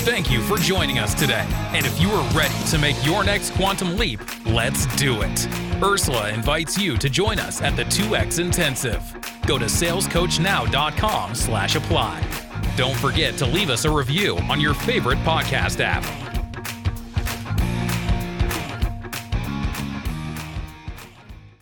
Thank 0.04 0.30
you 0.30 0.40
for 0.42 0.56
joining 0.56 0.98
us 0.98 1.14
today. 1.14 1.44
And 1.72 1.84
if 1.84 2.00
you 2.00 2.10
are 2.10 2.28
ready 2.32 2.54
to 2.70 2.78
make 2.78 2.96
your 3.04 3.24
next 3.24 3.50
quantum 3.54 3.96
leap, 3.96 4.20
let's 4.46 4.86
do 4.96 5.20
it. 5.22 5.48
Ursula 5.82 6.30
invites 6.30 6.78
you 6.78 6.96
to 6.96 7.10
join 7.10 7.38
us 7.38 7.60
at 7.60 7.76
the 7.76 7.84
2X 7.84 8.38
Intensive. 8.38 9.02
Go 9.46 9.58
to 9.58 9.64
salescoachnow.com 9.64 11.34
slash 11.34 11.74
apply. 11.74 12.22
Don't 12.76 12.96
forget 12.96 13.36
to 13.38 13.46
leave 13.46 13.70
us 13.70 13.84
a 13.84 13.90
review 13.90 14.38
on 14.48 14.60
your 14.60 14.74
favorite 14.74 15.18
podcast 15.18 15.80
app 15.80 16.04